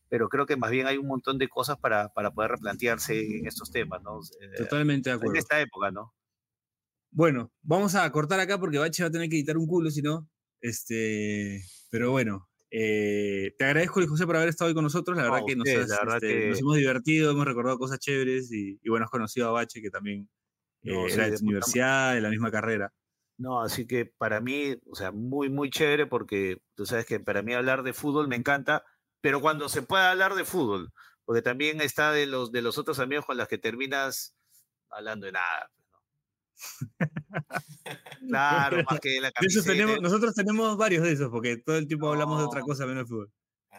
[0.08, 3.46] pero creo que más bien hay un montón de cosas para, para poder replantearse en
[3.46, 4.20] estos temas, ¿no?
[4.40, 5.34] Eh, Totalmente de acuerdo.
[5.34, 6.14] En esta época, ¿no?
[7.10, 10.00] Bueno, vamos a cortar acá porque Bache va a tener que editar un culo, si
[10.00, 10.26] no.
[10.62, 15.16] Este, pero bueno, eh, te agradezco, José, por haber estado hoy con nosotros.
[15.16, 19.10] La verdad, que, nos, este, nos, hemos divertido, hemos recordado cosas chéveres y, bueno, has
[19.10, 20.28] conocido a Bache, que también
[20.82, 22.92] eh, era de universidad, de la misma carrera.
[23.38, 27.40] No, así que para mí, o sea, muy, muy chévere porque tú sabes que para
[27.40, 28.84] mí hablar de fútbol me encanta,
[29.20, 30.92] pero cuando se puede hablar de fútbol,
[31.24, 34.36] porque también está de los, de los otros amigos con los que terminas
[34.90, 35.70] hablando de nada.
[38.28, 42.38] claro, más que la tenemos, nosotros tenemos varios de esos, porque todo el tiempo hablamos
[42.38, 43.32] de otra cosa menos de fútbol.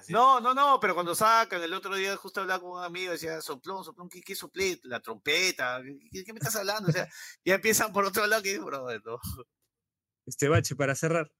[0.09, 3.41] no, no, no, pero cuando sacan, el otro día justo hablaba con un amigo, decía,
[3.41, 4.79] soplón, soplón, ¿qué, qué soplé?
[4.83, 5.81] La trompeta,
[6.11, 6.89] ¿qué, me estás hablando?
[6.89, 7.07] O sea,
[7.43, 9.19] ya empiezan por otro lado, que bro, no.
[10.25, 11.31] Este bache, para cerrar.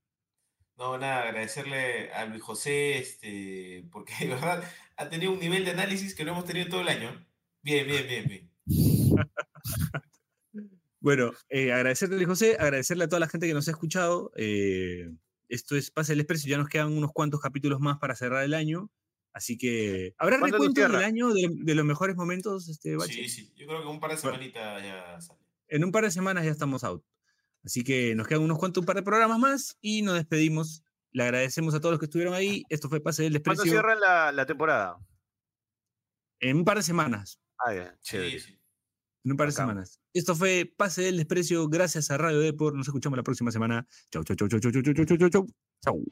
[0.78, 4.64] No, nada, agradecerle a Luis José, este, porque de verdad
[4.95, 7.26] ha tenido un nivel de análisis que no hemos tenido todo el año.
[7.61, 8.52] Bien, bien, bien, bien.
[11.01, 14.31] Bueno, eh, agradecerle, José, agradecerle a toda la gente que nos ha escuchado.
[14.35, 15.09] Eh,
[15.47, 18.53] esto es Pase el Expreso, ya nos quedan unos cuantos capítulos más para cerrar el
[18.53, 18.91] año.
[19.31, 23.81] Así que, ¿habrá recuento del año de, los mejores momentos, este Sí, sí, yo creo
[23.81, 25.39] que un par de semanitas ya sale.
[25.67, 27.03] En un par de semanas ya estamos out.
[27.63, 30.84] Así que nos quedan unos cuantos, un par de programas más y nos despedimos.
[31.11, 32.63] Le agradecemos a todos los que estuvieron ahí.
[32.69, 33.61] Esto fue Pase del Expreso.
[33.61, 34.97] ¿Cuándo cierran la, la, temporada?
[36.39, 37.39] En un par de semanas.
[37.57, 38.31] Ah, ya, chévere.
[38.31, 38.59] Sí, sí.
[39.23, 39.98] En un par de semanas.
[40.14, 41.68] Esto fue Pase del Desprecio.
[41.68, 42.76] Gracias a Radio Deport.
[42.76, 43.88] Nos escuchamos la próxima semana.
[44.11, 45.48] Chau, chau, chau, chau, chau, chau, chau, chau, chau, chau.
[45.84, 46.03] Chau.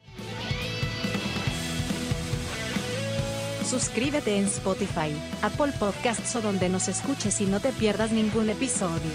[3.68, 5.12] Suscríbete en Spotify,
[5.42, 9.10] Apple Podcasts o donde nos escuches y no te pierdas ningún episodio.